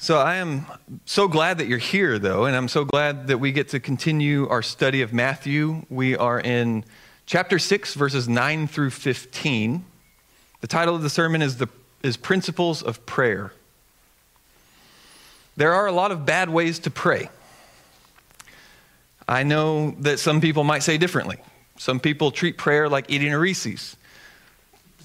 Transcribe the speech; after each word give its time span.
So 0.00 0.18
I 0.18 0.36
am 0.36 0.64
so 1.06 1.26
glad 1.26 1.58
that 1.58 1.66
you're 1.66 1.76
here, 1.76 2.20
though, 2.20 2.44
and 2.44 2.54
I'm 2.54 2.68
so 2.68 2.84
glad 2.84 3.26
that 3.26 3.38
we 3.38 3.50
get 3.50 3.70
to 3.70 3.80
continue 3.80 4.48
our 4.48 4.62
study 4.62 5.02
of 5.02 5.12
Matthew. 5.12 5.84
We 5.90 6.16
are 6.16 6.38
in 6.38 6.84
chapter 7.26 7.58
6, 7.58 7.94
verses 7.94 8.28
9 8.28 8.68
through 8.68 8.90
15. 8.90 9.84
The 10.60 10.66
title 10.68 10.94
of 10.94 11.02
the 11.02 11.10
sermon 11.10 11.42
is, 11.42 11.56
the, 11.56 11.66
is 12.04 12.16
Principles 12.16 12.80
of 12.80 13.04
Prayer. 13.06 13.52
There 15.56 15.74
are 15.74 15.88
a 15.88 15.92
lot 15.92 16.12
of 16.12 16.24
bad 16.24 16.48
ways 16.48 16.78
to 16.80 16.92
pray. 16.92 17.28
I 19.26 19.42
know 19.42 19.96
that 19.98 20.20
some 20.20 20.40
people 20.40 20.62
might 20.62 20.84
say 20.84 20.96
differently. 20.96 21.38
Some 21.76 21.98
people 21.98 22.30
treat 22.30 22.56
prayer 22.56 22.88
like 22.88 23.10
eating 23.10 23.32
a 23.34 23.38
Reese's, 23.38 23.96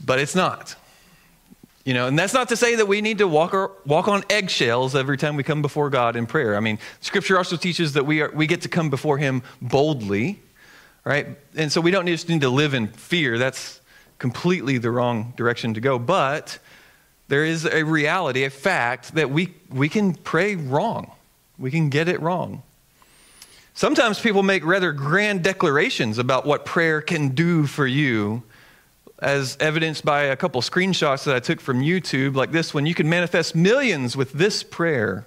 but 0.05 0.19
it's 0.19 0.35
not. 0.35 0.75
You 1.85 1.93
know, 1.93 2.07
and 2.07 2.17
that's 2.17 2.33
not 2.33 2.49
to 2.49 2.55
say 2.55 2.75
that 2.75 2.87
we 2.87 3.01
need 3.01 3.17
to 3.17 3.27
walk, 3.27 3.53
or, 3.53 3.71
walk 3.85 4.07
on 4.07 4.23
eggshells 4.29 4.95
every 4.95 5.17
time 5.17 5.35
we 5.35 5.43
come 5.43 5.61
before 5.61 5.89
God 5.89 6.15
in 6.15 6.25
prayer. 6.25 6.55
I 6.55 6.61
mean, 6.61 6.79
Scripture 7.01 7.37
also 7.37 7.57
teaches 7.57 7.93
that 7.93 8.05
we, 8.05 8.21
are, 8.21 8.31
we 8.31 8.47
get 8.47 8.61
to 8.61 8.69
come 8.69 8.89
before 8.89 9.17
Him 9.17 9.43
boldly, 9.61 10.39
right? 11.03 11.27
And 11.55 11.69
so 11.71 11.81
we 11.81 11.91
don't 11.91 12.07
just 12.07 12.29
need 12.29 12.41
to 12.41 12.49
live 12.49 12.73
in 12.73 12.87
fear. 12.87 13.37
That's 13.37 13.81
completely 14.17 14.77
the 14.77 14.91
wrong 14.91 15.33
direction 15.35 15.73
to 15.73 15.81
go. 15.81 15.99
But 15.99 16.57
there 17.27 17.43
is 17.43 17.65
a 17.65 17.83
reality, 17.83 18.45
a 18.45 18.49
fact, 18.49 19.15
that 19.15 19.29
we, 19.29 19.53
we 19.69 19.89
can 19.89 20.13
pray 20.13 20.55
wrong. 20.55 21.11
We 21.57 21.69
can 21.69 21.89
get 21.89 22.07
it 22.07 22.21
wrong. 22.21 22.63
Sometimes 23.73 24.21
people 24.21 24.43
make 24.43 24.63
rather 24.63 24.93
grand 24.93 25.43
declarations 25.43 26.17
about 26.17 26.45
what 26.45 26.63
prayer 26.63 27.01
can 27.01 27.29
do 27.29 27.67
for 27.67 27.85
you 27.85 28.43
as 29.23 29.57
evidenced 29.59 30.03
by 30.03 30.23
a 30.23 30.35
couple 30.35 30.61
screenshots 30.61 31.23
that 31.23 31.35
I 31.35 31.39
took 31.39 31.61
from 31.61 31.79
YouTube, 31.79 32.35
like 32.35 32.51
this 32.51 32.73
one. 32.73 32.85
You 32.85 32.93
can 32.93 33.09
manifest 33.09 33.55
millions 33.55 34.17
with 34.17 34.33
this 34.33 34.63
prayer. 34.63 35.25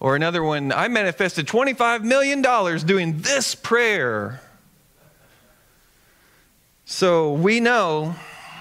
Or 0.00 0.14
another 0.14 0.44
one, 0.44 0.70
I 0.70 0.86
manifested 0.86 1.48
$25 1.48 2.04
million 2.04 2.40
doing 2.86 3.18
this 3.18 3.56
prayer. 3.56 4.40
So 6.84 7.32
we 7.32 7.58
know, 7.58 8.14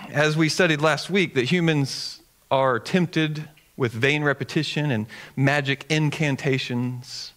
as 0.10 0.36
we 0.36 0.50
studied 0.50 0.82
last 0.82 1.12
week, 1.12 1.36
that 1.36 1.46
humans 1.46 2.20
are 2.50 2.80
tempted 2.80 3.48
with 3.78 3.92
vain 3.92 4.24
repetition 4.24 4.90
and 4.90 5.06
magic 5.36 5.86
incantations. 5.90 7.34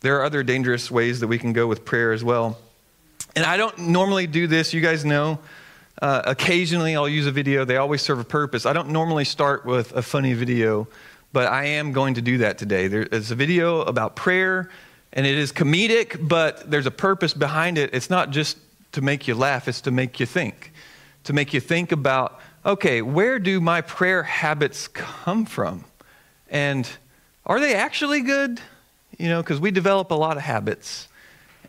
There 0.00 0.16
are 0.20 0.24
other 0.24 0.44
dangerous 0.44 0.92
ways 0.92 1.18
that 1.20 1.26
we 1.26 1.38
can 1.38 1.52
go 1.52 1.66
with 1.66 1.84
prayer 1.84 2.12
as 2.12 2.22
well. 2.22 2.58
And 3.34 3.46
I 3.46 3.56
don't 3.56 3.78
normally 3.78 4.26
do 4.26 4.46
this, 4.46 4.74
you 4.74 4.80
guys 4.80 5.04
know. 5.04 5.38
Uh, 6.00 6.22
occasionally 6.24 6.96
I'll 6.96 7.08
use 7.08 7.26
a 7.26 7.30
video, 7.30 7.64
they 7.64 7.76
always 7.76 8.02
serve 8.02 8.18
a 8.18 8.24
purpose. 8.24 8.66
I 8.66 8.72
don't 8.72 8.88
normally 8.88 9.24
start 9.24 9.64
with 9.64 9.92
a 9.92 10.02
funny 10.02 10.34
video, 10.34 10.88
but 11.32 11.46
I 11.46 11.64
am 11.64 11.92
going 11.92 12.14
to 12.14 12.22
do 12.22 12.38
that 12.38 12.58
today. 12.58 12.88
There 12.88 13.04
is 13.04 13.30
a 13.30 13.34
video 13.34 13.82
about 13.82 14.16
prayer, 14.16 14.68
and 15.12 15.24
it 15.24 15.38
is 15.38 15.52
comedic, 15.52 16.28
but 16.28 16.70
there's 16.70 16.86
a 16.86 16.90
purpose 16.90 17.34
behind 17.34 17.78
it. 17.78 17.90
It's 17.94 18.10
not 18.10 18.30
just 18.30 18.58
to 18.92 19.00
make 19.00 19.28
you 19.28 19.34
laugh, 19.34 19.68
it's 19.68 19.80
to 19.82 19.90
make 19.90 20.20
you 20.20 20.26
think. 20.26 20.72
To 21.24 21.32
make 21.32 21.54
you 21.54 21.60
think 21.60 21.92
about, 21.92 22.40
okay, 22.66 23.00
where 23.00 23.38
do 23.38 23.60
my 23.60 23.80
prayer 23.80 24.24
habits 24.24 24.88
come 24.88 25.46
from? 25.46 25.84
And 26.50 26.88
are 27.46 27.60
they 27.60 27.74
actually 27.74 28.22
good? 28.22 28.60
You 29.18 29.28
know, 29.28 29.40
because 29.40 29.60
we 29.60 29.70
develop 29.70 30.10
a 30.10 30.14
lot 30.14 30.36
of 30.36 30.42
habits. 30.42 31.08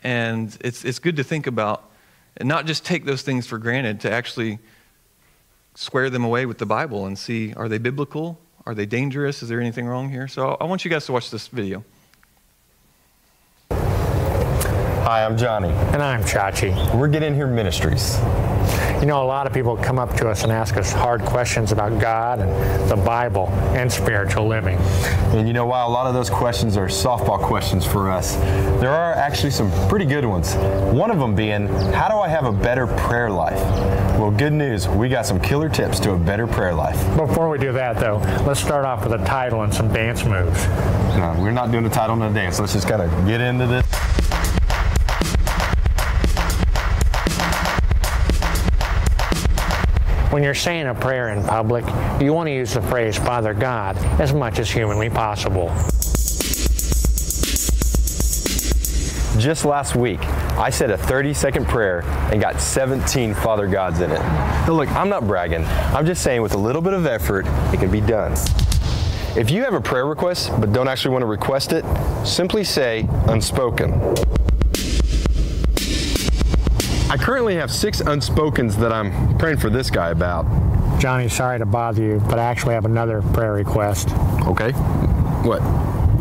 And 0.04 0.56
it's, 0.62 0.84
it's 0.84 1.00
good 1.00 1.16
to 1.16 1.24
think 1.24 1.48
about 1.48 1.90
and 2.38 2.50
not 2.50 2.66
just 2.66 2.86
take 2.86 3.06
those 3.06 3.22
things 3.22 3.48
for 3.48 3.58
granted, 3.58 4.02
to 4.02 4.12
actually 4.12 4.60
square 5.76 6.10
them 6.10 6.24
away 6.24 6.46
with 6.46 6.58
the 6.58 6.66
Bible 6.66 7.06
and 7.06 7.18
see 7.18 7.54
are 7.54 7.68
they 7.68 7.78
biblical? 7.78 8.40
Are 8.66 8.74
they 8.74 8.86
dangerous? 8.86 9.44
Is 9.44 9.50
there 9.50 9.60
anything 9.60 9.86
wrong 9.86 10.10
here? 10.10 10.28
So 10.28 10.58
I 10.60 10.66
want 10.66 10.86
you 10.86 10.92
guys 10.92 11.06
to 11.08 11.12
watch 11.12 11.30
this 11.30 11.48
video. 11.48 11.84
Hi, 13.72 15.26
I'm 15.26 15.38
Johnny. 15.38 15.70
And 15.70 16.02
I'm 16.02 16.24
Chachi. 16.24 16.74
We're 16.96 17.10
Get 17.10 17.24
In 17.24 17.36
Here 17.36 17.48
Ministries. 17.48 18.18
You 19.04 19.08
know, 19.08 19.22
a 19.22 19.26
lot 19.26 19.46
of 19.48 19.52
people 19.52 19.76
come 19.76 20.00
up 20.00 20.16
to 20.16 20.30
us 20.30 20.44
and 20.44 20.52
ask 20.54 20.78
us 20.78 20.94
hard 20.94 21.24
questions 21.24 21.74
about 21.74 22.00
God 22.00 22.40
and 22.40 22.90
the 22.90 22.96
Bible 22.96 23.50
and 23.76 23.92
spiritual 23.92 24.48
living. 24.48 24.78
And 25.36 25.46
you 25.46 25.54
know, 25.54 25.66
while 25.66 25.90
a 25.90 25.92
lot 25.92 26.08
of 26.08 26.14
those 26.14 26.30
questions 26.30 26.78
are 26.78 26.88
softball 26.88 27.38
questions 27.38 27.86
for 27.86 28.10
us, 28.10 28.38
there 28.80 28.92
are 28.92 29.14
actually 29.14 29.50
some 29.50 29.70
pretty 29.90 30.06
good 30.06 30.24
ones. 30.24 30.56
One 30.96 31.12
of 31.12 31.20
them 31.20 31.36
being, 31.36 31.68
how 31.92 32.08
do 32.08 32.16
I 32.16 32.30
have 32.30 32.46
a 32.46 32.54
better 32.54 32.88
prayer 32.88 33.30
life? 33.30 33.60
Well, 34.18 34.32
good 34.32 34.54
news, 34.54 34.88
we 34.88 35.10
got 35.10 35.26
some 35.26 35.42
killer 35.42 35.68
tips 35.68 36.00
to 36.00 36.12
a 36.12 36.18
better 36.18 36.48
prayer 36.48 36.74
life. 36.74 36.96
Before 37.18 37.50
we 37.50 37.58
do 37.58 37.74
that, 37.74 37.98
though, 37.98 38.20
let's 38.48 38.62
start 38.62 38.86
off 38.86 39.04
with 39.04 39.20
a 39.22 39.26
title 39.26 39.64
and 39.64 39.74
some 39.74 39.92
dance 39.92 40.24
moves. 40.24 40.66
No, 41.18 41.36
we're 41.40 41.52
not 41.52 41.72
doing 41.74 41.86
a 41.86 41.90
title 41.90 42.16
and 42.16 42.24
a 42.24 42.34
dance. 42.34 42.58
Let's 42.58 42.72
just 42.72 42.88
kind 42.88 43.02
of 43.02 43.28
get 43.28 43.42
into 43.42 43.68
this. 43.68 43.86
When 50.34 50.42
you're 50.42 50.56
saying 50.56 50.88
a 50.88 50.96
prayer 50.96 51.30
in 51.30 51.44
public, 51.44 51.86
you 52.20 52.34
want 52.34 52.48
to 52.48 52.52
use 52.52 52.74
the 52.74 52.82
phrase 52.82 53.16
Father 53.16 53.54
God 53.54 53.96
as 54.20 54.34
much 54.34 54.58
as 54.58 54.68
humanly 54.68 55.08
possible. 55.08 55.68
Just 59.40 59.64
last 59.64 59.96
week, 59.96 60.20
I 60.58 60.72
said 60.72 60.90
a 60.90 60.98
30 60.98 61.36
second 61.36 61.68
prayer 61.68 62.02
and 62.32 62.42
got 62.42 62.60
17 62.60 63.36
Father 63.36 63.68
Gods 63.68 64.00
in 64.00 64.10
it. 64.10 64.18
Now 64.18 64.72
look, 64.72 64.90
I'm 64.94 65.08
not 65.08 65.28
bragging. 65.28 65.66
I'm 65.66 66.08
just 66.08 66.24
saying 66.24 66.42
with 66.42 66.56
a 66.56 66.58
little 66.58 66.82
bit 66.82 66.94
of 66.94 67.06
effort, 67.06 67.46
it 67.72 67.80
can 67.80 67.92
be 67.92 68.02
done. 68.02 68.32
If 69.38 69.52
you 69.52 69.64
have 69.64 69.76
a 69.76 69.82
prayer 69.82 70.08
request 70.08 70.50
but 70.60 70.74
don't 70.74 70.88
actually 70.88 71.12
want 71.12 71.22
to 71.22 71.28
request 71.28 71.74
it, 71.74 71.86
simply 72.26 72.64
say 72.64 73.08
unspoken. 73.28 74.16
I 77.14 77.18
currently 77.18 77.54
have 77.58 77.72
six 77.72 78.02
unspokens 78.02 78.74
that 78.78 78.92
I'm 78.92 79.38
praying 79.38 79.58
for 79.58 79.70
this 79.70 79.92
guy 79.92 80.10
about. 80.10 80.48
Johnny, 81.00 81.30
sorry 81.30 81.60
to 81.60 81.66
bother 81.68 82.02
you, 82.02 82.20
but 82.28 82.40
I 82.40 82.46
actually 82.46 82.74
have 82.74 82.86
another 82.86 83.22
prayer 83.22 83.54
request. 83.54 84.10
Okay. 84.48 84.72
What? 85.44 85.62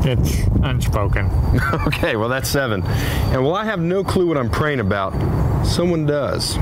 It's 0.05 0.47
unspoken. 0.63 1.31
okay, 1.87 2.17
well, 2.17 2.29
that's 2.29 2.47
seven. 2.47 2.83
And 3.33 3.43
while 3.43 3.55
I 3.55 3.65
have 3.65 3.81
no 3.81 4.05
clue 4.05 4.27
what 4.27 4.37
I'm 4.37 4.51
praying 4.51 4.81
about, 4.81 5.15
someone 5.65 6.05
does. 6.05 6.59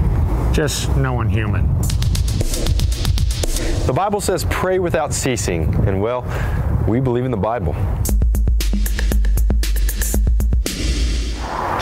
Just 0.53 0.95
no 0.97 1.13
one 1.13 1.29
human. 1.29 1.67
The 3.87 3.93
Bible 3.93 4.21
says 4.21 4.47
pray 4.49 4.79
without 4.79 5.13
ceasing, 5.13 5.75
and 5.89 6.01
well, 6.01 6.23
we 6.87 7.01
believe 7.01 7.25
in 7.25 7.33
the 7.33 7.37
Bible. 7.37 7.75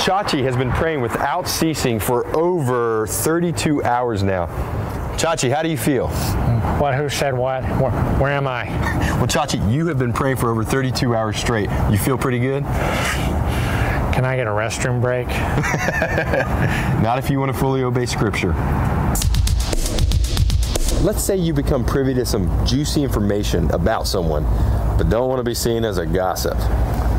Chachi 0.09 0.43
has 0.45 0.57
been 0.57 0.71
praying 0.71 1.03
without 1.03 1.47
ceasing 1.47 2.01
for 2.01 2.27
over 2.35 3.07
32 3.09 3.85
hours 3.85 4.23
now. 4.23 4.47
Chachi, 5.19 5.55
how 5.55 5.63
do 5.63 5.69
you 5.69 5.77
feel? 5.77 6.09
What? 6.79 6.95
Who 6.95 7.11
said 7.11 7.35
what? 7.35 7.63
Where, 7.79 7.91
where, 7.91 8.33
am 8.33 8.47
I? 8.47 8.65
Well, 9.19 9.27
Chachi, 9.27 9.71
you 9.71 9.87
have 9.89 9.99
been 9.99 10.15
praying 10.15 10.37
for 10.37 10.51
over 10.51 10.65
32 10.65 11.15
hours 11.15 11.37
straight. 11.37 11.69
You 11.91 11.99
feel 11.99 12.17
pretty 12.17 12.39
good? 12.39 12.65
Can 14.15 14.25
I 14.25 14.35
get 14.35 14.47
a 14.47 14.51
restroom 14.51 15.03
break? 15.03 15.27
Not 17.03 17.19
if 17.19 17.29
you 17.29 17.39
want 17.39 17.53
to 17.53 17.59
fully 17.59 17.83
obey 17.83 18.07
Scripture. 18.07 18.55
Let's 21.05 21.23
say 21.23 21.37
you 21.37 21.53
become 21.53 21.85
privy 21.85 22.15
to 22.15 22.25
some 22.25 22.67
juicy 22.67 23.03
information 23.05 23.71
about 23.73 24.07
someone, 24.07 24.45
but 24.97 25.11
don't 25.11 25.29
want 25.29 25.41
to 25.41 25.45
be 25.45 25.53
seen 25.53 25.85
as 25.85 25.99
a 25.99 26.07
gossip. 26.07 26.57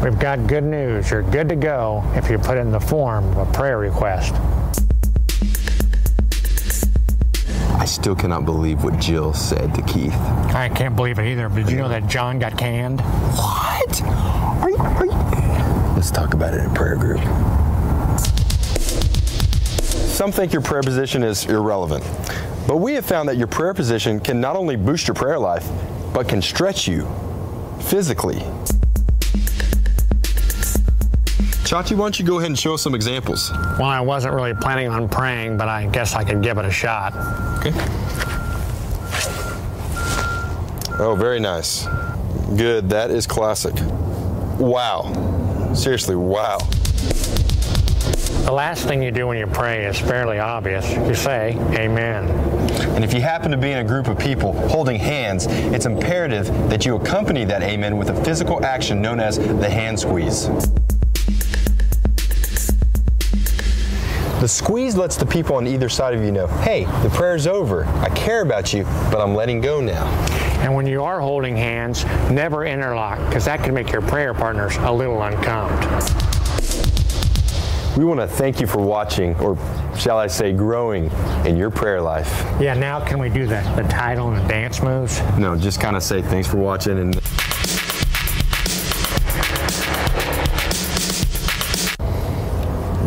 We've 0.03 0.17
got 0.17 0.47
good 0.47 0.63
news. 0.63 1.11
You're 1.11 1.23
good 1.23 1.49
to 1.49 1.57
go 1.57 2.09
if 2.15 2.29
you 2.29 2.37
put 2.37 2.57
it 2.57 2.61
in 2.61 2.71
the 2.71 2.79
form 2.79 3.25
of 3.37 3.49
a 3.49 3.51
prayer 3.51 3.77
request. 3.77 4.33
I 7.77 7.83
still 7.83 8.15
cannot 8.15 8.45
believe 8.45 8.81
what 8.81 8.97
Jill 8.99 9.33
said 9.33 9.75
to 9.75 9.81
Keith. 9.81 10.13
I 10.13 10.69
can't 10.73 10.95
believe 10.95 11.19
it 11.19 11.29
either. 11.29 11.49
Did 11.49 11.69
you 11.69 11.75
know 11.75 11.89
that 11.89 12.07
John 12.07 12.39
got 12.39 12.57
canned? 12.57 13.01
What? 13.01 14.01
Are 14.03 14.69
you, 14.69 14.77
are 14.77 15.05
you? 15.05 15.11
Let's 15.95 16.11
talk 16.11 16.33
about 16.33 16.53
it 16.53 16.61
in 16.61 16.73
prayer 16.73 16.95
group. 16.95 17.19
Some 19.81 20.31
think 20.31 20.53
your 20.53 20.61
prayer 20.61 20.81
position 20.81 21.23
is 21.23 21.45
irrelevant, 21.45 22.05
but 22.67 22.77
we 22.77 22.93
have 22.93 23.05
found 23.05 23.27
that 23.27 23.35
your 23.35 23.47
prayer 23.47 23.73
position 23.73 24.21
can 24.21 24.39
not 24.39 24.55
only 24.55 24.77
boost 24.77 25.09
your 25.09 25.15
prayer 25.15 25.37
life, 25.37 25.67
but 26.13 26.29
can 26.29 26.41
stretch 26.41 26.87
you 26.87 27.05
physically. 27.81 28.41
Chachi, 31.69 31.91
why 31.91 32.05
don't 32.05 32.17
you 32.17 32.25
go 32.25 32.39
ahead 32.39 32.49
and 32.49 32.57
show 32.57 32.73
us 32.73 32.81
some 32.81 32.95
examples? 32.95 33.51
Well, 33.77 33.83
I 33.83 34.01
wasn't 34.01 34.33
really 34.33 34.55
planning 34.55 34.87
on 34.87 35.07
praying, 35.07 35.57
but 35.57 35.69
I 35.69 35.85
guess 35.85 36.15
I 36.15 36.23
could 36.23 36.41
give 36.41 36.57
it 36.57 36.65
a 36.65 36.71
shot. 36.71 37.13
Okay. 37.59 37.71
Oh, 40.97 41.15
very 41.15 41.39
nice. 41.39 41.85
Good. 42.57 42.89
That 42.89 43.11
is 43.11 43.27
classic. 43.27 43.75
Wow. 44.57 45.73
Seriously, 45.75 46.15
wow. 46.15 46.57
The 48.45 48.51
last 48.51 48.87
thing 48.87 49.03
you 49.03 49.11
do 49.11 49.27
when 49.27 49.37
you 49.37 49.45
pray 49.45 49.85
is 49.85 49.99
fairly 49.99 50.39
obvious. 50.39 50.89
You 50.91 51.13
say, 51.13 51.55
Amen. 51.75 52.27
And 52.95 53.03
if 53.03 53.13
you 53.13 53.21
happen 53.21 53.51
to 53.51 53.57
be 53.57 53.73
in 53.73 53.77
a 53.77 53.87
group 53.87 54.07
of 54.07 54.17
people 54.17 54.53
holding 54.69 54.97
hands, 54.97 55.45
it's 55.45 55.85
imperative 55.85 56.47
that 56.71 56.87
you 56.87 56.95
accompany 56.95 57.45
that 57.45 57.61
amen 57.61 57.95
with 57.97 58.09
a 58.09 58.25
physical 58.25 58.65
action 58.65 59.03
known 59.03 59.19
as 59.19 59.37
the 59.37 59.69
hand 59.69 59.99
squeeze. 59.99 60.49
The 64.39 64.47
squeeze 64.47 64.95
lets 64.95 65.17
the 65.17 65.25
people 65.25 65.57
on 65.57 65.67
either 65.67 65.89
side 65.89 66.13
of 66.13 66.23
you 66.23 66.31
know, 66.31 66.47
hey, 66.47 66.85
the 67.03 67.09
prayer's 67.13 67.45
over. 67.45 67.83
I 67.85 68.07
care 68.09 68.41
about 68.41 68.71
you, 68.71 68.85
but 69.11 69.19
I'm 69.19 69.35
letting 69.35 69.59
go 69.59 69.81
now. 69.81 70.05
And 70.61 70.73
when 70.73 70.87
you 70.87 71.03
are 71.03 71.19
holding 71.19 71.57
hands, 71.57 72.05
never 72.31 72.65
interlock, 72.65 73.19
because 73.27 73.43
that 73.43 73.61
can 73.65 73.73
make 73.73 73.91
your 73.91 74.01
prayer 74.01 74.33
partners 74.33 74.77
a 74.77 74.91
little 74.93 75.21
uncomfortable. 75.21 75.99
We 77.97 78.05
want 78.05 78.21
to 78.21 78.27
thank 78.27 78.61
you 78.61 78.67
for 78.67 78.81
watching, 78.81 79.35
or 79.41 79.57
shall 79.97 80.17
I 80.17 80.27
say, 80.27 80.53
growing 80.53 81.11
in 81.45 81.57
your 81.57 81.69
prayer 81.69 82.01
life. 82.01 82.45
Yeah, 82.61 82.75
now 82.75 83.03
can 83.03 83.19
we 83.19 83.27
do 83.27 83.45
the, 83.45 83.61
the 83.75 83.83
title 83.89 84.29
and 84.31 84.41
the 84.41 84.47
dance 84.47 84.81
moves? 84.81 85.21
No, 85.37 85.57
just 85.57 85.81
kind 85.81 85.97
of 85.97 86.03
say 86.03 86.21
thanks 86.21 86.47
for 86.47 86.55
watching 86.55 86.97
and. 86.97 87.19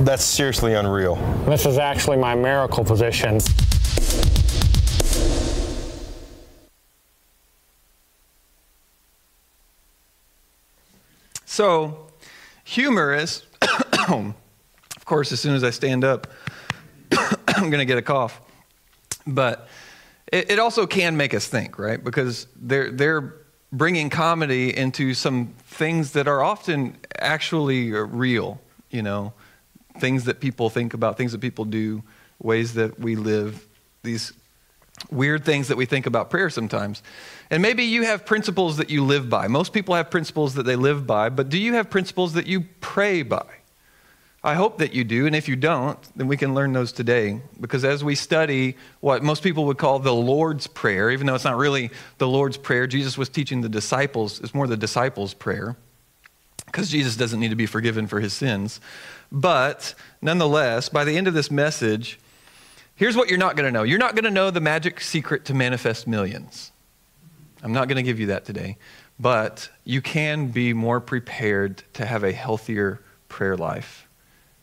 That's 0.03 0.25
seriously 0.25 0.75
unreal. 0.75 1.15
This 1.47 1.65
is 1.65 1.79
actually 1.79 2.17
my 2.17 2.35
miracle 2.35 2.85
position. 2.85 3.39
So, 11.45 12.09
humor 12.65 13.15
is, 13.15 13.45
of 14.09 14.35
course, 15.05 15.31
as 15.31 15.39
soon 15.39 15.55
as 15.55 15.63
I 15.63 15.71
stand 15.71 16.03
up, 16.03 16.27
I'm 17.13 17.71
going 17.71 17.79
to 17.79 17.85
get 17.85 17.97
a 17.97 18.03
cough. 18.03 18.41
But 19.25 19.69
it, 20.33 20.51
it, 20.51 20.59
also 20.59 20.85
can 20.85 21.17
make 21.17 21.33
us 21.33 21.47
think, 21.47 21.79
right? 21.79 22.03
Because 22.03 22.49
they're, 22.57 22.91
they're 22.91 23.37
bringing 23.71 24.11
comedy 24.11 24.77
into 24.77 25.15
some 25.15 25.55
things 25.69 26.11
that 26.15 26.27
are 26.27 26.43
often 26.43 26.97
actually 27.21 27.93
real, 27.93 28.61
you 28.91 29.03
know, 29.03 29.33
things 29.99 30.25
that 30.25 30.41
people 30.41 30.71
think 30.71 30.95
about, 30.95 31.17
things 31.17 31.33
that 31.33 31.41
people 31.41 31.65
do, 31.65 32.03
ways 32.41 32.75
that 32.75 32.99
we 32.99 33.17
live, 33.17 33.67
these 34.03 34.33
weird 35.11 35.45
things 35.45 35.69
that 35.69 35.77
we 35.77 35.87
think 35.87 36.07
about 36.07 36.31
prayer 36.31 36.51
sometimes. 36.51 37.03
And 37.51 37.63
maybe 37.63 37.85
you 37.85 38.03
have 38.05 38.25
principles 38.25 38.77
that 38.77 38.91
you 38.91 39.05
live 39.05 39.29
by. 39.29 39.49
Most 39.49 39.73
people 39.73 39.95
have 39.95 40.11
principles 40.11 40.55
that 40.55 40.65
they 40.65 40.77
live 40.77 41.07
by, 41.07 41.29
but 41.29 41.49
do 41.49 41.59
you 41.59 41.75
have 41.75 41.91
principles 41.91 42.35
that 42.35 42.47
you 42.47 42.63
pray 42.81 43.23
by? 43.23 43.47
I 44.45 44.55
hope 44.55 44.79
that 44.79 44.93
you 44.93 45.05
do, 45.05 45.27
and 45.27 45.37
if 45.37 45.49
you 45.49 45.55
don't, 45.55 45.99
then 46.17 46.27
we 46.27 46.37
can 46.37 46.53
learn 46.53 46.73
those 46.73 46.91
today. 46.91 47.41
Because 47.61 47.85
as 47.85 48.03
we 48.03 48.17
study 48.17 48.77
what 48.99 49.23
most 49.23 49.45
people 49.45 49.67
would 49.67 49.79
call 49.79 50.01
the 50.01 50.13
Lord's 50.13 50.67
Prayer, 50.67 51.13
even 51.13 51.29
though 51.29 51.37
it's 51.37 51.45
not 51.45 51.57
really 51.57 51.91
the 52.19 52.27
Lord's 52.27 52.57
Prayer, 52.57 52.89
Jesus 52.89 53.17
was 53.17 53.29
teaching 53.29 53.61
the 53.61 53.69
disciples, 53.69 54.41
it's 54.41 54.53
more 54.53 54.67
the 54.67 54.77
disciples' 54.77 55.33
prayer, 55.33 55.77
because 56.73 56.89
Jesus 56.89 57.17
doesn't 57.17 57.39
need 57.39 57.51
to 57.51 57.57
be 57.57 57.67
forgiven 57.67 58.07
for 58.07 58.19
his 58.19 58.33
sins. 58.33 58.81
But 59.31 59.95
nonetheless, 60.23 60.89
by 60.89 61.05
the 61.05 61.17
end 61.17 61.29
of 61.29 61.35
this 61.35 61.51
message, 61.51 62.19
here's 62.97 63.15
what 63.15 63.29
you're 63.29 63.39
not 63.39 63.57
going 63.57 63.67
to 63.67 63.71
know 63.71 63.83
you're 63.83 63.99
not 63.99 64.15
going 64.15 64.25
to 64.25 64.31
know 64.31 64.51
the 64.51 64.61
magic 64.61 65.01
secret 65.01 65.45
to 65.45 65.55
manifest 65.55 66.07
millions. 66.07 66.73
I'm 67.63 67.73
not 67.73 67.89
going 67.89 67.97
to 67.97 68.03
give 68.03 68.19
you 68.19 68.27
that 68.27 68.45
today, 68.45 68.79
but 69.21 69.69
you 69.85 70.01
can 70.01 70.49
be 70.49 70.73
more 70.73 71.01
prepared 71.01 71.83
to 71.93 72.07
have 72.07 72.25
a 72.25 72.33
healthier 72.33 73.01
prayer 73.29 73.57
life 73.57 74.09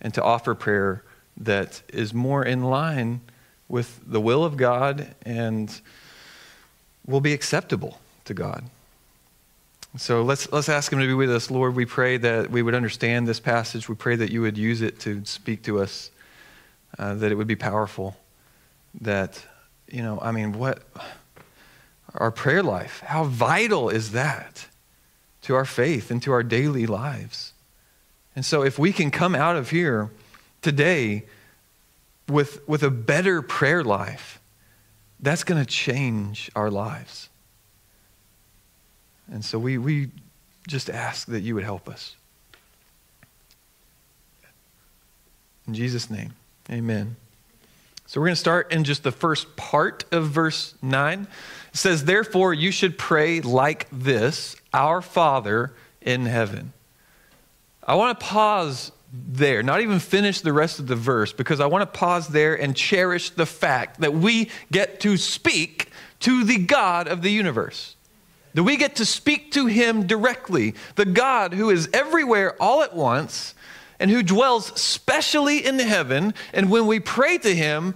and 0.01 0.13
to 0.15 0.23
offer 0.23 0.55
prayer 0.55 1.03
that 1.37 1.81
is 1.89 2.13
more 2.13 2.43
in 2.43 2.63
line 2.63 3.21
with 3.69 4.01
the 4.05 4.19
will 4.19 4.43
of 4.43 4.57
God 4.57 5.15
and 5.21 5.79
will 7.05 7.21
be 7.21 7.33
acceptable 7.33 8.01
to 8.25 8.33
God. 8.33 8.65
So 9.97 10.21
let's, 10.21 10.51
let's 10.51 10.69
ask 10.69 10.91
Him 10.91 10.99
to 10.99 11.07
be 11.07 11.13
with 11.13 11.31
us. 11.31 11.49
Lord, 11.49 11.75
we 11.75 11.85
pray 11.85 12.17
that 12.17 12.51
we 12.51 12.61
would 12.61 12.75
understand 12.75 13.27
this 13.27 13.39
passage. 13.39 13.89
We 13.89 13.95
pray 13.95 14.15
that 14.17 14.31
you 14.31 14.41
would 14.41 14.57
use 14.57 14.81
it 14.81 14.99
to 15.01 15.25
speak 15.25 15.63
to 15.63 15.79
us, 15.79 16.11
uh, 16.99 17.15
that 17.15 17.31
it 17.31 17.35
would 17.35 17.47
be 17.47 17.55
powerful. 17.55 18.15
That, 19.01 19.43
you 19.87 20.03
know, 20.03 20.19
I 20.21 20.31
mean, 20.31 20.53
what, 20.53 20.83
our 22.13 22.31
prayer 22.31 22.61
life, 22.61 23.01
how 23.05 23.23
vital 23.23 23.89
is 23.89 24.11
that 24.11 24.67
to 25.43 25.55
our 25.55 25.65
faith 25.65 26.11
and 26.11 26.21
to 26.23 26.31
our 26.33 26.43
daily 26.43 26.85
lives? 26.85 27.53
And 28.35 28.45
so, 28.45 28.63
if 28.63 28.77
we 28.77 28.93
can 28.93 29.09
come 29.09 29.33
out 29.33 29.55
of 29.55 29.71
here 29.71 30.11
today 30.61 31.25
with, 32.27 32.67
with 32.67 32.83
a 32.83 32.91
better 32.91 33.41
prayer 33.41 33.83
life, 33.83 34.39
that's 35.19 35.43
going 35.43 35.59
to 35.59 35.67
change 35.67 36.51
our 36.55 36.69
lives. 36.69 37.29
And 39.31 39.43
so, 39.43 39.59
we, 39.59 39.77
we 39.77 40.09
just 40.67 40.89
ask 40.89 41.27
that 41.27 41.41
you 41.41 41.55
would 41.55 41.63
help 41.63 41.87
us. 41.87 42.15
In 45.67 45.73
Jesus' 45.73 46.09
name, 46.09 46.33
amen. 46.71 47.15
So, 48.07 48.19
we're 48.19 48.27
going 48.27 48.35
to 48.35 48.39
start 48.39 48.71
in 48.71 48.83
just 48.83 49.03
the 49.03 49.11
first 49.11 49.55
part 49.55 50.03
of 50.11 50.29
verse 50.29 50.73
9. 50.81 51.21
It 51.21 51.77
says, 51.77 52.05
Therefore, 52.05 52.53
you 52.53 52.71
should 52.71 52.97
pray 52.97 53.41
like 53.41 53.87
this 53.91 54.55
Our 54.73 55.01
Father 55.01 55.73
in 56.01 56.25
heaven. 56.25 56.73
I 57.83 57.95
want 57.95 58.19
to 58.19 58.25
pause 58.25 58.91
there, 59.11 59.63
not 59.63 59.81
even 59.81 59.99
finish 59.99 60.41
the 60.41 60.53
rest 60.53 60.79
of 60.79 60.87
the 60.87 60.95
verse, 60.95 61.33
because 61.33 61.59
I 61.59 61.65
want 61.65 61.81
to 61.81 61.99
pause 61.99 62.27
there 62.27 62.59
and 62.59 62.75
cherish 62.75 63.31
the 63.31 63.45
fact 63.45 64.01
that 64.01 64.13
we 64.13 64.49
get 64.71 64.99
to 65.01 65.17
speak 65.17 65.89
to 66.21 66.43
the 66.43 66.57
God 66.57 67.07
of 67.07 67.21
the 67.21 67.31
universe. 67.31 67.95
That 68.53 68.63
we 68.63 68.77
get 68.77 68.95
to 68.95 69.05
speak 69.05 69.51
to 69.51 69.67
him 69.67 70.07
directly, 70.07 70.73
the 70.95 71.05
God 71.05 71.53
who 71.53 71.69
is 71.69 71.89
everywhere 71.93 72.55
all 72.61 72.81
at 72.81 72.95
once 72.95 73.53
and 73.99 74.09
who 74.09 74.23
dwells 74.23 74.79
specially 74.79 75.65
in 75.65 75.77
heaven. 75.77 76.33
And 76.53 76.71
when 76.71 76.87
we 76.87 76.99
pray 76.99 77.37
to 77.37 77.55
him, 77.55 77.95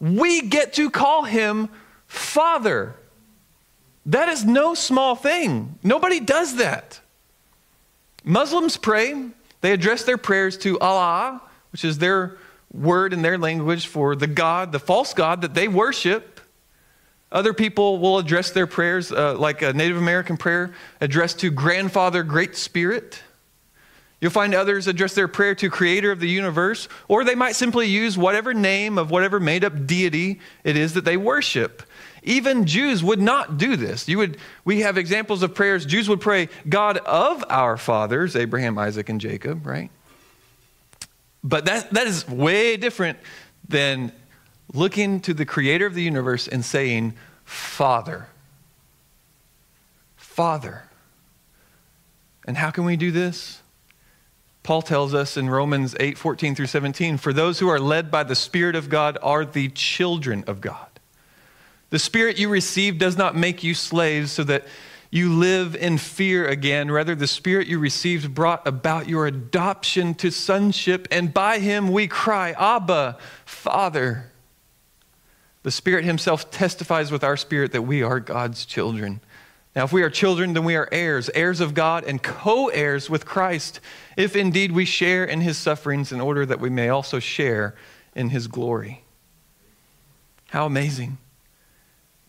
we 0.00 0.42
get 0.42 0.74
to 0.74 0.90
call 0.90 1.24
him 1.24 1.68
Father. 2.06 2.94
That 4.06 4.28
is 4.28 4.44
no 4.44 4.74
small 4.74 5.14
thing. 5.14 5.78
Nobody 5.82 6.20
does 6.20 6.56
that. 6.56 7.00
Muslims 8.24 8.76
pray, 8.76 9.30
they 9.60 9.72
address 9.72 10.04
their 10.04 10.18
prayers 10.18 10.58
to 10.58 10.78
Allah, 10.80 11.42
which 11.72 11.84
is 11.84 11.98
their 11.98 12.36
word 12.72 13.12
in 13.12 13.22
their 13.22 13.38
language 13.38 13.86
for 13.86 14.14
the 14.14 14.26
God, 14.26 14.72
the 14.72 14.78
false 14.78 15.14
God 15.14 15.42
that 15.42 15.54
they 15.54 15.68
worship. 15.68 16.37
Other 17.30 17.52
people 17.52 17.98
will 17.98 18.18
address 18.18 18.50
their 18.50 18.66
prayers, 18.66 19.12
uh, 19.12 19.36
like 19.38 19.60
a 19.62 19.72
Native 19.72 19.98
American 19.98 20.36
prayer, 20.36 20.72
addressed 21.00 21.40
to 21.40 21.50
Grandfather 21.50 22.22
Great 22.22 22.56
Spirit. 22.56 23.22
You'll 24.20 24.30
find 24.32 24.54
others 24.54 24.88
address 24.88 25.14
their 25.14 25.28
prayer 25.28 25.54
to 25.56 25.70
Creator 25.70 26.10
of 26.10 26.20
the 26.20 26.28
universe, 26.28 26.88
or 27.06 27.24
they 27.24 27.34
might 27.36 27.54
simply 27.54 27.86
use 27.86 28.18
whatever 28.18 28.52
name 28.52 28.98
of 28.98 29.10
whatever 29.10 29.38
made 29.38 29.64
up 29.64 29.86
deity 29.86 30.40
it 30.64 30.76
is 30.76 30.94
that 30.94 31.04
they 31.04 31.16
worship. 31.16 31.82
Even 32.24 32.66
Jews 32.66 33.04
would 33.04 33.20
not 33.20 33.58
do 33.58 33.76
this. 33.76 34.08
You 34.08 34.18
would, 34.18 34.38
we 34.64 34.80
have 34.80 34.98
examples 34.98 35.42
of 35.42 35.54
prayers. 35.54 35.86
Jews 35.86 36.08
would 36.08 36.20
pray, 36.20 36.48
God 36.68 36.98
of 36.98 37.44
our 37.48 37.76
fathers, 37.76 38.34
Abraham, 38.34 38.76
Isaac, 38.76 39.08
and 39.08 39.20
Jacob, 39.20 39.66
right? 39.66 39.90
But 41.44 41.66
that, 41.66 41.92
that 41.92 42.06
is 42.06 42.26
way 42.26 42.76
different 42.76 43.18
than 43.68 44.12
looking 44.72 45.20
to 45.20 45.34
the 45.34 45.46
creator 45.46 45.86
of 45.86 45.94
the 45.94 46.02
universe 46.02 46.46
and 46.48 46.64
saying, 46.64 47.14
Father. 47.44 48.28
Father. 50.16 50.84
And 52.44 52.56
how 52.56 52.70
can 52.70 52.84
we 52.84 52.96
do 52.96 53.10
this? 53.10 53.60
Paul 54.62 54.82
tells 54.82 55.14
us 55.14 55.36
in 55.36 55.48
Romans 55.48 55.96
8 55.98 56.18
14 56.18 56.54
through 56.54 56.66
17, 56.66 57.16
for 57.16 57.32
those 57.32 57.58
who 57.58 57.68
are 57.68 57.80
led 57.80 58.10
by 58.10 58.22
the 58.22 58.34
Spirit 58.34 58.76
of 58.76 58.88
God 58.88 59.16
are 59.22 59.44
the 59.44 59.68
children 59.70 60.44
of 60.46 60.60
God. 60.60 60.88
The 61.90 61.98
Spirit 61.98 62.38
you 62.38 62.50
received 62.50 62.98
does 62.98 63.16
not 63.16 63.34
make 63.34 63.64
you 63.64 63.74
slaves 63.74 64.30
so 64.30 64.44
that 64.44 64.66
you 65.10 65.32
live 65.32 65.74
in 65.74 65.96
fear 65.96 66.46
again. 66.46 66.90
Rather, 66.90 67.14
the 67.14 67.26
Spirit 67.26 67.66
you 67.66 67.78
received 67.78 68.34
brought 68.34 68.66
about 68.66 69.08
your 69.08 69.26
adoption 69.26 70.14
to 70.16 70.30
sonship, 70.30 71.08
and 71.10 71.32
by 71.32 71.60
Him 71.60 71.90
we 71.90 72.06
cry, 72.06 72.50
Abba, 72.52 73.16
Father. 73.46 74.30
The 75.68 75.72
Spirit 75.72 76.06
Himself 76.06 76.50
testifies 76.50 77.12
with 77.12 77.22
our 77.22 77.36
spirit 77.36 77.72
that 77.72 77.82
we 77.82 78.02
are 78.02 78.20
God's 78.20 78.64
children. 78.64 79.20
Now, 79.76 79.84
if 79.84 79.92
we 79.92 80.02
are 80.02 80.08
children, 80.08 80.54
then 80.54 80.64
we 80.64 80.76
are 80.76 80.88
heirs, 80.90 81.28
heirs 81.34 81.60
of 81.60 81.74
God, 81.74 82.04
and 82.04 82.22
co 82.22 82.68
heirs 82.68 83.10
with 83.10 83.26
Christ, 83.26 83.78
if 84.16 84.34
indeed 84.34 84.72
we 84.72 84.86
share 84.86 85.26
in 85.26 85.42
His 85.42 85.58
sufferings, 85.58 86.10
in 86.10 86.22
order 86.22 86.46
that 86.46 86.58
we 86.58 86.70
may 86.70 86.88
also 86.88 87.18
share 87.18 87.74
in 88.14 88.30
His 88.30 88.46
glory. 88.46 89.04
How 90.46 90.64
amazing! 90.64 91.18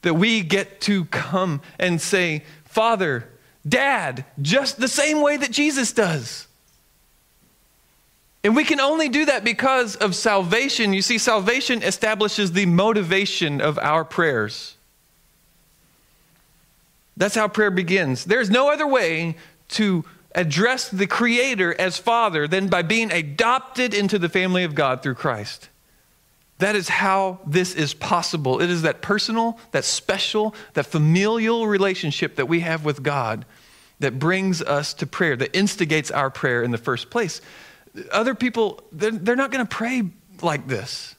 that 0.02 0.16
we 0.16 0.42
get 0.42 0.82
to 0.82 1.06
come 1.06 1.62
and 1.80 2.02
say, 2.02 2.44
Father, 2.66 3.30
Dad, 3.66 4.26
just 4.42 4.82
the 4.82 4.90
same 4.90 5.22
way 5.22 5.38
that 5.38 5.52
Jesus 5.52 5.94
does. 5.94 6.46
And 8.44 8.56
we 8.56 8.64
can 8.64 8.80
only 8.80 9.10
do 9.10 9.26
that 9.26 9.44
because 9.44 9.96
of 9.98 10.16
salvation. 10.16 10.94
You 10.94 11.02
see, 11.02 11.18
salvation 11.18 11.84
establishes 11.84 12.54
the 12.54 12.66
motivation 12.66 13.60
of 13.60 13.78
our 13.80 14.06
prayers. 14.06 14.78
That's 17.18 17.36
how 17.36 17.50
prayer 17.50 17.72
begins. 17.72 18.24
There's 18.24 18.50
no 18.50 18.72
other 18.72 18.88
way 18.88 19.36
to 19.70 20.06
address 20.34 20.90
the 20.90 21.08
Creator 21.08 21.76
as 21.80 21.98
Father 21.98 22.48
than 22.48 22.70
by 22.70 22.82
being 22.82 23.12
adopted 23.12 23.94
into 23.94 24.18
the 24.18 24.30
family 24.30 24.64
of 24.64 24.74
God 24.74 25.04
through 25.04 25.16
Christ. 25.16 25.68
That 26.60 26.76
is 26.76 26.88
how 26.88 27.40
this 27.46 27.74
is 27.74 27.94
possible. 27.94 28.62
It 28.62 28.70
is 28.70 28.84
that 28.84 29.02
personal, 29.02 29.60
that 29.72 29.86
special, 29.86 30.56
that 30.74 30.86
familial 30.86 31.68
relationship 31.68 32.36
that 32.36 32.48
we 32.48 32.62
have 32.62 32.86
with 32.86 33.04
God 33.04 33.46
that 34.00 34.20
brings 34.20 34.62
us 34.62 34.94
to 34.96 35.08
prayer, 35.08 35.36
that 35.36 35.56
instigates 35.56 36.12
our 36.12 36.30
prayer 36.30 36.64
in 36.64 36.72
the 36.72 36.78
first 36.78 37.10
place. 37.10 37.42
Other 38.12 38.36
people, 38.36 38.82
they're, 38.92 39.12
they're 39.12 39.36
not 39.36 39.52
going 39.52 39.66
to 39.66 39.70
pray 39.70 40.04
like 40.42 40.68
this. 40.68 41.16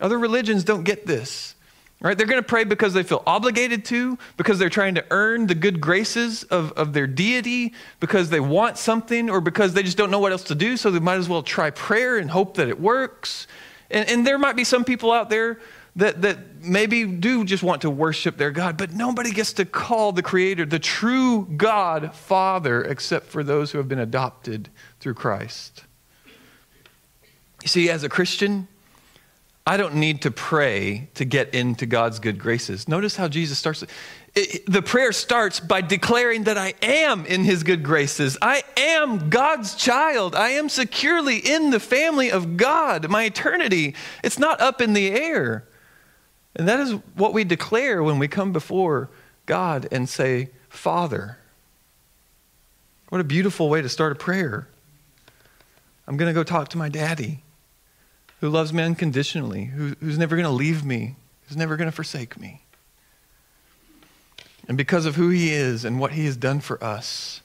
Other 0.00 0.18
religions 0.18 0.64
don't 0.64 0.84
get 0.84 1.06
this. 1.06 1.54
Right? 1.98 2.16
They're 2.16 2.26
going 2.26 2.42
to 2.42 2.46
pray 2.46 2.64
because 2.64 2.92
they 2.92 3.02
feel 3.02 3.22
obligated 3.26 3.86
to, 3.86 4.18
because 4.36 4.58
they're 4.58 4.68
trying 4.68 4.96
to 4.96 5.04
earn 5.10 5.46
the 5.46 5.54
good 5.54 5.80
graces 5.80 6.42
of, 6.44 6.72
of 6.72 6.92
their 6.92 7.06
deity, 7.06 7.72
because 8.00 8.28
they 8.28 8.38
want 8.38 8.76
something, 8.76 9.30
or 9.30 9.40
because 9.40 9.72
they 9.72 9.82
just 9.82 9.96
don't 9.96 10.10
know 10.10 10.18
what 10.18 10.30
else 10.30 10.44
to 10.44 10.54
do, 10.54 10.76
so 10.76 10.90
they 10.90 10.98
might 10.98 11.14
as 11.14 11.26
well 11.26 11.42
try 11.42 11.70
prayer 11.70 12.18
and 12.18 12.30
hope 12.30 12.58
that 12.58 12.68
it 12.68 12.78
works. 12.78 13.46
And, 13.90 14.06
and 14.10 14.26
there 14.26 14.36
might 14.36 14.56
be 14.56 14.64
some 14.64 14.84
people 14.84 15.10
out 15.10 15.30
there 15.30 15.58
that, 15.96 16.20
that 16.20 16.62
maybe 16.62 17.06
do 17.06 17.46
just 17.46 17.62
want 17.62 17.80
to 17.80 17.88
worship 17.88 18.36
their 18.36 18.50
God, 18.50 18.76
but 18.76 18.92
nobody 18.92 19.30
gets 19.30 19.54
to 19.54 19.64
call 19.64 20.12
the 20.12 20.22
Creator, 20.22 20.66
the 20.66 20.78
true 20.78 21.46
God, 21.46 22.14
Father, 22.14 22.82
except 22.84 23.28
for 23.28 23.42
those 23.42 23.72
who 23.72 23.78
have 23.78 23.88
been 23.88 24.00
adopted 24.00 24.68
through 25.00 25.14
Christ. 25.14 25.84
You 27.66 27.68
see, 27.68 27.90
as 27.90 28.04
a 28.04 28.08
Christian, 28.08 28.68
I 29.66 29.76
don't 29.76 29.96
need 29.96 30.22
to 30.22 30.30
pray 30.30 31.08
to 31.14 31.24
get 31.24 31.52
into 31.52 31.84
God's 31.84 32.20
good 32.20 32.38
graces. 32.38 32.86
Notice 32.86 33.16
how 33.16 33.26
Jesus 33.26 33.58
starts. 33.58 33.82
It, 34.36 34.64
the 34.70 34.82
prayer 34.82 35.10
starts 35.10 35.58
by 35.58 35.80
declaring 35.80 36.44
that 36.44 36.56
I 36.56 36.74
am 36.80 37.26
in 37.26 37.42
his 37.42 37.64
good 37.64 37.82
graces. 37.82 38.38
I 38.40 38.62
am 38.76 39.30
God's 39.30 39.74
child. 39.74 40.36
I 40.36 40.50
am 40.50 40.68
securely 40.68 41.38
in 41.38 41.70
the 41.70 41.80
family 41.80 42.30
of 42.30 42.56
God. 42.56 43.10
My 43.10 43.24
eternity, 43.24 43.96
it's 44.22 44.38
not 44.38 44.60
up 44.60 44.80
in 44.80 44.92
the 44.92 45.10
air. 45.10 45.66
And 46.54 46.68
that 46.68 46.78
is 46.78 46.92
what 47.16 47.32
we 47.32 47.42
declare 47.42 48.00
when 48.00 48.20
we 48.20 48.28
come 48.28 48.52
before 48.52 49.10
God 49.44 49.88
and 49.90 50.08
say, 50.08 50.50
Father. 50.68 51.38
What 53.08 53.20
a 53.20 53.24
beautiful 53.24 53.68
way 53.68 53.82
to 53.82 53.88
start 53.88 54.12
a 54.12 54.14
prayer. 54.14 54.68
I'm 56.06 56.16
going 56.16 56.32
to 56.32 56.32
go 56.32 56.44
talk 56.44 56.68
to 56.68 56.78
my 56.78 56.88
daddy 56.88 57.42
who 58.46 58.52
loves 58.52 58.72
me 58.72 58.80
unconditionally, 58.80 59.64
who, 59.64 59.96
who's 59.98 60.18
never 60.18 60.36
going 60.36 60.46
to 60.46 60.52
leave 60.52 60.84
me, 60.84 61.16
who's 61.48 61.56
never 61.56 61.76
going 61.76 61.88
to 61.88 61.94
forsake 61.94 62.38
me. 62.38 62.62
And 64.68 64.78
because 64.78 65.04
of 65.04 65.16
who 65.16 65.30
he 65.30 65.52
is 65.52 65.84
and 65.84 65.98
what 65.98 66.12
he 66.12 66.26
has 66.26 66.36
done 66.36 66.60
for 66.60 66.82
us, 66.82 67.40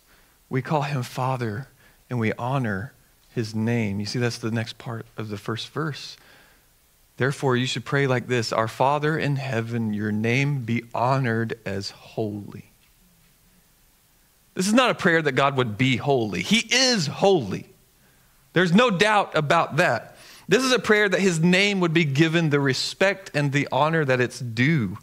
we 0.48 0.62
call 0.62 0.84
him 0.84 1.02
Father 1.02 1.68
and 2.08 2.20
we 2.20 2.34
honor 2.34 2.94
his 3.34 3.56
name. 3.56 4.00
You 4.00 4.06
see, 4.06 4.20
that's 4.20 4.38
the 4.38 4.52
next 4.52 4.78
part 4.78 5.08
of 5.18 5.30
the 5.30 5.40
first 5.40 5.70
verse. 5.70 6.18
Therefore, 7.18 7.56
you 7.56 7.66
should 7.66 7.84
pray 7.84 8.06
like 8.06 8.28
this 8.28 8.54
Our 8.54 8.68
Father 8.68 9.18
in 9.18 9.38
heaven, 9.38 9.96
your 9.96 10.12
name 10.12 10.62
be 10.62 10.84
honored 10.94 11.58
as 11.66 11.90
holy. 11.90 12.66
This 14.54 14.68
is 14.68 14.74
not 14.74 14.92
a 14.92 14.96
prayer 14.96 15.24
that 15.24 15.32
God 15.32 15.58
would 15.58 15.80
be 15.80 15.98
holy. 15.98 16.44
He 16.44 16.60
is 16.72 17.08
holy. 17.08 17.70
There's 18.54 18.74
no 18.74 18.92
doubt 18.92 19.36
about 19.36 19.78
that. 19.78 20.11
This 20.52 20.66
is 20.66 20.74
a 20.74 20.80
prayer 20.80 21.08
that 21.08 21.22
his 21.22 21.40
name 21.40 21.80
would 21.80 21.94
be 21.94 22.04
given 22.04 22.50
the 22.50 22.60
respect 22.60 23.32
and 23.34 23.54
the 23.54 23.70
honor 23.72 24.04
that 24.04 24.20
it's 24.20 24.38
due. 24.38 24.98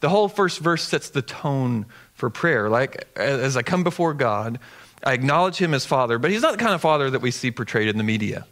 The 0.00 0.10
whole 0.10 0.28
first 0.28 0.58
verse 0.58 0.82
sets 0.82 1.08
the 1.08 1.22
tone 1.22 1.86
for 2.12 2.28
prayer. 2.28 2.68
Like, 2.68 3.08
as 3.16 3.56
I 3.56 3.62
come 3.62 3.84
before 3.84 4.12
God, 4.12 4.58
I 5.02 5.14
acknowledge 5.14 5.56
him 5.56 5.72
as 5.72 5.86
Father, 5.86 6.18
but 6.18 6.30
he's 6.30 6.42
not 6.42 6.52
the 6.52 6.58
kind 6.58 6.74
of 6.74 6.82
Father 6.82 7.08
that 7.08 7.22
we 7.22 7.30
see 7.30 7.50
portrayed 7.50 7.88
in 7.88 7.96
the 7.96 8.04
media. 8.04 8.46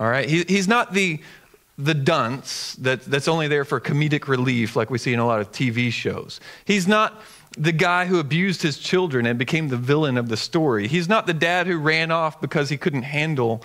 All 0.00 0.08
right? 0.08 0.26
He, 0.26 0.42
he's 0.48 0.68
not 0.68 0.94
the, 0.94 1.20
the 1.76 1.92
dunce 1.92 2.72
that, 2.76 3.02
that's 3.02 3.28
only 3.28 3.46
there 3.46 3.66
for 3.66 3.78
comedic 3.78 4.28
relief, 4.28 4.74
like 4.74 4.88
we 4.88 4.96
see 4.96 5.12
in 5.12 5.18
a 5.18 5.26
lot 5.26 5.40
of 5.40 5.52
TV 5.52 5.92
shows. 5.92 6.40
He's 6.64 6.88
not 6.88 7.20
the 7.58 7.72
guy 7.72 8.06
who 8.06 8.18
abused 8.20 8.62
his 8.62 8.78
children 8.78 9.26
and 9.26 9.38
became 9.38 9.68
the 9.68 9.76
villain 9.76 10.16
of 10.16 10.30
the 10.30 10.38
story. 10.38 10.88
He's 10.88 11.10
not 11.10 11.26
the 11.26 11.34
dad 11.34 11.66
who 11.66 11.76
ran 11.76 12.10
off 12.10 12.40
because 12.40 12.70
he 12.70 12.78
couldn't 12.78 13.02
handle 13.02 13.62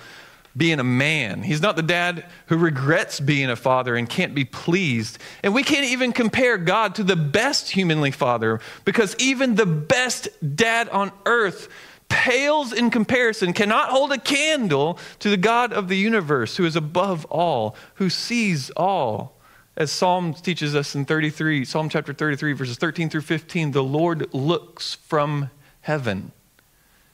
being 0.58 0.80
a 0.80 0.84
man. 0.84 1.44
He's 1.44 1.62
not 1.62 1.76
the 1.76 1.84
dad 1.84 2.26
who 2.48 2.58
regrets 2.58 3.20
being 3.20 3.50
a 3.50 3.56
father 3.56 3.96
and 3.96 4.10
can't 4.10 4.34
be 4.34 4.44
pleased. 4.44 5.20
And 5.44 5.54
we 5.54 5.64
can't 5.64 5.86
even 5.86 6.12
compare 6.12 6.58
God 6.58 6.96
to 6.96 7.04
the 7.04 7.16
best 7.16 7.70
humanly 7.70 8.12
father 8.12 8.60
because 8.84 9.16
even 9.20 9.56
the 9.56 9.68
best 9.68 10.28
dad 10.56 10.90
on 10.90 11.12
earth 11.26 11.70
pales 12.10 12.74
in 12.74 12.90
comparison, 12.90 13.54
cannot 13.54 13.90
hold 13.90 14.12
a 14.12 14.18
candle 14.18 14.98
to 15.20 15.30
the 15.30 15.38
God 15.38 15.74
of 15.74 15.88
the 15.88 15.98
universe 15.98 16.58
who 16.58 16.66
is 16.66 16.76
above 16.76 17.26
all, 17.26 17.76
who 17.96 18.10
sees 18.10 18.70
all. 18.72 19.38
As 19.76 19.92
Psalm 19.92 20.34
teaches 20.34 20.76
us 20.76 20.96
in 20.96 21.06
33, 21.06 21.66
Psalm 21.66 21.90
chapter 21.90 22.14
33, 22.14 22.54
verses 22.54 22.78
13 22.78 23.10
through 23.10 23.22
15, 23.22 23.72
the 23.72 23.84
Lord 23.84 24.34
looks 24.34 24.96
from 24.96 25.52
heaven. 25.82 26.32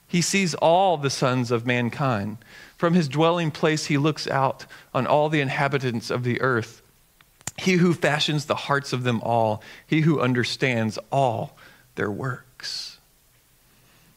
He 0.06 0.22
sees 0.22 0.54
all 0.54 0.96
the 0.96 1.10
sons 1.10 1.50
of 1.50 1.66
mankind. 1.66 2.38
From 2.76 2.94
his 2.94 3.08
dwelling 3.08 3.50
place, 3.50 3.86
he 3.86 3.98
looks 3.98 4.26
out 4.26 4.66
on 4.92 5.06
all 5.06 5.28
the 5.28 5.40
inhabitants 5.40 6.10
of 6.10 6.24
the 6.24 6.40
earth. 6.40 6.82
He 7.58 7.74
who 7.74 7.94
fashions 7.94 8.46
the 8.46 8.54
hearts 8.54 8.92
of 8.92 9.04
them 9.04 9.20
all, 9.20 9.62
he 9.86 10.00
who 10.00 10.20
understands 10.20 10.98
all 11.12 11.56
their 11.94 12.10
works. 12.10 12.98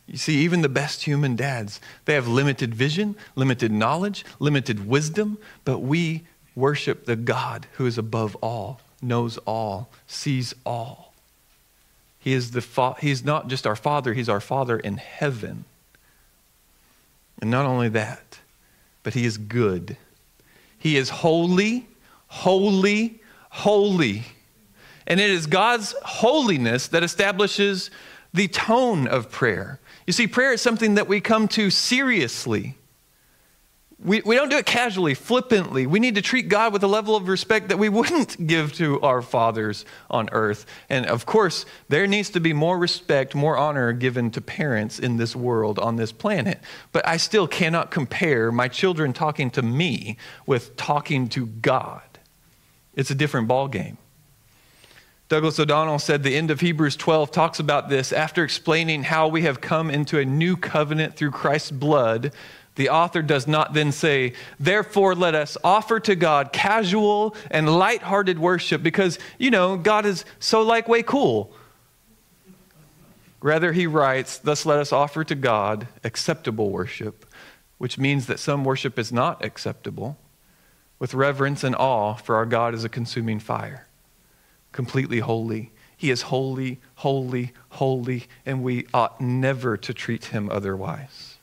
You 0.08 0.18
see, 0.18 0.38
even 0.38 0.62
the 0.62 0.70
best 0.70 1.04
human 1.04 1.36
dads, 1.36 1.82
they 2.06 2.14
have 2.14 2.28
limited 2.28 2.74
vision, 2.74 3.16
limited 3.36 3.72
knowledge, 3.72 4.26
limited 4.40 4.88
wisdom, 4.88 5.38
but 5.66 5.80
we 5.80 6.24
worship 6.56 7.06
the 7.06 7.18
God 7.18 7.68
who 7.74 7.86
is 7.86 7.98
above 7.98 8.36
all, 8.38 8.80
knows 9.02 9.38
all, 9.40 9.90
sees 10.08 10.56
all. 10.66 11.14
He 12.20 12.34
is 12.34 12.52
the 12.52 12.62
fa- 12.62 12.96
he's 13.00 13.24
not 13.24 13.48
just 13.48 13.68
our 13.68 13.76
father, 13.76 14.14
he's 14.14 14.30
our 14.30 14.40
father 14.40 14.80
in 14.80 14.98
heaven. 14.98 15.66
And 17.40 17.52
not 17.52 17.66
only 17.66 17.90
that, 17.90 18.40
but 19.08 19.14
he 19.14 19.26
is 19.26 19.38
good. 19.38 19.96
He 20.78 20.98
is 20.98 21.08
holy, 21.08 21.88
holy, 22.28 23.22
holy. 23.50 24.26
And 25.08 25.22
it 25.22 25.30
is 25.30 25.48
God's 25.48 25.96
holiness 26.04 26.90
that 26.90 27.04
establishes 27.04 27.90
the 28.34 28.50
tone 28.50 29.08
of 29.08 29.32
prayer. 29.32 29.80
You 30.08 30.12
see, 30.12 30.28
prayer 30.28 30.52
is 30.52 30.62
something 30.62 30.96
that 30.96 31.08
we 31.08 31.22
come 31.22 31.48
to 31.48 31.70
seriously. 31.70 32.76
We, 34.04 34.22
we 34.22 34.36
don't 34.36 34.50
do 34.50 34.58
it 34.58 34.68
casually, 34.68 35.16
flippantly. 35.16 35.88
We 35.88 36.00
need 36.00 36.16
to 36.16 36.22
treat 36.22 36.50
God 36.50 36.72
with 36.72 36.84
a 36.84 36.88
level 36.88 37.16
of 37.16 37.28
respect 37.28 37.70
that 37.70 37.80
we 37.80 37.90
wouldn't 37.90 38.48
give 38.48 38.74
to 38.74 39.02
our 39.02 39.24
fathers 39.24 39.86
on 40.10 40.30
earth. 40.32 40.68
And 40.88 41.08
of 41.08 41.26
course, 41.26 41.66
there 41.90 42.06
needs 42.06 42.30
to 42.32 42.40
be 42.40 42.54
more 42.54 42.78
respect, 42.78 43.34
more 43.34 43.58
honor 43.58 43.94
given 43.94 44.30
to 44.32 44.42
parents 44.42 45.00
in 45.00 45.18
this 45.18 45.36
world, 45.36 45.80
on 45.80 45.96
this 45.96 46.12
planet. 46.12 46.60
But 46.92 47.08
I 47.08 47.18
still 47.18 47.48
cannot 47.48 47.90
compare 47.90 48.52
my 48.52 48.68
children 48.68 49.14
talking 49.14 49.50
to 49.52 49.64
me 49.64 50.18
with 50.46 50.76
talking 50.76 51.28
to 51.30 51.48
God. 51.48 52.04
It's 52.94 53.10
a 53.10 53.16
different 53.16 53.48
ballgame. 53.48 53.98
Douglas 55.30 55.60
O'Donnell 55.60 56.00
said 56.00 56.24
the 56.24 56.38
end 56.38 56.52
of 56.52 56.62
Hebrews 56.62 56.96
12 56.96 57.32
talks 57.32 57.60
about 57.60 57.90
this 57.90 58.14
after 58.14 58.46
explaining 58.46 59.04
how 59.04 59.28
we 59.28 59.42
have 59.42 59.60
come 59.60 59.90
into 59.90 60.20
a 60.20 60.24
new 60.24 60.56
covenant 60.56 61.18
through 61.18 61.32
Christ's 61.32 61.72
blood 61.72 62.32
the 62.78 62.90
author 62.90 63.22
does 63.22 63.48
not 63.48 63.74
then 63.74 63.92
say, 63.92 64.34
therefore, 64.60 65.14
let 65.14 65.36
us 65.36 65.58
offer 65.64 66.00
to 66.00 66.16
God 66.16 66.54
casual 66.54 67.36
and 67.52 67.70
light-hearted 67.78 68.40
worship 68.40 68.82
because, 68.82 69.20
you 69.38 69.52
know, 69.52 69.76
God 69.76 70.06
is 70.06 70.24
so 70.40 70.62
like 70.62 70.88
way 70.88 71.04
cool. 71.04 71.52
Rather, 73.42 73.74
he 73.74 73.86
writes, 73.86 74.38
thus 74.40 74.66
let 74.66 74.80
us 74.80 74.92
offer 74.92 75.24
to 75.24 75.36
God 75.36 75.88
acceptable 76.04 76.72
worship, 76.72 77.26
which 77.78 77.98
means 77.98 78.26
that 78.28 78.40
some 78.40 78.64
worship 78.64 78.98
is 78.98 79.12
not 79.12 79.44
acceptable, 79.44 80.18
with 81.00 81.14
reverence 81.14 81.64
and 81.64 81.76
awe, 81.76 82.16
for 82.16 82.36
our 82.36 82.46
God 82.46 82.74
is 82.74 82.84
a 82.84 82.90
consuming 82.90 83.40
fire, 83.40 83.86
completely 84.72 85.20
holy. 85.20 85.72
He 85.96 86.10
is 86.10 86.24
holy, 86.24 86.80
holy, 86.96 87.54
holy, 87.70 88.28
and 88.46 88.64
we 88.64 88.88
ought 88.94 89.22
never 89.22 89.78
to 89.78 89.94
treat 89.94 90.26
him 90.26 90.50
otherwise. 90.50 91.37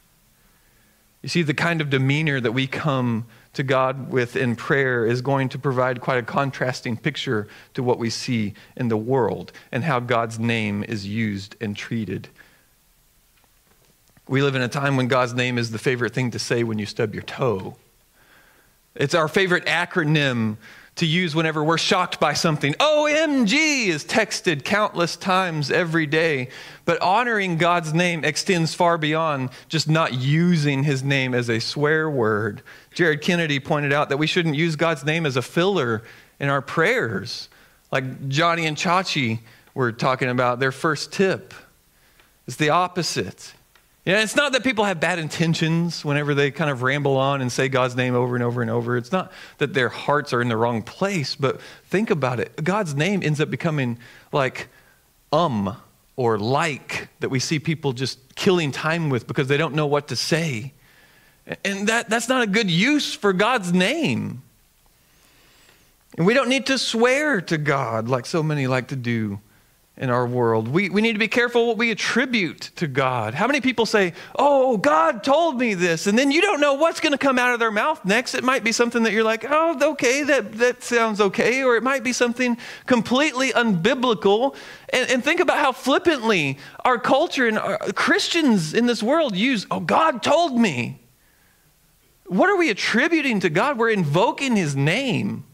You 1.24 1.28
see, 1.28 1.40
the 1.40 1.54
kind 1.54 1.80
of 1.80 1.88
demeanor 1.88 2.38
that 2.38 2.52
we 2.52 2.66
come 2.66 3.24
to 3.54 3.62
God 3.62 4.10
with 4.10 4.36
in 4.36 4.56
prayer 4.56 5.06
is 5.06 5.22
going 5.22 5.48
to 5.48 5.58
provide 5.58 6.02
quite 6.02 6.18
a 6.18 6.22
contrasting 6.22 6.98
picture 6.98 7.48
to 7.72 7.82
what 7.82 7.98
we 7.98 8.10
see 8.10 8.52
in 8.76 8.88
the 8.88 8.98
world 8.98 9.50
and 9.72 9.84
how 9.84 10.00
God's 10.00 10.38
name 10.38 10.84
is 10.86 11.06
used 11.06 11.56
and 11.62 11.74
treated. 11.74 12.28
We 14.28 14.42
live 14.42 14.54
in 14.54 14.60
a 14.60 14.68
time 14.68 14.98
when 14.98 15.08
God's 15.08 15.32
name 15.32 15.56
is 15.56 15.70
the 15.70 15.78
favorite 15.78 16.12
thing 16.12 16.30
to 16.32 16.38
say 16.38 16.62
when 16.62 16.78
you 16.78 16.84
stub 16.84 17.14
your 17.14 17.22
toe. 17.22 17.76
It's 18.94 19.14
our 19.14 19.26
favorite 19.26 19.64
acronym 19.64 20.58
to 20.96 21.06
use 21.06 21.34
whenever 21.34 21.64
we're 21.64 21.78
shocked 21.78 22.20
by 22.20 22.34
something. 22.34 22.72
OMG 22.74 23.86
is 23.88 24.04
texted 24.04 24.64
countless 24.64 25.16
times 25.16 25.70
every 25.70 26.06
day. 26.06 26.48
But 26.84 27.00
honoring 27.02 27.56
God's 27.56 27.92
name 27.92 28.24
extends 28.24 28.74
far 28.74 28.96
beyond 28.96 29.50
just 29.68 29.88
not 29.88 30.14
using 30.14 30.84
his 30.84 31.02
name 31.02 31.34
as 31.34 31.50
a 31.50 31.58
swear 31.58 32.08
word. 32.08 32.62
Jared 32.92 33.22
Kennedy 33.22 33.58
pointed 33.58 33.92
out 33.92 34.08
that 34.10 34.18
we 34.18 34.26
shouldn't 34.26 34.54
use 34.54 34.76
God's 34.76 35.04
name 35.04 35.26
as 35.26 35.36
a 35.36 35.42
filler 35.42 36.02
in 36.38 36.48
our 36.48 36.62
prayers. 36.62 37.48
Like 37.90 38.28
Johnny 38.28 38.66
and 38.66 38.76
Chachi 38.76 39.40
were 39.74 39.90
talking 39.90 40.28
about, 40.28 40.60
their 40.60 40.72
first 40.72 41.12
tip. 41.12 41.54
It's 42.46 42.56
the 42.56 42.70
opposite. 42.70 43.54
Yeah, 44.04 44.22
it's 44.22 44.36
not 44.36 44.52
that 44.52 44.62
people 44.62 44.84
have 44.84 45.00
bad 45.00 45.18
intentions 45.18 46.04
whenever 46.04 46.34
they 46.34 46.50
kind 46.50 46.70
of 46.70 46.82
ramble 46.82 47.16
on 47.16 47.40
and 47.40 47.50
say 47.50 47.68
God's 47.68 47.96
name 47.96 48.14
over 48.14 48.36
and 48.36 48.44
over 48.44 48.60
and 48.60 48.70
over. 48.70 48.98
It's 48.98 49.12
not 49.12 49.32
that 49.58 49.72
their 49.72 49.88
hearts 49.88 50.34
are 50.34 50.42
in 50.42 50.48
the 50.48 50.58
wrong 50.58 50.82
place, 50.82 51.34
but 51.34 51.58
think 51.86 52.10
about 52.10 52.38
it. 52.38 52.62
God's 52.62 52.94
name 52.94 53.22
ends 53.22 53.40
up 53.40 53.48
becoming 53.48 53.98
like 54.30 54.68
um 55.32 55.74
or 56.16 56.38
like 56.38 57.08
that 57.20 57.30
we 57.30 57.40
see 57.40 57.58
people 57.58 57.94
just 57.94 58.34
killing 58.34 58.72
time 58.72 59.08
with 59.08 59.26
because 59.26 59.48
they 59.48 59.56
don't 59.56 59.74
know 59.74 59.86
what 59.86 60.08
to 60.08 60.16
say. 60.16 60.74
And 61.64 61.88
that, 61.88 62.10
that's 62.10 62.28
not 62.28 62.42
a 62.42 62.46
good 62.46 62.70
use 62.70 63.14
for 63.14 63.32
God's 63.32 63.72
name. 63.72 64.42
And 66.18 66.26
we 66.26 66.34
don't 66.34 66.50
need 66.50 66.66
to 66.66 66.76
swear 66.76 67.40
to 67.40 67.56
God 67.56 68.08
like 68.08 68.26
so 68.26 68.42
many 68.42 68.66
like 68.66 68.88
to 68.88 68.96
do 68.96 69.40
in 69.96 70.10
our 70.10 70.26
world. 70.26 70.66
We, 70.66 70.90
we 70.90 71.02
need 71.02 71.12
to 71.12 71.20
be 71.20 71.28
careful 71.28 71.68
what 71.68 71.76
we 71.76 71.92
attribute 71.92 72.72
to 72.76 72.88
God. 72.88 73.32
How 73.32 73.46
many 73.46 73.60
people 73.60 73.86
say, 73.86 74.14
Oh, 74.36 74.76
God 74.76 75.22
told 75.22 75.58
me 75.58 75.74
this, 75.74 76.08
and 76.08 76.18
then 76.18 76.32
you 76.32 76.40
don't 76.40 76.60
know 76.60 76.74
what's 76.74 76.98
going 76.98 77.12
to 77.12 77.18
come 77.18 77.38
out 77.38 77.54
of 77.54 77.60
their 77.60 77.70
mouth 77.70 78.04
next? 78.04 78.34
It 78.34 78.42
might 78.42 78.64
be 78.64 78.72
something 78.72 79.04
that 79.04 79.12
you're 79.12 79.22
like, 79.22 79.44
Oh, 79.48 79.78
okay, 79.92 80.24
that, 80.24 80.54
that 80.54 80.82
sounds 80.82 81.20
okay, 81.20 81.62
or 81.62 81.76
it 81.76 81.84
might 81.84 82.02
be 82.02 82.12
something 82.12 82.56
completely 82.86 83.52
unbiblical. 83.52 84.56
And, 84.88 85.08
and 85.10 85.22
think 85.22 85.38
about 85.38 85.58
how 85.58 85.70
flippantly 85.70 86.58
our 86.84 86.98
culture 86.98 87.46
and 87.46 87.56
our, 87.56 87.78
Christians 87.92 88.74
in 88.74 88.86
this 88.86 89.00
world 89.00 89.36
use, 89.36 89.64
Oh, 89.70 89.80
God 89.80 90.22
told 90.22 90.58
me. 90.58 91.00
What 92.26 92.48
are 92.48 92.56
we 92.56 92.70
attributing 92.70 93.40
to 93.40 93.50
God? 93.50 93.78
We're 93.78 93.90
invoking 93.90 94.56
His 94.56 94.74
name. 94.74 95.44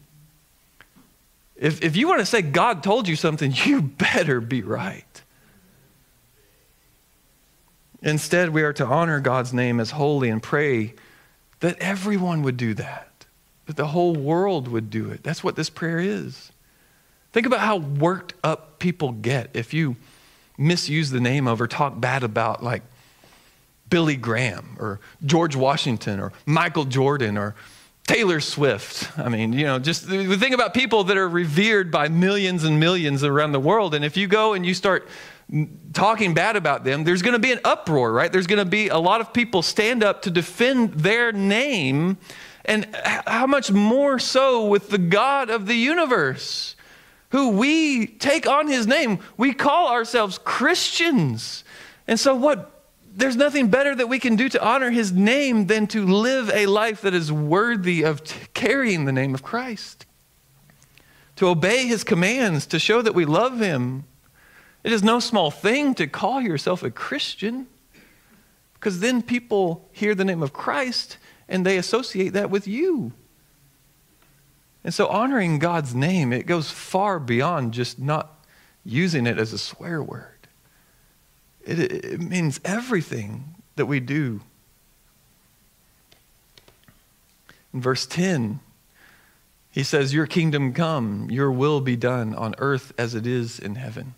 If, 1.61 1.83
if 1.83 1.95
you 1.95 2.07
want 2.07 2.19
to 2.19 2.25
say 2.25 2.41
God 2.41 2.83
told 2.83 3.07
you 3.07 3.15
something, 3.15 3.53
you 3.65 3.81
better 3.81 4.41
be 4.41 4.63
right. 4.63 5.05
Instead, 8.01 8.49
we 8.49 8.63
are 8.63 8.73
to 8.73 8.85
honor 8.85 9.19
God's 9.19 9.53
name 9.53 9.79
as 9.79 9.91
holy 9.91 10.29
and 10.29 10.41
pray 10.41 10.95
that 11.59 11.77
everyone 11.77 12.41
would 12.41 12.57
do 12.57 12.73
that, 12.73 13.27
that 13.67 13.75
the 13.75 13.85
whole 13.85 14.15
world 14.15 14.67
would 14.67 14.89
do 14.89 15.11
it. 15.11 15.21
That's 15.21 15.43
what 15.43 15.55
this 15.55 15.69
prayer 15.69 15.99
is. 15.99 16.51
Think 17.31 17.45
about 17.45 17.59
how 17.59 17.77
worked 17.77 18.33
up 18.43 18.79
people 18.79 19.11
get 19.11 19.51
if 19.53 19.71
you 19.71 19.95
misuse 20.57 21.11
the 21.11 21.19
name 21.19 21.47
of 21.47 21.61
or 21.61 21.67
talk 21.67 22.01
bad 22.01 22.23
about, 22.23 22.63
like 22.63 22.81
Billy 23.87 24.15
Graham 24.15 24.77
or 24.79 24.99
George 25.23 25.55
Washington 25.55 26.19
or 26.19 26.33
Michael 26.47 26.85
Jordan 26.85 27.37
or 27.37 27.53
Taylor 28.11 28.41
Swift. 28.41 29.09
I 29.17 29.29
mean, 29.29 29.53
you 29.53 29.63
know, 29.63 29.79
just 29.79 30.05
the 30.05 30.35
thing 30.35 30.53
about 30.53 30.73
people 30.73 31.05
that 31.05 31.15
are 31.15 31.29
revered 31.29 31.91
by 31.91 32.09
millions 32.09 32.65
and 32.65 32.77
millions 32.77 33.23
around 33.23 33.53
the 33.53 33.59
world. 33.59 33.95
And 33.95 34.03
if 34.03 34.17
you 34.17 34.27
go 34.27 34.51
and 34.51 34.65
you 34.65 34.73
start 34.73 35.07
talking 35.93 36.33
bad 36.33 36.57
about 36.57 36.83
them, 36.83 37.05
there's 37.05 37.21
going 37.21 37.35
to 37.35 37.39
be 37.39 37.53
an 37.53 37.61
uproar, 37.63 38.11
right? 38.11 38.29
There's 38.29 38.47
going 38.47 38.59
to 38.59 38.69
be 38.69 38.89
a 38.89 38.97
lot 38.97 39.21
of 39.21 39.31
people 39.31 39.61
stand 39.61 40.03
up 40.03 40.23
to 40.23 40.29
defend 40.29 40.95
their 40.95 41.31
name. 41.31 42.17
And 42.65 42.93
how 43.25 43.47
much 43.47 43.71
more 43.71 44.19
so 44.19 44.65
with 44.65 44.89
the 44.89 44.97
God 44.97 45.49
of 45.49 45.65
the 45.65 45.75
universe, 45.75 46.75
who 47.29 47.51
we 47.51 48.07
take 48.07 48.45
on 48.45 48.67
his 48.67 48.87
name? 48.87 49.19
We 49.37 49.53
call 49.53 49.87
ourselves 49.87 50.37
Christians. 50.37 51.63
And 52.09 52.19
so, 52.19 52.35
what 52.35 52.70
there's 53.13 53.35
nothing 53.35 53.67
better 53.67 53.93
that 53.93 54.07
we 54.07 54.19
can 54.19 54.35
do 54.35 54.47
to 54.49 54.65
honor 54.65 54.89
his 54.89 55.11
name 55.11 55.67
than 55.67 55.87
to 55.87 56.05
live 56.05 56.49
a 56.53 56.65
life 56.65 57.01
that 57.01 57.13
is 57.13 57.31
worthy 57.31 58.03
of 58.03 58.23
t- 58.23 58.39
carrying 58.53 59.05
the 59.05 59.11
name 59.11 59.33
of 59.33 59.43
Christ. 59.43 60.05
To 61.37 61.47
obey 61.47 61.87
his 61.87 62.03
commands, 62.03 62.65
to 62.67 62.79
show 62.79 63.01
that 63.01 63.15
we 63.15 63.25
love 63.25 63.59
him. 63.59 64.05
It 64.83 64.93
is 64.93 65.03
no 65.03 65.19
small 65.19 65.51
thing 65.51 65.93
to 65.95 66.07
call 66.07 66.41
yourself 66.41 66.83
a 66.83 66.91
Christian 66.91 67.67
because 68.75 68.99
then 68.99 69.21
people 69.21 69.89
hear 69.91 70.15
the 70.15 70.25
name 70.25 70.41
of 70.41 70.53
Christ 70.53 71.17
and 71.47 71.65
they 71.65 71.77
associate 71.77 72.29
that 72.29 72.49
with 72.49 72.67
you. 72.67 73.11
And 74.83 74.93
so 74.93 75.07
honoring 75.07 75.59
God's 75.59 75.93
name, 75.93 76.33
it 76.33 76.47
goes 76.47 76.71
far 76.71 77.19
beyond 77.19 77.73
just 77.73 77.99
not 77.99 78.43
using 78.83 79.27
it 79.27 79.37
as 79.37 79.53
a 79.53 79.59
swear 79.59 80.01
word. 80.01 80.40
It, 81.65 81.79
it 81.79 82.21
means 82.21 82.59
everything 82.65 83.55
that 83.75 83.85
we 83.85 83.99
do. 83.99 84.41
In 87.73 87.81
verse 87.81 88.05
10, 88.05 88.59
he 89.71 89.83
says, 89.83 90.13
Your 90.13 90.27
kingdom 90.27 90.73
come, 90.73 91.29
your 91.31 91.51
will 91.51 91.81
be 91.81 91.95
done 91.95 92.35
on 92.35 92.55
earth 92.57 92.93
as 92.97 93.15
it 93.15 93.25
is 93.25 93.59
in 93.59 93.75
heaven. 93.75 94.13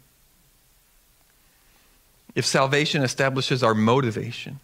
If 2.36 2.45
salvation 2.45 3.03
establishes 3.03 3.62
our 3.62 3.75
motivation, 3.75 4.60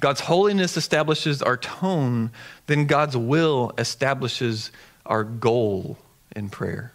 God's 0.00 0.20
holiness 0.20 0.76
establishes 0.76 1.42
our 1.42 1.56
tone, 1.56 2.30
then 2.68 2.86
God's 2.86 3.16
will 3.16 3.72
establishes 3.76 4.70
our 5.04 5.24
goal 5.24 5.98
in 6.36 6.48
prayer. 6.48 6.92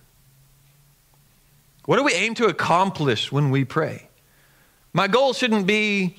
What 1.85 1.97
do 1.97 2.03
we 2.03 2.13
aim 2.13 2.33
to 2.35 2.45
accomplish 2.45 3.29
when 3.29 3.51
we 3.51 3.65
pray? 3.65 4.07
My 4.93 5.07
goal 5.07 5.33
shouldn't 5.33 5.67
be 5.67 6.17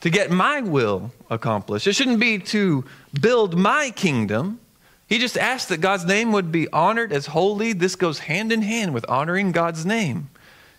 to 0.00 0.10
get 0.10 0.30
my 0.30 0.60
will 0.60 1.12
accomplished, 1.30 1.86
it 1.86 1.94
shouldn't 1.94 2.20
be 2.20 2.38
to 2.38 2.84
build 3.20 3.56
my 3.56 3.90
kingdom. 3.90 4.60
He 5.08 5.18
just 5.18 5.38
asked 5.38 5.68
that 5.68 5.80
God's 5.80 6.04
name 6.04 6.32
would 6.32 6.50
be 6.50 6.68
honored 6.72 7.12
as 7.12 7.26
holy. 7.26 7.72
This 7.72 7.94
goes 7.94 8.18
hand 8.18 8.50
in 8.50 8.62
hand 8.62 8.92
with 8.92 9.08
honoring 9.08 9.52
God's 9.52 9.86
name. 9.86 10.30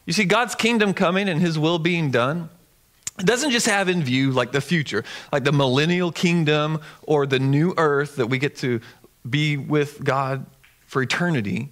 You 0.06 0.12
see, 0.12 0.26
God's 0.26 0.54
kingdom 0.54 0.94
coming 0.94 1.30
and 1.30 1.40
his 1.40 1.58
will 1.58 1.80
being 1.80 2.12
done 2.12 2.50
it 3.20 3.26
doesn't 3.26 3.50
just 3.50 3.66
have 3.66 3.90
in 3.90 4.04
view 4.04 4.32
like 4.32 4.52
the 4.52 4.62
future, 4.62 5.04
like 5.32 5.44
the 5.44 5.52
millennial 5.52 6.12
kingdom 6.12 6.82
or 7.02 7.26
the 7.26 7.40
new 7.40 7.74
earth 7.78 8.18
that 8.18 8.28
we 8.28 8.38
get 8.38 8.58
to 8.58 8.80
be 9.28 9.58
with 9.58 10.04
God 10.04 10.46
for 10.86 11.02
eternity. 11.02 11.70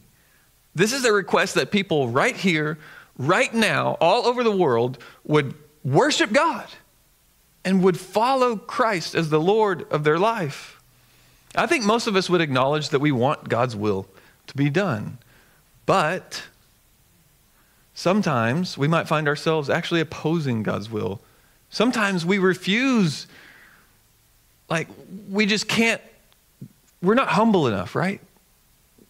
This 0.74 0.92
is 0.92 1.06
a 1.06 1.14
request 1.14 1.56
that 1.56 1.70
people 1.70 2.10
right 2.10 2.36
here, 2.36 2.80
right 3.18 3.54
now, 3.54 3.98
all 4.02 4.26
over 4.26 4.44
the 4.44 4.56
world, 4.56 4.98
would 5.24 5.54
worship 5.84 6.32
God 6.32 6.68
and 7.64 7.84
would 7.84 8.00
follow 8.00 8.56
Christ 8.56 9.16
as 9.16 9.30
the 9.30 9.40
Lord 9.40 9.92
of 9.92 10.04
their 10.04 10.20
life. 10.20 10.82
I 11.56 11.68
think 11.68 11.86
most 11.86 12.08
of 12.08 12.16
us 12.16 12.30
would 12.30 12.42
acknowledge 12.42 12.90
that 12.90 13.00
we 13.00 13.12
want 13.12 13.50
God's 13.50 13.76
will 13.76 14.08
to 14.48 14.56
be 14.56 14.70
done. 14.70 15.18
But 15.86 16.44
sometimes 17.94 18.78
we 18.78 18.88
might 18.88 19.08
find 19.08 19.28
ourselves 19.28 19.70
actually 19.70 20.02
opposing 20.02 20.64
God's 20.64 20.90
will. 20.90 21.22
Sometimes 21.70 22.26
we 22.26 22.38
refuse, 22.38 23.28
like, 24.70 24.88
we 25.30 25.46
just 25.46 25.68
can't, 25.68 26.02
we're 27.02 27.16
not 27.16 27.30
humble 27.30 27.68
enough, 27.68 27.96
right? 27.96 28.22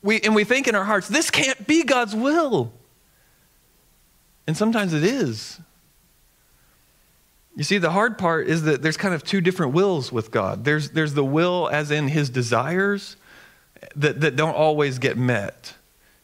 We, 0.04 0.22
and 0.22 0.36
we 0.36 0.44
think 0.44 0.68
in 0.68 0.76
our 0.76 0.84
hearts, 0.84 1.08
this 1.08 1.32
can't 1.32 1.66
be 1.66 1.84
God's 1.84 2.16
will. 2.16 2.72
And 4.48 4.56
sometimes 4.56 4.94
it 4.94 5.04
is. 5.04 5.60
You 7.56 7.64
see, 7.64 7.78
the 7.78 7.92
hard 7.92 8.18
part 8.18 8.48
is 8.48 8.64
that 8.64 8.82
there's 8.82 8.98
kind 8.98 9.14
of 9.14 9.24
two 9.24 9.40
different 9.40 9.74
wills 9.74 10.12
with 10.12 10.30
God. 10.30 10.66
There's, 10.66 10.92
there's 10.92 11.14
the 11.14 11.24
will, 11.24 11.70
as 11.72 11.90
in 11.90 12.10
his 12.10 12.30
desires, 12.30 13.16
that, 13.96 14.22
that 14.22 14.36
don't 14.36 14.56
always 14.56 15.00
get 15.00 15.18
met. 15.18 15.74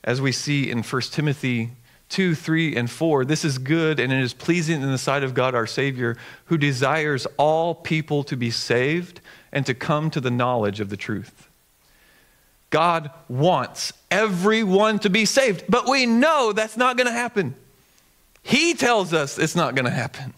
As 0.04 0.20
we 0.20 0.32
see 0.32 0.70
in 0.70 0.84
1 0.84 1.02
Timothy 1.04 1.72
2, 2.10 2.36
3, 2.36 2.76
and 2.76 2.92
4, 2.92 3.24
this 3.24 3.46
is 3.46 3.58
good 3.58 4.00
and 4.00 4.12
it 4.12 4.22
is 4.22 4.34
pleasing 4.34 4.82
in 4.82 4.92
the 4.92 4.98
sight 4.98 5.24
of 5.24 5.34
God 5.34 5.56
our 5.56 5.68
Savior, 5.68 6.18
who 6.46 6.58
desires 6.58 7.26
all 7.38 7.74
people 7.74 8.24
to 8.26 8.36
be 8.36 8.52
saved 8.52 9.22
and 9.54 9.66
to 9.66 9.74
come 9.74 10.10
to 10.12 10.20
the 10.20 10.32
knowledge 10.32 10.82
of 10.82 10.90
the 10.90 10.98
truth. 10.98 11.48
God 12.70 13.12
wants 13.30 13.94
everyone 14.10 15.00
to 15.00 15.10
be 15.10 15.26
saved, 15.26 15.66
but 15.70 15.88
we 15.90 16.06
know 16.06 16.52
that's 16.52 16.78
not 16.78 16.98
going 16.98 17.08
to 17.08 17.14
happen. 17.14 17.56
He 18.44 18.74
tells 18.74 19.14
us 19.14 19.38
it's 19.38 19.56
not 19.56 19.76
going 19.76 19.86
to 19.86 19.92
happen. 19.92 20.34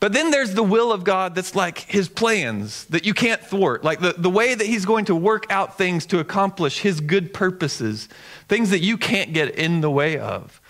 But 0.00 0.14
then 0.14 0.30
there's 0.30 0.54
the 0.54 0.62
will 0.62 0.92
of 0.92 1.04
God 1.04 1.34
that's 1.34 1.54
like 1.54 1.80
his 1.80 2.08
plans 2.08 2.86
that 2.86 3.04
you 3.04 3.12
can't 3.12 3.42
thwart, 3.42 3.84
like 3.84 4.00
the, 4.00 4.14
the 4.16 4.30
way 4.30 4.54
that 4.54 4.66
he's 4.66 4.86
going 4.86 5.04
to 5.04 5.14
work 5.14 5.44
out 5.50 5.76
things 5.76 6.06
to 6.06 6.20
accomplish 6.20 6.80
his 6.80 7.00
good 7.00 7.34
purposes, 7.34 8.08
things 8.48 8.70
that 8.70 8.78
you 8.78 8.96
can't 8.96 9.34
get 9.34 9.54
in 9.56 9.82
the 9.82 9.90
way 9.90 10.18
of. 10.18 10.60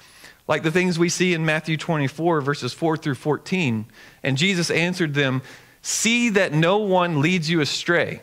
like 0.49 0.65
the 0.65 0.73
things 0.73 0.99
we 0.99 1.09
see 1.09 1.33
in 1.33 1.45
Matthew 1.45 1.77
24, 1.77 2.41
verses 2.41 2.73
4 2.73 2.97
through 2.97 3.15
14. 3.15 3.87
And 4.25 4.37
Jesus 4.37 4.69
answered 4.69 5.15
them, 5.15 5.43
See 5.81 6.29
that 6.31 6.53
no 6.53 6.79
one 6.79 7.21
leads 7.21 7.49
you 7.49 7.61
astray. 7.61 8.23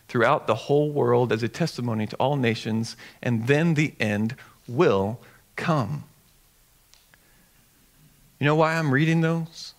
throughout 0.11 0.45
the 0.45 0.55
whole 0.55 0.91
world 0.91 1.31
as 1.31 1.41
a 1.41 1.47
testimony 1.47 2.05
to 2.05 2.17
all 2.17 2.35
nations, 2.35 2.97
and 3.23 3.47
then 3.47 3.75
the 3.75 3.93
end 3.97 4.35
will 4.67 5.17
come. 5.55 6.03
You 8.37 8.45
know 8.45 8.55
why 8.55 8.75
I'm 8.75 8.91
reading 8.91 9.21
those? 9.21 9.73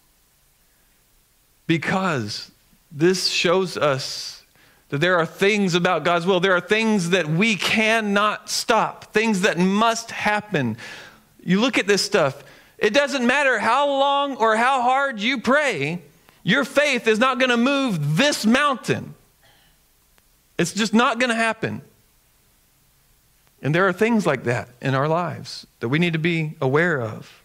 Because 1.66 2.50
this 2.90 3.28
shows 3.28 3.76
us 3.76 4.42
that 4.88 5.02
there 5.02 5.18
are 5.18 5.26
things 5.26 5.74
about 5.74 6.02
God's 6.02 6.24
will, 6.24 6.40
there 6.40 6.56
are 6.56 6.62
things 6.62 7.10
that 7.10 7.28
we 7.28 7.54
cannot 7.54 8.48
stop, 8.48 9.12
things 9.12 9.42
that 9.42 9.58
must 9.58 10.12
happen. 10.12 10.78
You 11.44 11.60
look 11.60 11.76
at 11.76 11.86
this 11.86 12.02
stuff, 12.02 12.42
it 12.78 12.94
doesn't 12.94 13.26
matter 13.26 13.58
how 13.58 13.86
long 13.86 14.36
or 14.36 14.56
how 14.56 14.80
hard 14.80 15.20
you 15.20 15.42
pray, 15.42 16.00
your 16.42 16.64
faith 16.64 17.06
is 17.06 17.18
not 17.18 17.38
going 17.38 17.50
to 17.50 17.58
move 17.58 18.16
this 18.16 18.46
mountain. 18.46 19.14
It's 20.58 20.72
just 20.72 20.94
not 20.94 21.18
going 21.18 21.30
to 21.30 21.36
happen. 21.36 21.82
And 23.62 23.74
there 23.74 23.86
are 23.86 23.92
things 23.92 24.26
like 24.26 24.44
that 24.44 24.68
in 24.80 24.94
our 24.94 25.08
lives 25.08 25.66
that 25.80 25.88
we 25.88 25.98
need 25.98 26.12
to 26.14 26.18
be 26.18 26.54
aware 26.60 27.00
of 27.00 27.42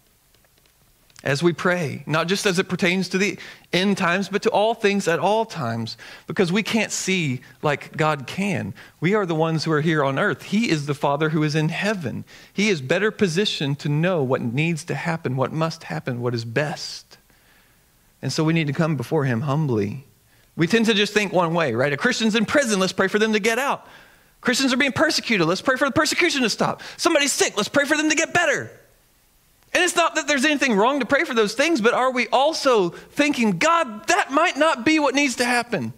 as 1.23 1.43
we 1.43 1.51
pray, 1.51 2.03
not 2.05 2.27
just 2.27 2.45
as 2.45 2.57
it 2.57 2.69
pertains 2.69 3.09
to 3.09 3.17
the 3.17 3.37
end 3.73 3.97
times, 3.97 4.29
but 4.29 4.41
to 4.43 4.49
all 4.49 4.73
things 4.73 5.07
at 5.07 5.19
all 5.19 5.45
times, 5.45 5.97
because 6.25 6.51
we 6.51 6.63
can't 6.63 6.91
see 6.91 7.41
like 7.61 7.95
God 7.97 8.27
can. 8.27 8.73
We 8.99 9.13
are 9.13 9.25
the 9.25 9.35
ones 9.35 9.63
who 9.63 9.71
are 9.71 9.81
here 9.81 10.03
on 10.03 10.17
earth. 10.17 10.43
He 10.43 10.69
is 10.69 10.85
the 10.85 10.93
Father 10.93 11.29
who 11.29 11.43
is 11.43 11.53
in 11.53 11.69
heaven. 11.69 12.23
He 12.53 12.69
is 12.69 12.81
better 12.81 13.11
positioned 13.11 13.77
to 13.79 13.89
know 13.89 14.23
what 14.23 14.41
needs 14.41 14.83
to 14.85 14.95
happen, 14.95 15.35
what 15.35 15.51
must 15.51 15.83
happen, 15.83 16.21
what 16.21 16.33
is 16.33 16.45
best. 16.45 17.17
And 18.21 18.31
so 18.31 18.43
we 18.43 18.53
need 18.53 18.67
to 18.67 18.73
come 18.73 18.95
before 18.95 19.25
Him 19.25 19.41
humbly 19.41 20.05
we 20.57 20.67
tend 20.67 20.87
to 20.87 20.93
just 20.93 21.13
think 21.13 21.31
one 21.31 21.53
way, 21.53 21.73
right? 21.73 21.93
A 21.93 21.97
Christian's 21.97 22.35
in 22.35 22.45
prison, 22.45 22.79
let's 22.79 22.91
pray 22.91 23.07
for 23.07 23.19
them 23.19 23.31
to 23.33 23.39
get 23.39 23.59
out. 23.59 23.87
Christians 24.41 24.73
are 24.73 24.77
being 24.77 24.91
persecuted, 24.91 25.47
let's 25.47 25.61
pray 25.61 25.77
for 25.77 25.85
the 25.85 25.93
persecution 25.93 26.41
to 26.41 26.49
stop. 26.49 26.81
Somebody's 26.97 27.31
sick, 27.31 27.55
let's 27.55 27.69
pray 27.69 27.85
for 27.85 27.95
them 27.95 28.09
to 28.09 28.15
get 28.15 28.33
better. 28.33 28.69
And 29.73 29.83
it's 29.83 29.95
not 29.95 30.15
that 30.15 30.27
there's 30.27 30.45
anything 30.45 30.75
wrong 30.75 30.99
to 30.99 31.05
pray 31.05 31.23
for 31.23 31.33
those 31.33 31.53
things, 31.53 31.79
but 31.79 31.93
are 31.93 32.11
we 32.11 32.27
also 32.29 32.89
thinking, 32.89 33.57
God, 33.59 34.07
that 34.07 34.31
might 34.31 34.57
not 34.57 34.85
be 34.85 34.99
what 34.99 35.13
needs 35.13 35.35
to 35.37 35.45
happen? 35.45 35.93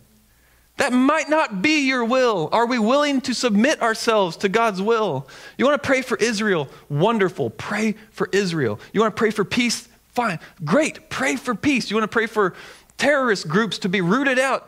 That 0.78 0.94
might 0.94 1.30
not 1.30 1.62
be 1.62 1.88
your 1.88 2.06
will. 2.06 2.50
Are 2.54 2.66
we 2.66 2.80
willing 2.80 3.20
to 3.22 3.34
submit 3.34 3.82
ourselves 3.82 4.38
to 4.38 4.50
God's 4.50 4.82
will? 4.82 5.28
You 5.58 5.66
want 5.66 5.82
to 5.82 5.86
pray 5.86 6.02
for 6.02 6.18
Israel? 6.18 6.70
Wonderful. 6.88 7.50
Pray 7.50 7.96
for 8.12 8.30
Israel. 8.32 8.80
You 8.94 9.02
want 9.02 9.14
to 9.14 9.20
pray 9.20 9.32
for 9.32 9.44
peace? 9.44 9.90
Fine. 10.14 10.40
Great. 10.64 11.10
Pray 11.10 11.36
for 11.36 11.54
peace. 11.54 11.90
You 11.90 11.98
want 11.98 12.10
to 12.10 12.14
pray 12.14 12.28
for 12.28 12.56
terrorist 13.00 13.48
groups 13.48 13.80
to 13.80 13.90
be 13.90 14.02
rooted 14.02 14.38
out. 14.38 14.68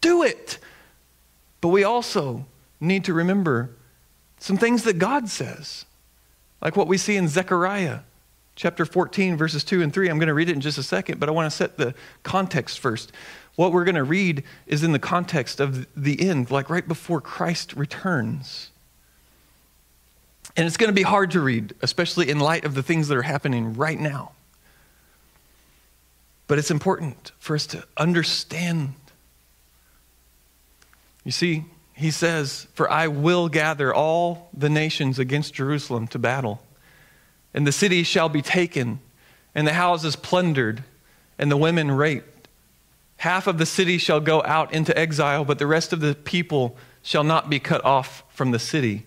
Do 0.00 0.22
it. 0.22 0.58
But 1.60 1.68
we 1.68 1.84
also 1.84 2.46
need 2.80 3.04
to 3.04 3.12
remember 3.12 3.70
some 4.38 4.56
things 4.56 4.84
that 4.84 4.98
God 4.98 5.28
says, 5.28 5.84
like 6.62 6.76
what 6.76 6.88
we 6.88 6.96
see 6.96 7.16
in 7.16 7.28
Zechariah 7.28 8.00
chapter 8.56 8.84
14, 8.84 9.36
verses 9.36 9.64
2 9.64 9.82
and 9.82 9.92
3. 9.92 10.08
I'm 10.08 10.18
going 10.18 10.28
to 10.28 10.34
read 10.34 10.48
it 10.48 10.54
in 10.54 10.60
just 10.60 10.78
a 10.78 10.82
second, 10.82 11.20
but 11.20 11.28
I 11.28 11.32
want 11.32 11.50
to 11.50 11.56
set 11.56 11.76
the 11.76 11.94
context 12.22 12.78
first. 12.80 13.12
What 13.56 13.72
we're 13.72 13.84
going 13.84 13.96
to 13.96 14.04
read 14.04 14.44
is 14.66 14.82
in 14.82 14.92
the 14.92 14.98
context 14.98 15.60
of 15.60 15.86
the 15.94 16.28
end, 16.28 16.50
like 16.50 16.70
right 16.70 16.86
before 16.86 17.20
Christ 17.20 17.74
returns. 17.74 18.70
And 20.56 20.66
it's 20.66 20.76
going 20.76 20.88
to 20.88 20.94
be 20.94 21.02
hard 21.02 21.30
to 21.32 21.40
read, 21.40 21.74
especially 21.82 22.28
in 22.30 22.38
light 22.38 22.64
of 22.64 22.74
the 22.74 22.82
things 22.82 23.08
that 23.08 23.16
are 23.16 23.22
happening 23.22 23.74
right 23.74 23.98
now. 23.98 24.32
But 26.46 26.58
it's 26.58 26.70
important 26.70 27.32
for 27.38 27.54
us 27.54 27.66
to 27.68 27.84
understand. 27.96 28.94
You 31.24 31.32
see, 31.32 31.64
he 31.94 32.10
says, 32.10 32.66
For 32.74 32.90
I 32.90 33.08
will 33.08 33.48
gather 33.48 33.94
all 33.94 34.50
the 34.52 34.68
nations 34.68 35.18
against 35.18 35.54
Jerusalem 35.54 36.08
to 36.08 36.18
battle, 36.18 36.62
and 37.54 37.66
the 37.66 37.72
city 37.72 38.02
shall 38.02 38.28
be 38.28 38.42
taken, 38.42 39.00
and 39.54 39.66
the 39.66 39.74
houses 39.74 40.16
plundered, 40.16 40.84
and 41.38 41.50
the 41.50 41.56
women 41.56 41.90
raped. 41.90 42.48
Half 43.18 43.46
of 43.46 43.58
the 43.58 43.66
city 43.66 43.98
shall 43.98 44.20
go 44.20 44.42
out 44.42 44.72
into 44.72 44.96
exile, 44.98 45.44
but 45.44 45.58
the 45.60 45.66
rest 45.66 45.92
of 45.92 46.00
the 46.00 46.14
people 46.14 46.76
shall 47.02 47.24
not 47.24 47.48
be 47.48 47.60
cut 47.60 47.84
off 47.84 48.24
from 48.30 48.50
the 48.50 48.58
city. 48.58 49.06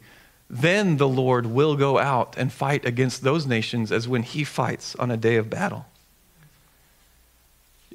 Then 0.50 0.98
the 0.98 1.08
Lord 1.08 1.48
will 1.48 1.76
go 1.76 2.00
out 2.00 2.36
and 2.38 2.52
fight 2.54 2.86
against 2.86 3.24
those 3.24 3.46
nations 3.46 3.92
as 3.92 4.08
when 4.08 4.24
he 4.24 4.44
fights 4.44 4.96
on 4.96 5.12
a 5.12 5.18
day 5.18 5.36
of 5.36 5.50
battle. 5.50 5.86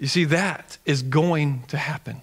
You 0.01 0.07
see, 0.07 0.25
that 0.25 0.79
is 0.87 1.03
going 1.03 1.63
to 1.69 1.77
happen. 1.77 2.23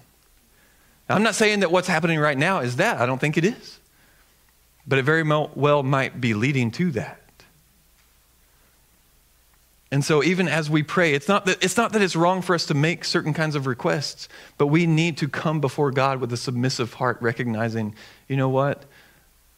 Now, 1.08 1.14
I'm 1.14 1.22
not 1.22 1.36
saying 1.36 1.60
that 1.60 1.70
what's 1.70 1.86
happening 1.86 2.18
right 2.18 2.36
now 2.36 2.58
is 2.58 2.76
that. 2.76 3.00
I 3.00 3.06
don't 3.06 3.20
think 3.20 3.38
it 3.38 3.44
is. 3.44 3.78
But 4.86 4.98
it 4.98 5.04
very 5.04 5.22
well 5.22 5.82
might 5.84 6.20
be 6.20 6.34
leading 6.34 6.72
to 6.72 6.90
that. 6.92 7.20
And 9.90 10.04
so, 10.04 10.22
even 10.22 10.48
as 10.48 10.68
we 10.68 10.82
pray, 10.82 11.14
it's 11.14 11.28
not, 11.28 11.46
that, 11.46 11.62
it's 11.62 11.76
not 11.76 11.92
that 11.92 12.02
it's 12.02 12.16
wrong 12.16 12.42
for 12.42 12.54
us 12.54 12.66
to 12.66 12.74
make 12.74 13.04
certain 13.04 13.32
kinds 13.32 13.54
of 13.54 13.66
requests, 13.66 14.28
but 14.58 14.66
we 14.66 14.84
need 14.84 15.16
to 15.18 15.28
come 15.28 15.60
before 15.60 15.92
God 15.92 16.20
with 16.20 16.32
a 16.32 16.36
submissive 16.36 16.94
heart, 16.94 17.16
recognizing, 17.20 17.94
you 18.26 18.36
know 18.36 18.50
what? 18.50 18.84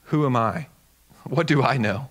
Who 0.04 0.26
am 0.26 0.37
I? 0.37 0.66
What 1.24 1.46
do 1.46 1.62
I 1.62 1.78
know? 1.78 2.11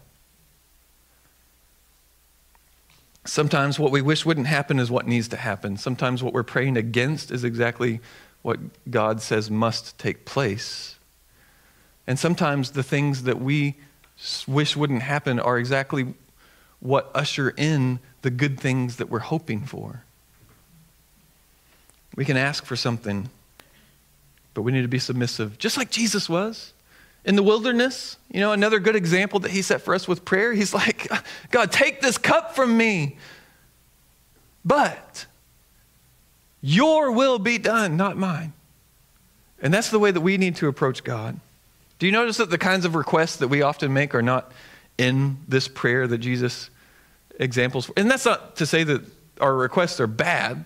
Sometimes 3.25 3.77
what 3.77 3.91
we 3.91 4.01
wish 4.01 4.25
wouldn't 4.25 4.47
happen 4.47 4.79
is 4.79 4.89
what 4.89 5.07
needs 5.07 5.27
to 5.29 5.37
happen. 5.37 5.77
Sometimes 5.77 6.23
what 6.23 6.33
we're 6.33 6.43
praying 6.43 6.77
against 6.77 7.31
is 7.31 7.43
exactly 7.43 7.99
what 8.41 8.59
God 8.89 9.21
says 9.21 9.51
must 9.51 9.97
take 9.97 10.25
place. 10.25 10.95
And 12.07 12.17
sometimes 12.17 12.71
the 12.71 12.83
things 12.83 13.23
that 13.23 13.39
we 13.39 13.75
wish 14.47 14.75
wouldn't 14.75 15.03
happen 15.03 15.39
are 15.39 15.57
exactly 15.57 16.13
what 16.79 17.11
usher 17.13 17.53
in 17.55 17.99
the 18.21 18.29
good 18.29 18.59
things 18.59 18.97
that 18.97 19.09
we're 19.09 19.19
hoping 19.19 19.65
for. 19.65 20.03
We 22.15 22.25
can 22.25 22.37
ask 22.37 22.65
for 22.65 22.75
something, 22.75 23.29
but 24.53 24.63
we 24.63 24.71
need 24.71 24.81
to 24.81 24.87
be 24.87 24.99
submissive, 24.99 25.57
just 25.57 25.77
like 25.77 25.91
Jesus 25.91 26.27
was 26.27 26.73
in 27.25 27.35
the 27.35 27.43
wilderness. 27.43 28.17
You 28.31 28.41
know, 28.41 28.51
another 28.51 28.79
good 28.79 28.95
example 28.95 29.39
that 29.41 29.51
he 29.51 29.61
set 29.61 29.81
for 29.81 29.93
us 29.93 30.07
with 30.07 30.25
prayer. 30.25 30.53
He's 30.53 30.73
like, 30.73 31.09
God, 31.51 31.71
take 31.71 32.01
this 32.01 32.17
cup 32.17 32.55
from 32.55 32.75
me. 32.75 33.17
But 34.65 35.25
your 36.61 37.11
will 37.11 37.39
be 37.39 37.57
done, 37.57 37.97
not 37.97 38.17
mine. 38.17 38.53
And 39.61 39.73
that's 39.73 39.89
the 39.89 39.99
way 39.99 40.11
that 40.11 40.21
we 40.21 40.37
need 40.37 40.55
to 40.57 40.67
approach 40.67 41.03
God. 41.03 41.39
Do 41.97 42.05
you 42.05 42.11
notice 42.11 42.37
that 42.37 42.49
the 42.49 42.57
kinds 42.57 42.85
of 42.85 42.95
requests 42.95 43.37
that 43.37 43.49
we 43.49 43.61
often 43.61 43.93
make 43.93 44.15
are 44.15 44.21
not 44.21 44.51
in 44.97 45.37
this 45.47 45.67
prayer 45.67 46.07
that 46.07 46.19
Jesus 46.19 46.69
examples? 47.37 47.85
For? 47.85 47.93
And 47.97 48.09
that's 48.09 48.25
not 48.25 48.55
to 48.57 48.65
say 48.65 48.83
that 48.83 49.01
our 49.41 49.53
requests 49.53 49.99
are 49.99 50.07
bad, 50.07 50.63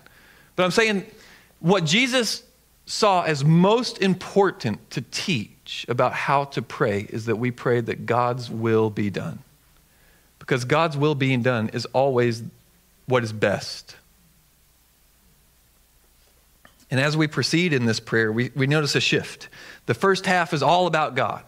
but 0.54 0.64
I'm 0.64 0.70
saying 0.70 1.04
what 1.58 1.84
Jesus 1.84 2.42
saw 2.86 3.22
as 3.22 3.44
most 3.44 3.98
important 3.98 4.90
to 4.90 5.00
teach 5.00 5.53
about 5.88 6.12
how 6.12 6.44
to 6.44 6.62
pray 6.62 7.06
is 7.08 7.26
that 7.26 7.36
we 7.36 7.50
pray 7.50 7.80
that 7.80 8.06
God's 8.06 8.50
will 8.50 8.90
be 8.90 9.10
done. 9.10 9.40
Because 10.38 10.64
God's 10.64 10.96
will 10.96 11.14
being 11.14 11.42
done 11.42 11.70
is 11.70 11.86
always 11.86 12.42
what 13.06 13.24
is 13.24 13.32
best. 13.32 13.96
And 16.90 17.00
as 17.00 17.16
we 17.16 17.26
proceed 17.26 17.72
in 17.72 17.86
this 17.86 17.98
prayer, 17.98 18.30
we, 18.30 18.50
we 18.54 18.66
notice 18.66 18.94
a 18.94 19.00
shift. 19.00 19.48
The 19.86 19.94
first 19.94 20.26
half 20.26 20.52
is 20.52 20.62
all 20.62 20.86
about 20.86 21.14
God. 21.14 21.42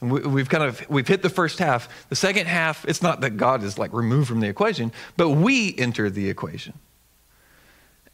And 0.00 0.12
we, 0.12 0.40
have 0.40 0.50
kind 0.50 0.64
of 0.64 0.88
we've 0.90 1.08
hit 1.08 1.22
the 1.22 1.30
first 1.30 1.58
half. 1.58 1.88
The 2.10 2.16
second 2.16 2.46
half, 2.46 2.84
it's 2.86 3.02
not 3.02 3.22
that 3.22 3.36
God 3.36 3.62
is 3.62 3.78
like 3.78 3.92
removed 3.92 4.28
from 4.28 4.40
the 4.40 4.48
equation, 4.48 4.92
but 5.16 5.30
we 5.30 5.74
enter 5.78 6.10
the 6.10 6.28
equation. 6.28 6.74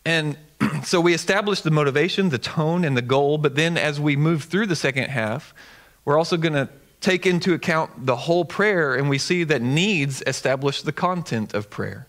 And 0.05 0.37
so 0.85 1.01
we 1.01 1.15
establish 1.15 1.61
the 1.61 1.71
motivation, 1.71 2.29
the 2.29 2.39
tone, 2.39 2.85
and 2.85 2.97
the 2.97 3.03
goal. 3.03 3.39
But 3.39 3.55
then 3.55 3.77
as 3.77 4.01
we 4.01 4.17
move 4.17 4.45
through 4.45 4.67
the 4.67 4.77
second 4.77 5.09
half, 5.09 5.55
we're 6.05 6.19
also 6.19 6.37
going 6.37 6.55
to 6.55 6.69
take 7.01 7.27
into 7.27 7.53
account 7.53 8.07
the 8.07 8.17
whole 8.17 8.45
prayer, 8.45 8.95
and 8.95 9.09
we 9.09 9.19
see 9.19 9.45
that 9.45 9.61
needs 9.61 10.23
establish 10.27 10.83
the 10.83 10.93
content 10.93 11.53
of 11.53 11.69
prayer. 11.69 12.07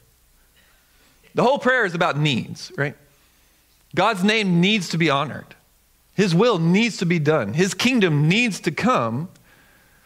The 1.35 1.43
whole 1.43 1.57
prayer 1.57 1.85
is 1.85 1.95
about 1.95 2.17
needs, 2.17 2.71
right? 2.77 2.95
God's 3.95 4.23
name 4.23 4.61
needs 4.61 4.89
to 4.89 4.97
be 4.97 5.09
honored. 5.09 5.55
His 6.13 6.35
will 6.35 6.59
needs 6.59 6.97
to 6.97 7.07
be 7.07 7.17
done. 7.17 7.53
His 7.53 7.73
kingdom 7.73 8.27
needs 8.27 8.59
to 8.61 8.71
come. 8.71 9.29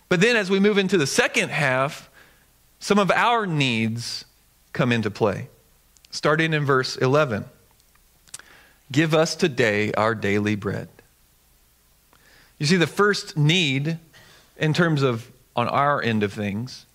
But 0.07 0.21
then 0.21 0.37
as 0.37 0.49
we 0.49 0.59
move 0.59 0.77
into 0.77 0.97
the 0.97 1.07
second 1.07 1.49
half, 1.49 2.09
some 2.79 2.97
of 2.97 3.11
our 3.11 3.45
needs 3.45 4.23
come 4.71 4.93
into 4.93 5.11
play. 5.11 5.49
Starting 6.11 6.53
in 6.53 6.63
verse 6.63 6.95
11 6.95 7.43
Give 8.91 9.13
us 9.13 9.35
today 9.35 9.91
our 9.93 10.15
daily 10.15 10.55
bread. 10.55 10.89
You 12.57 12.65
see, 12.65 12.77
the 12.77 12.87
first 12.87 13.37
need 13.37 13.99
in 14.57 14.73
terms 14.73 15.03
of 15.03 15.29
on 15.55 15.67
our 15.67 16.01
end 16.01 16.23
of 16.23 16.33
things 16.33 16.85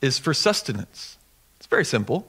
is 0.00 0.18
for 0.18 0.34
sustenance. 0.34 1.16
It's 1.56 1.66
very 1.66 1.84
simple. 1.84 2.26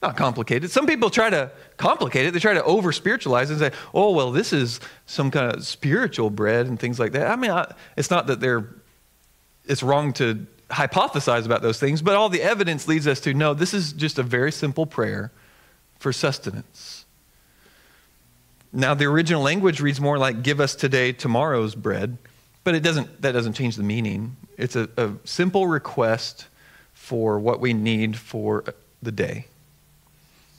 Not 0.00 0.16
complicated. 0.16 0.70
Some 0.70 0.86
people 0.86 1.10
try 1.10 1.30
to 1.30 1.50
complicate 1.76 2.26
it. 2.26 2.32
They 2.32 2.40
try 2.40 2.54
to 2.54 2.64
over 2.64 2.92
spiritualize 2.92 3.50
it 3.50 3.54
and 3.54 3.60
say, 3.72 3.78
oh, 3.94 4.10
well, 4.12 4.32
this 4.32 4.52
is 4.52 4.80
some 5.06 5.30
kind 5.30 5.54
of 5.54 5.64
spiritual 5.64 6.30
bread 6.30 6.66
and 6.66 6.78
things 6.78 6.98
like 6.98 7.12
that. 7.12 7.28
I 7.28 7.36
mean, 7.36 7.50
I, 7.50 7.72
it's 7.96 8.10
not 8.10 8.26
that 8.26 8.40
they're, 8.40 8.68
it's 9.66 9.82
wrong 9.82 10.12
to 10.14 10.46
hypothesize 10.70 11.44
about 11.44 11.62
those 11.62 11.78
things, 11.78 12.02
but 12.02 12.16
all 12.16 12.28
the 12.28 12.42
evidence 12.42 12.88
leads 12.88 13.06
us 13.06 13.20
to 13.20 13.34
know 13.34 13.54
this 13.54 13.74
is 13.74 13.92
just 13.92 14.18
a 14.18 14.22
very 14.22 14.50
simple 14.50 14.86
prayer 14.86 15.30
for 15.98 16.12
sustenance. 16.12 17.01
Now, 18.72 18.94
the 18.94 19.04
original 19.04 19.42
language 19.42 19.80
reads 19.80 20.00
more 20.00 20.18
like, 20.18 20.42
give 20.42 20.60
us 20.60 20.74
today 20.74 21.12
tomorrow's 21.12 21.74
bread, 21.74 22.16
but 22.64 22.74
it 22.74 22.80
doesn't, 22.80 23.20
that 23.22 23.32
doesn't 23.32 23.52
change 23.52 23.76
the 23.76 23.82
meaning. 23.82 24.36
It's 24.56 24.76
a, 24.76 24.88
a 24.96 25.12
simple 25.24 25.66
request 25.66 26.46
for 26.94 27.38
what 27.38 27.60
we 27.60 27.74
need 27.74 28.16
for 28.16 28.64
the 29.02 29.12
day. 29.12 29.46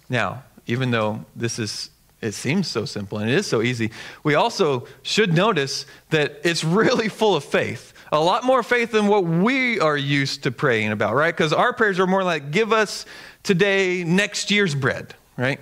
Now, 0.09 0.43
even 0.67 0.91
though 0.91 1.25
this 1.35 1.57
is 1.57 1.89
it 2.23 2.33
seems 2.33 2.69
so 2.69 2.85
simple 2.85 3.17
and 3.17 3.29
it 3.29 3.35
is 3.35 3.45
so 3.45 3.61
easy. 3.61 3.91
We 4.23 4.35
also 4.35 4.87
should 5.01 5.33
notice 5.33 5.85
that 6.09 6.39
it's 6.45 6.63
really 6.63 7.09
full 7.09 7.35
of 7.35 7.43
faith. 7.43 7.93
A 8.13 8.19
lot 8.19 8.45
more 8.45 8.63
faith 8.63 8.91
than 8.91 9.07
what 9.07 9.25
we 9.25 9.79
are 9.81 9.97
used 9.97 10.43
to 10.43 10.51
praying 10.51 10.93
about, 10.93 11.15
right? 11.15 11.35
Because 11.35 11.51
our 11.51 11.73
prayers 11.73 11.99
are 11.99 12.07
more 12.07 12.23
like, 12.23 12.51
give 12.51 12.71
us 12.71 13.05
today 13.43 14.05
next 14.05 14.51
year's 14.51 14.73
bread, 14.73 15.13
right? 15.35 15.59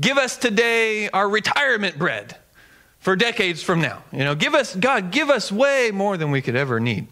Give 0.00 0.18
us 0.18 0.36
today 0.36 1.08
our 1.10 1.28
retirement 1.28 1.98
bread 1.98 2.36
for 2.98 3.16
decades 3.16 3.62
from 3.62 3.80
now. 3.80 4.02
You 4.12 4.24
know, 4.24 4.34
give 4.34 4.54
us, 4.54 4.74
God, 4.74 5.10
give 5.10 5.28
us 5.28 5.50
way 5.52 5.90
more 5.92 6.16
than 6.16 6.30
we 6.30 6.40
could 6.40 6.56
ever 6.56 6.80
need. 6.80 7.08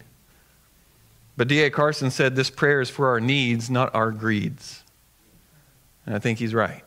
But 1.37 1.47
D.A. 1.47 1.69
Carson 1.69 2.11
said 2.11 2.35
this 2.35 2.49
prayer 2.49 2.81
is 2.81 2.89
for 2.89 3.09
our 3.09 3.19
needs, 3.19 3.69
not 3.69 3.93
our 3.95 4.11
greeds. 4.11 4.83
And 6.05 6.15
I 6.15 6.19
think 6.19 6.39
he's 6.39 6.53
right. 6.53 6.83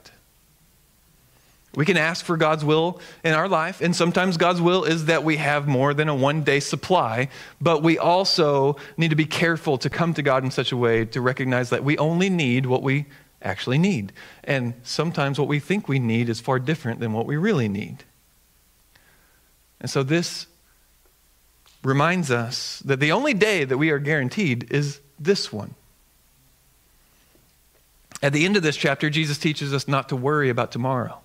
We 1.75 1.85
can 1.85 1.97
ask 1.97 2.25
for 2.25 2.37
God's 2.37 2.65
will 2.65 3.01
in 3.25 3.35
our 3.35 3.49
life, 3.49 3.81
and 3.81 3.97
sometimes 3.97 4.37
God's 4.37 4.61
will 4.61 4.85
is 4.85 5.07
that 5.07 5.25
we 5.25 5.39
have 5.39 5.67
more 5.67 5.93
than 5.93 6.09
a 6.09 6.15
one 6.15 6.45
day 6.45 6.61
supply, 6.61 7.29
but 7.61 7.83
we 7.83 7.99
also 7.99 8.77
need 8.97 9.11
to 9.11 9.17
be 9.17 9.27
careful 9.27 9.77
to 9.79 9.91
come 9.91 10.15
to 10.15 10.23
God 10.23 10.45
in 10.45 10.51
such 10.51 10.71
a 10.71 10.77
way 10.77 11.05
to 11.07 11.21
recognize 11.21 11.71
that 11.71 11.83
we 11.83 11.99
only 11.99 12.31
need 12.31 12.67
what 12.67 12.83
we 12.83 13.07
actually 13.45 13.79
need. 13.79 14.13
And 14.43 14.75
sometimes 14.83 15.39
what 15.39 15.49
we 15.49 15.61
think 15.61 15.89
we 15.89 15.99
need 15.99 16.29
is 16.29 16.41
far 16.41 16.59
different 16.59 17.01
than 17.01 17.13
what 17.13 17.27
we 17.27 17.37
really 17.37 17.69
need. 17.69 18.05
And 19.81 19.91
so 19.91 20.03
this 20.03 20.47
reminds 21.83 22.31
us 22.31 22.81
that 22.81 23.01
the 23.01 23.13
only 23.13 23.35
day 23.35 23.65
that 23.65 23.77
we 23.77 23.91
are 23.91 23.99
guaranteed 23.99 24.73
is 24.73 25.01
this 25.19 25.53
one. 25.53 25.75
At 28.23 28.33
the 28.33 28.47
end 28.47 28.57
of 28.57 28.63
this 28.63 28.77
chapter, 28.77 29.11
Jesus 29.11 29.37
teaches 29.37 29.75
us 29.75 29.87
not 29.87 30.09
to 30.09 30.17
worry 30.17 30.49
about 30.49 30.73
tomorrow. 30.73 31.21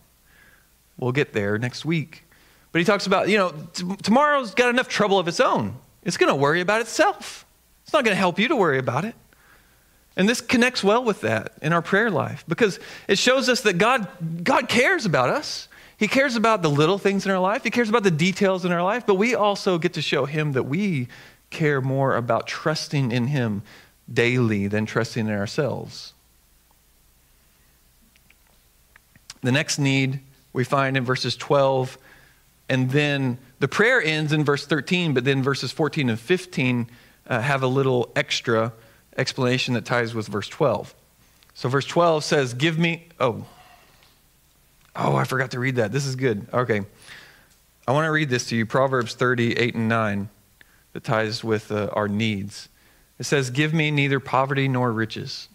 We'll 0.97 1.13
get 1.13 1.31
there 1.31 1.57
next 1.57 1.85
week. 1.85 2.25
But 2.71 2.79
he 2.79 2.85
talks 2.85 3.07
about, 3.07 3.29
you 3.29 3.37
know, 3.37 3.53
t- 3.73 3.95
tomorrow's 4.03 4.53
got 4.53 4.69
enough 4.69 4.89
trouble 4.89 5.17
of 5.17 5.27
its 5.27 5.39
own. 5.39 5.77
It's 6.03 6.17
going 6.17 6.29
to 6.29 6.35
worry 6.35 6.59
about 6.59 6.81
itself. 6.81 7.45
It's 7.83 7.93
not 7.93 8.03
going 8.03 8.13
to 8.13 8.19
help 8.19 8.37
you 8.37 8.49
to 8.49 8.55
worry 8.55 8.77
about 8.77 9.05
it. 9.05 9.15
And 10.19 10.27
this 10.27 10.41
connects 10.41 10.83
well 10.83 11.01
with 11.01 11.21
that 11.21 11.53
in 11.61 11.71
our 11.71 11.81
prayer 11.81 12.11
life 12.11 12.43
because 12.45 12.77
it 13.07 13.17
shows 13.17 13.47
us 13.47 13.61
that 13.61 13.77
God, 13.77 14.05
God 14.43 14.67
cares 14.67 15.05
about 15.05 15.29
us. 15.29 15.69
He 15.95 16.09
cares 16.09 16.35
about 16.35 16.61
the 16.61 16.69
little 16.69 16.97
things 16.97 17.25
in 17.25 17.31
our 17.31 17.39
life, 17.39 17.63
He 17.63 17.69
cares 17.69 17.87
about 17.87 18.03
the 18.03 18.11
details 18.11 18.65
in 18.65 18.73
our 18.73 18.83
life, 18.83 19.05
but 19.05 19.15
we 19.15 19.33
also 19.33 19.77
get 19.77 19.93
to 19.93 20.01
show 20.01 20.25
Him 20.25 20.51
that 20.51 20.63
we 20.63 21.07
care 21.51 21.79
more 21.79 22.17
about 22.17 22.47
trusting 22.47 23.13
in 23.13 23.27
Him 23.27 23.63
daily 24.11 24.67
than 24.67 24.85
trusting 24.85 25.25
in 25.25 25.33
ourselves. 25.33 26.13
The 29.41 29.53
next 29.53 29.79
need 29.79 30.19
we 30.51 30.65
find 30.65 30.97
in 30.97 31.05
verses 31.05 31.37
12, 31.37 31.97
and 32.67 32.91
then 32.91 33.37
the 33.59 33.69
prayer 33.69 34.01
ends 34.01 34.33
in 34.33 34.43
verse 34.43 34.65
13, 34.65 35.13
but 35.13 35.23
then 35.23 35.41
verses 35.41 35.71
14 35.71 36.09
and 36.09 36.19
15 36.19 36.89
uh, 37.27 37.39
have 37.39 37.63
a 37.63 37.67
little 37.67 38.11
extra 38.17 38.73
explanation 39.17 39.73
that 39.73 39.85
ties 39.85 40.13
with 40.13 40.27
verse 40.27 40.47
12. 40.47 40.93
So 41.53 41.69
verse 41.69 41.85
12 41.85 42.23
says, 42.23 42.53
Give 42.53 42.77
me, 42.77 43.07
oh, 43.19 43.45
oh, 44.95 45.15
I 45.15 45.23
forgot 45.23 45.51
to 45.51 45.59
read 45.59 45.77
that. 45.77 45.91
This 45.91 46.05
is 46.05 46.15
good. 46.15 46.47
Okay. 46.53 46.81
I 47.87 47.91
want 47.91 48.05
to 48.05 48.11
read 48.11 48.29
this 48.29 48.47
to 48.47 48.55
you 48.55 48.65
Proverbs 48.65 49.15
30, 49.15 49.57
8 49.57 49.75
and 49.75 49.89
9, 49.89 50.29
that 50.93 51.03
ties 51.03 51.43
with 51.43 51.71
uh, 51.71 51.89
our 51.93 52.07
needs. 52.07 52.69
It 53.17 53.25
says, 53.25 53.49
Give 53.49 53.73
me 53.73 53.91
neither 53.91 54.19
poverty 54.19 54.67
nor 54.67 54.91
riches. 54.91 55.49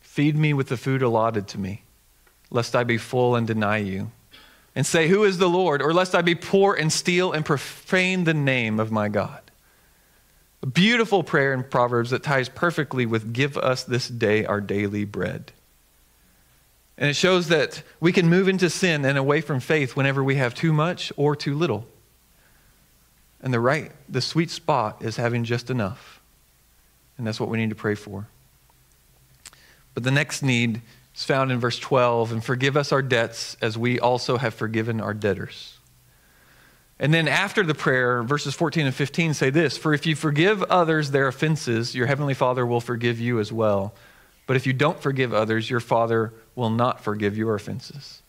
Feed 0.00 0.36
me 0.36 0.52
with 0.54 0.68
the 0.68 0.76
food 0.76 1.02
allotted 1.02 1.48
to 1.48 1.58
me 1.58 1.82
lest 2.50 2.74
I 2.74 2.84
be 2.84 2.98
full 2.98 3.36
and 3.36 3.46
deny 3.46 3.78
you, 3.78 4.10
and 4.74 4.86
say, 4.86 5.08
Who 5.08 5.24
is 5.24 5.38
the 5.38 5.48
Lord? 5.48 5.82
Or 5.82 5.92
lest 5.92 6.14
I 6.14 6.22
be 6.22 6.34
poor 6.34 6.74
and 6.74 6.92
steal 6.92 7.32
and 7.32 7.44
profane 7.44 8.24
the 8.24 8.34
name 8.34 8.80
of 8.80 8.90
my 8.90 9.08
God. 9.08 9.47
A 10.62 10.66
beautiful 10.66 11.22
prayer 11.22 11.54
in 11.54 11.62
Proverbs 11.62 12.10
that 12.10 12.22
ties 12.22 12.48
perfectly 12.48 13.06
with 13.06 13.32
Give 13.32 13.56
us 13.56 13.84
this 13.84 14.08
day 14.08 14.44
our 14.44 14.60
daily 14.60 15.04
bread. 15.04 15.52
And 16.96 17.08
it 17.08 17.14
shows 17.14 17.48
that 17.48 17.84
we 18.00 18.12
can 18.12 18.28
move 18.28 18.48
into 18.48 18.68
sin 18.68 19.04
and 19.04 19.16
away 19.16 19.40
from 19.40 19.60
faith 19.60 19.94
whenever 19.94 20.22
we 20.22 20.34
have 20.34 20.54
too 20.54 20.72
much 20.72 21.12
or 21.16 21.36
too 21.36 21.54
little. 21.54 21.86
And 23.40 23.54
the 23.54 23.60
right, 23.60 23.92
the 24.08 24.20
sweet 24.20 24.50
spot 24.50 25.02
is 25.02 25.16
having 25.16 25.44
just 25.44 25.70
enough. 25.70 26.20
And 27.16 27.26
that's 27.26 27.38
what 27.38 27.48
we 27.48 27.58
need 27.58 27.70
to 27.70 27.76
pray 27.76 27.94
for. 27.94 28.26
But 29.94 30.02
the 30.02 30.10
next 30.10 30.42
need 30.42 30.82
is 31.14 31.24
found 31.24 31.52
in 31.52 31.60
verse 31.60 31.78
12 31.78 32.32
and 32.32 32.44
forgive 32.44 32.76
us 32.76 32.90
our 32.90 33.02
debts 33.02 33.56
as 33.60 33.78
we 33.78 34.00
also 34.00 34.36
have 34.36 34.54
forgiven 34.54 35.00
our 35.00 35.14
debtors. 35.14 35.77
And 37.00 37.14
then 37.14 37.28
after 37.28 37.62
the 37.62 37.74
prayer, 37.74 38.22
verses 38.22 38.54
14 38.54 38.86
and 38.86 38.94
15 38.94 39.34
say 39.34 39.50
this 39.50 39.76
For 39.76 39.94
if 39.94 40.06
you 40.06 40.16
forgive 40.16 40.62
others 40.64 41.10
their 41.10 41.28
offenses, 41.28 41.94
your 41.94 42.06
heavenly 42.06 42.34
Father 42.34 42.66
will 42.66 42.80
forgive 42.80 43.20
you 43.20 43.38
as 43.38 43.52
well. 43.52 43.94
But 44.46 44.56
if 44.56 44.66
you 44.66 44.72
don't 44.72 45.00
forgive 45.00 45.32
others, 45.32 45.68
your 45.68 45.80
Father 45.80 46.32
will 46.54 46.70
not 46.70 47.04
forgive 47.04 47.36
your 47.36 47.54
offenses. 47.54 48.22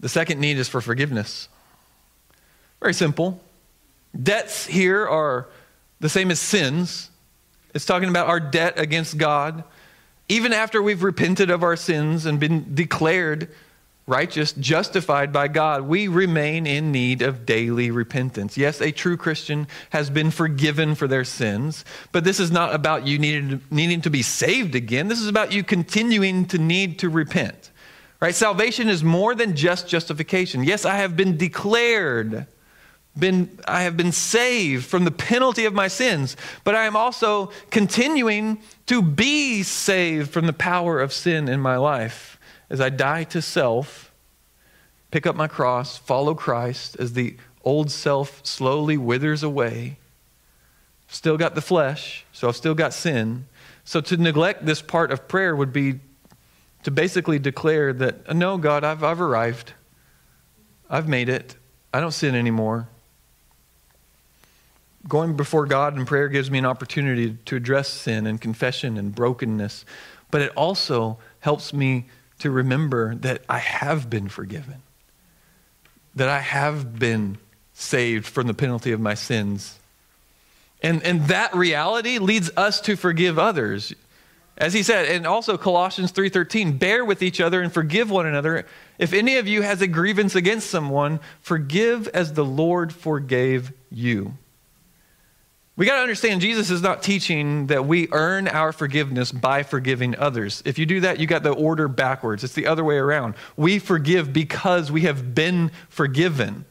The 0.00 0.08
second 0.08 0.40
need 0.40 0.58
is 0.58 0.68
for 0.68 0.80
forgiveness. 0.80 1.48
Very 2.80 2.92
simple. 2.92 3.40
Debts 4.20 4.66
here 4.66 5.06
are 5.06 5.48
the 6.00 6.08
same 6.08 6.30
as 6.30 6.40
sins. 6.40 7.10
It's 7.74 7.86
talking 7.86 8.08
about 8.08 8.28
our 8.28 8.40
debt 8.40 8.78
against 8.78 9.16
God. 9.16 9.64
Even 10.28 10.52
after 10.52 10.82
we've 10.82 11.02
repented 11.02 11.50
of 11.50 11.62
our 11.62 11.76
sins 11.76 12.26
and 12.26 12.38
been 12.38 12.74
declared 12.74 13.48
righteous, 14.06 14.52
justified 14.52 15.32
by 15.32 15.48
God, 15.48 15.82
we 15.82 16.08
remain 16.08 16.66
in 16.66 16.92
need 16.92 17.22
of 17.22 17.46
daily 17.46 17.90
repentance. 17.90 18.56
Yes, 18.56 18.80
a 18.80 18.92
true 18.92 19.16
Christian 19.16 19.66
has 19.90 20.10
been 20.10 20.30
forgiven 20.30 20.94
for 20.94 21.08
their 21.08 21.24
sins, 21.24 21.84
but 22.12 22.24
this 22.24 22.38
is 22.38 22.50
not 22.50 22.74
about 22.74 23.06
you 23.06 23.18
needing, 23.18 23.62
needing 23.70 24.02
to 24.02 24.10
be 24.10 24.22
saved 24.22 24.74
again. 24.74 25.08
This 25.08 25.20
is 25.20 25.28
about 25.28 25.52
you 25.52 25.64
continuing 25.64 26.46
to 26.46 26.58
need 26.58 26.98
to 26.98 27.08
repent. 27.08 27.70
Right? 28.20 28.34
Salvation 28.34 28.88
is 28.88 29.02
more 29.02 29.34
than 29.34 29.56
just 29.56 29.88
justification. 29.88 30.64
Yes, 30.64 30.84
I 30.84 30.96
have 30.96 31.16
been 31.16 31.36
declared 31.36 32.46
been, 33.16 33.58
I 33.66 33.82
have 33.82 33.96
been 33.96 34.10
saved 34.10 34.86
from 34.86 35.04
the 35.04 35.10
penalty 35.10 35.66
of 35.66 35.72
my 35.72 35.86
sins, 35.86 36.36
but 36.64 36.74
I 36.74 36.84
am 36.84 36.96
also 36.96 37.52
continuing 37.70 38.60
to 38.86 39.02
be 39.02 39.62
saved 39.62 40.30
from 40.30 40.46
the 40.46 40.52
power 40.52 41.00
of 41.00 41.12
sin 41.12 41.48
in 41.48 41.60
my 41.60 41.76
life 41.76 42.33
as 42.74 42.80
I 42.80 42.90
die 42.90 43.22
to 43.22 43.40
self 43.40 44.10
pick 45.12 45.28
up 45.28 45.36
my 45.36 45.46
cross, 45.46 45.96
follow 45.96 46.34
Christ 46.34 46.96
as 46.98 47.12
the 47.12 47.36
old 47.62 47.88
self 47.88 48.44
slowly 48.44 48.96
withers 48.96 49.44
away. 49.44 49.98
Still 51.06 51.36
got 51.36 51.54
the 51.54 51.60
flesh, 51.60 52.26
so 52.32 52.48
I've 52.48 52.56
still 52.56 52.74
got 52.74 52.92
sin. 52.92 53.46
So 53.84 54.00
to 54.00 54.16
neglect 54.16 54.66
this 54.66 54.82
part 54.82 55.12
of 55.12 55.28
prayer 55.28 55.54
would 55.54 55.72
be 55.72 56.00
to 56.82 56.90
basically 56.90 57.38
declare 57.38 57.92
that, 57.92 58.28
uh, 58.28 58.32
no, 58.32 58.58
God, 58.58 58.82
I've, 58.82 59.04
I've 59.04 59.20
arrived. 59.20 59.72
I've 60.90 61.08
made 61.08 61.28
it. 61.28 61.54
I 61.92 62.00
don't 62.00 62.10
sin 62.10 62.34
anymore. 62.34 62.88
Going 65.06 65.36
before 65.36 65.66
God 65.66 65.96
in 65.96 66.06
prayer 66.06 66.28
gives 66.28 66.50
me 66.50 66.58
an 66.58 66.66
opportunity 66.66 67.36
to 67.44 67.54
address 67.54 67.88
sin 67.88 68.26
and 68.26 68.40
confession 68.40 68.96
and 68.96 69.14
brokenness, 69.14 69.84
but 70.32 70.42
it 70.42 70.50
also 70.56 71.18
helps 71.38 71.72
me 71.72 72.06
to 72.44 72.50
remember 72.50 73.14
that 73.14 73.42
I 73.48 73.56
have 73.56 74.10
been 74.10 74.28
forgiven, 74.28 74.82
that 76.14 76.28
I 76.28 76.40
have 76.40 76.98
been 76.98 77.38
saved 77.72 78.26
from 78.26 78.48
the 78.48 78.52
penalty 78.52 78.92
of 78.92 79.00
my 79.00 79.14
sins. 79.14 79.78
And, 80.82 81.02
and 81.04 81.26
that 81.28 81.54
reality 81.54 82.18
leads 82.18 82.50
us 82.54 82.82
to 82.82 82.96
forgive 82.96 83.38
others. 83.38 83.94
As 84.58 84.74
he 84.74 84.82
said, 84.82 85.06
and 85.06 85.26
also 85.26 85.56
Colossians 85.56 86.12
3:13, 86.12 86.78
bear 86.78 87.02
with 87.02 87.22
each 87.22 87.40
other 87.40 87.62
and 87.62 87.72
forgive 87.72 88.10
one 88.10 88.26
another. 88.26 88.66
If 88.98 89.14
any 89.14 89.38
of 89.38 89.48
you 89.48 89.62
has 89.62 89.80
a 89.80 89.86
grievance 89.86 90.34
against 90.34 90.68
someone, 90.68 91.20
forgive 91.40 92.08
as 92.08 92.34
the 92.34 92.44
Lord 92.44 92.92
forgave 92.92 93.72
you. 93.90 94.36
We 95.76 95.86
got 95.86 95.96
to 95.96 96.02
understand 96.02 96.40
Jesus 96.40 96.70
is 96.70 96.82
not 96.82 97.02
teaching 97.02 97.66
that 97.66 97.84
we 97.84 98.06
earn 98.12 98.46
our 98.46 98.72
forgiveness 98.72 99.32
by 99.32 99.64
forgiving 99.64 100.16
others. 100.16 100.62
If 100.64 100.78
you 100.78 100.86
do 100.86 101.00
that, 101.00 101.18
you 101.18 101.26
got 101.26 101.42
the 101.42 101.50
order 101.50 101.88
backwards. 101.88 102.44
It's 102.44 102.54
the 102.54 102.68
other 102.68 102.84
way 102.84 102.96
around. 102.96 103.34
We 103.56 103.80
forgive 103.80 104.32
because 104.32 104.92
we 104.92 105.00
have 105.02 105.34
been 105.34 105.72
forgiven. 105.88 106.64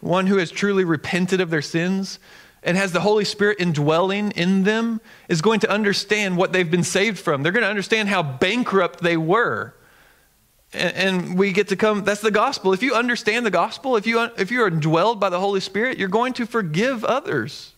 One 0.00 0.26
who 0.26 0.38
has 0.38 0.50
truly 0.50 0.84
repented 0.84 1.42
of 1.42 1.50
their 1.50 1.60
sins 1.60 2.18
and 2.62 2.78
has 2.78 2.92
the 2.92 3.00
Holy 3.00 3.26
Spirit 3.26 3.60
indwelling 3.60 4.30
in 4.32 4.64
them 4.64 5.02
is 5.28 5.42
going 5.42 5.60
to 5.60 5.70
understand 5.70 6.38
what 6.38 6.52
they've 6.52 6.70
been 6.70 6.82
saved 6.82 7.18
from. 7.18 7.42
They're 7.42 7.52
going 7.52 7.62
to 7.62 7.68
understand 7.68 8.08
how 8.08 8.22
bankrupt 8.22 9.02
they 9.02 9.18
were. 9.18 9.74
And, 10.72 11.38
we 11.38 11.52
get 11.52 11.68
to 11.68 11.76
come, 11.76 12.04
that's 12.04 12.20
the 12.22 12.30
gospel. 12.30 12.72
If 12.72 12.82
you 12.82 12.94
understand 12.94 13.46
the 13.46 13.50
gospel, 13.50 13.96
if 13.96 14.06
you, 14.06 14.20
if 14.36 14.50
you 14.50 14.62
are 14.62 14.70
indwelled 14.70 15.20
by 15.20 15.28
the 15.28 15.38
Holy 15.38 15.60
Spirit, 15.60 15.98
you're 15.98 16.08
going 16.08 16.32
to 16.34 16.46
forgive 16.46 17.04
others. 17.04 17.72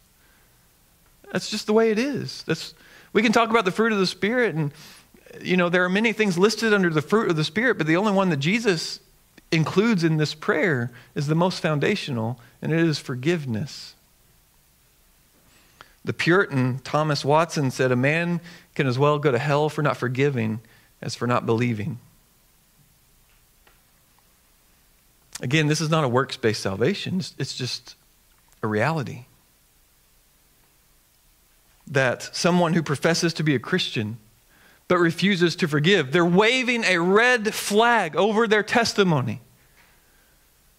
That's 1.32 1.50
just 1.50 1.66
the 1.66 1.72
way 1.72 1.90
it 1.90 1.98
is. 1.98 2.42
That's, 2.44 2.74
we 3.12 3.22
can 3.22 3.32
talk 3.32 3.50
about 3.50 3.64
the 3.64 3.70
fruit 3.70 3.92
of 3.92 3.98
the 3.98 4.06
Spirit, 4.06 4.54
and 4.54 4.72
you 5.40 5.56
know 5.56 5.68
there 5.68 5.84
are 5.84 5.88
many 5.88 6.12
things 6.12 6.38
listed 6.38 6.72
under 6.72 6.90
the 6.90 7.02
fruit 7.02 7.30
of 7.30 7.36
the 7.36 7.44
Spirit, 7.44 7.78
but 7.78 7.86
the 7.86 7.96
only 7.96 8.12
one 8.12 8.30
that 8.30 8.38
Jesus 8.38 9.00
includes 9.50 10.04
in 10.04 10.16
this 10.16 10.34
prayer 10.34 10.90
is 11.14 11.26
the 11.26 11.34
most 11.34 11.60
foundational, 11.60 12.40
and 12.62 12.72
it 12.72 12.80
is 12.80 12.98
forgiveness. 12.98 13.94
The 16.04 16.12
Puritan 16.12 16.78
Thomas 16.78 17.24
Watson 17.24 17.70
said, 17.70 17.92
A 17.92 17.96
man 17.96 18.40
can 18.74 18.86
as 18.86 18.98
well 18.98 19.18
go 19.18 19.30
to 19.30 19.38
hell 19.38 19.68
for 19.68 19.82
not 19.82 19.96
forgiving 19.96 20.60
as 21.02 21.14
for 21.14 21.26
not 21.26 21.44
believing. 21.44 21.98
Again, 25.40 25.66
this 25.66 25.80
is 25.80 25.90
not 25.90 26.04
a 26.04 26.08
works 26.08 26.36
based 26.36 26.62
salvation, 26.62 27.18
it's 27.38 27.54
just 27.54 27.94
a 28.62 28.66
reality 28.66 29.26
that 31.90 32.34
someone 32.34 32.74
who 32.74 32.82
professes 32.82 33.32
to 33.34 33.42
be 33.42 33.54
a 33.54 33.58
Christian 33.58 34.18
but 34.88 34.98
refuses 34.98 35.54
to 35.56 35.68
forgive, 35.68 36.12
they're 36.12 36.24
waving 36.24 36.84
a 36.84 36.98
red 36.98 37.54
flag 37.54 38.16
over 38.16 38.48
their 38.48 38.62
testimony. 38.62 39.40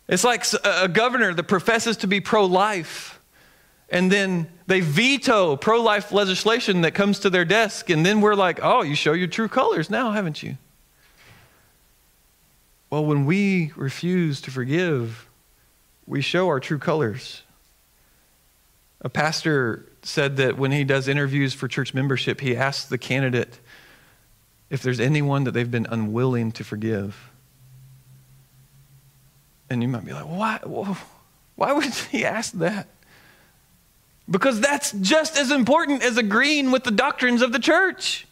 It's 0.07 0.23
like 0.23 0.43
a 0.63 0.87
governor 0.87 1.33
that 1.35 1.43
professes 1.43 1.97
to 1.97 2.07
be 2.07 2.19
pro 2.19 2.45
life, 2.45 3.19
and 3.91 4.11
then 4.11 4.49
they 4.65 4.79
veto 4.79 5.55
pro 5.55 5.81
life 5.81 6.11
legislation 6.11 6.81
that 6.81 6.95
comes 6.95 7.19
to 7.19 7.29
their 7.29 7.45
desk, 7.45 7.91
and 7.91 8.03
then 8.03 8.19
we're 8.19 8.33
like, 8.33 8.59
oh, 8.63 8.81
you 8.81 8.95
show 8.95 9.13
your 9.13 9.27
true 9.27 9.47
colors 9.47 9.91
now, 9.91 10.11
haven't 10.11 10.41
you? 10.41 10.57
Well, 12.89 13.05
when 13.05 13.25
we 13.25 13.71
refuse 13.75 14.41
to 14.41 14.51
forgive, 14.51 15.27
we 16.07 16.21
show 16.21 16.47
our 16.47 16.59
true 16.59 16.79
colors. 16.79 17.43
A 19.01 19.09
pastor 19.09 19.85
said 20.01 20.37
that 20.37 20.57
when 20.57 20.71
he 20.71 20.83
does 20.83 21.07
interviews 21.07 21.53
for 21.53 21.67
church 21.67 21.93
membership, 21.93 22.41
he 22.41 22.55
asks 22.55 22.85
the 22.85 22.97
candidate 22.97 23.59
if 24.69 24.83
there's 24.83 24.99
anyone 24.99 25.43
that 25.45 25.51
they've 25.51 25.69
been 25.69 25.87
unwilling 25.89 26.51
to 26.53 26.63
forgive. 26.63 27.29
And 29.69 29.81
you 29.81 29.87
might 29.87 30.05
be 30.05 30.13
like, 30.13 30.25
why, 30.25 30.59
why 31.55 31.73
would 31.73 31.85
he 32.11 32.25
ask 32.25 32.53
that? 32.53 32.87
Because 34.29 34.61
that's 34.61 34.91
just 34.91 35.37
as 35.37 35.51
important 35.51 36.03
as 36.03 36.17
agreeing 36.17 36.71
with 36.71 36.83
the 36.83 36.91
doctrines 36.91 37.41
of 37.41 37.51
the 37.51 37.59
church. 37.59 38.27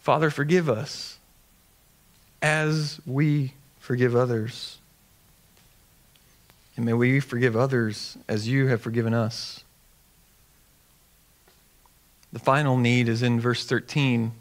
Father, 0.00 0.30
forgive 0.30 0.68
us 0.68 1.18
as 2.42 3.00
we 3.06 3.52
forgive 3.78 4.14
others. 4.14 4.78
And 6.76 6.84
may 6.84 6.92
we 6.92 7.20
forgive 7.20 7.56
others 7.56 8.18
as 8.28 8.46
you 8.46 8.66
have 8.66 8.80
forgiven 8.80 9.14
us. 9.14 9.64
The 12.32 12.38
final 12.38 12.76
need 12.76 13.08
is 13.08 13.22
in 13.22 13.40
verse 13.40 13.64
13. 13.64 14.32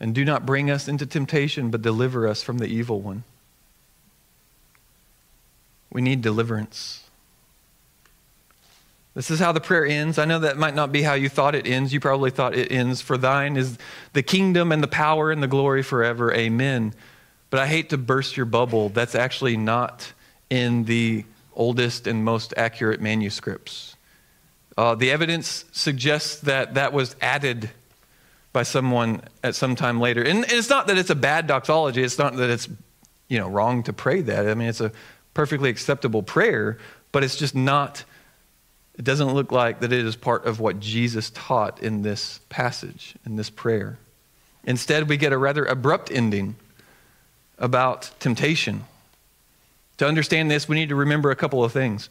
And 0.00 0.14
do 0.14 0.24
not 0.24 0.46
bring 0.46 0.70
us 0.70 0.86
into 0.86 1.06
temptation, 1.06 1.70
but 1.70 1.82
deliver 1.82 2.28
us 2.28 2.42
from 2.42 2.58
the 2.58 2.68
evil 2.68 3.00
one. 3.00 3.24
We 5.90 6.02
need 6.02 6.22
deliverance. 6.22 7.04
This 9.14 9.32
is 9.32 9.40
how 9.40 9.50
the 9.50 9.60
prayer 9.60 9.84
ends. 9.84 10.16
I 10.18 10.26
know 10.26 10.38
that 10.38 10.56
might 10.56 10.76
not 10.76 10.92
be 10.92 11.02
how 11.02 11.14
you 11.14 11.28
thought 11.28 11.56
it 11.56 11.66
ends. 11.66 11.92
You 11.92 11.98
probably 11.98 12.30
thought 12.30 12.54
it 12.54 12.70
ends, 12.70 13.00
For 13.00 13.18
thine 13.18 13.56
is 13.56 13.76
the 14.12 14.22
kingdom 14.22 14.70
and 14.70 14.80
the 14.80 14.86
power 14.86 15.32
and 15.32 15.42
the 15.42 15.48
glory 15.48 15.82
forever. 15.82 16.32
Amen. 16.32 16.94
But 17.50 17.58
I 17.58 17.66
hate 17.66 17.90
to 17.90 17.98
burst 17.98 18.36
your 18.36 18.46
bubble. 18.46 18.90
That's 18.90 19.16
actually 19.16 19.56
not 19.56 20.12
in 20.50 20.84
the 20.84 21.24
oldest 21.54 22.06
and 22.06 22.24
most 22.24 22.54
accurate 22.56 23.00
manuscripts. 23.00 23.96
Uh, 24.76 24.94
the 24.94 25.10
evidence 25.10 25.64
suggests 25.72 26.40
that 26.42 26.74
that 26.74 26.92
was 26.92 27.16
added 27.20 27.70
by 28.52 28.62
someone 28.62 29.22
at 29.42 29.54
some 29.54 29.74
time 29.74 30.00
later. 30.00 30.22
And 30.22 30.44
it's 30.48 30.70
not 30.70 30.86
that 30.86 30.96
it's 30.96 31.10
a 31.10 31.14
bad 31.14 31.46
doxology, 31.46 32.02
it's 32.02 32.18
not 32.18 32.36
that 32.36 32.50
it's 32.50 32.68
you 33.28 33.38
know, 33.38 33.48
wrong 33.48 33.82
to 33.84 33.92
pray 33.92 34.22
that. 34.22 34.48
I 34.48 34.54
mean, 34.54 34.68
it's 34.68 34.80
a 34.80 34.90
perfectly 35.34 35.70
acceptable 35.70 36.22
prayer, 36.22 36.78
but 37.12 37.22
it's 37.22 37.36
just 37.36 37.54
not, 37.54 38.04
it 38.96 39.04
doesn't 39.04 39.34
look 39.34 39.52
like 39.52 39.80
that 39.80 39.92
it 39.92 40.04
is 40.04 40.16
part 40.16 40.46
of 40.46 40.60
what 40.60 40.80
Jesus 40.80 41.30
taught 41.30 41.82
in 41.82 42.02
this 42.02 42.40
passage, 42.48 43.14
in 43.26 43.36
this 43.36 43.50
prayer. 43.50 43.98
Instead, 44.64 45.08
we 45.08 45.16
get 45.16 45.32
a 45.32 45.38
rather 45.38 45.64
abrupt 45.64 46.10
ending 46.10 46.56
about 47.58 48.10
temptation. 48.18 48.84
To 49.98 50.06
understand 50.06 50.50
this, 50.50 50.68
we 50.68 50.76
need 50.76 50.88
to 50.88 50.96
remember 50.96 51.30
a 51.30 51.36
couple 51.36 51.62
of 51.62 51.72
things. 51.72 52.08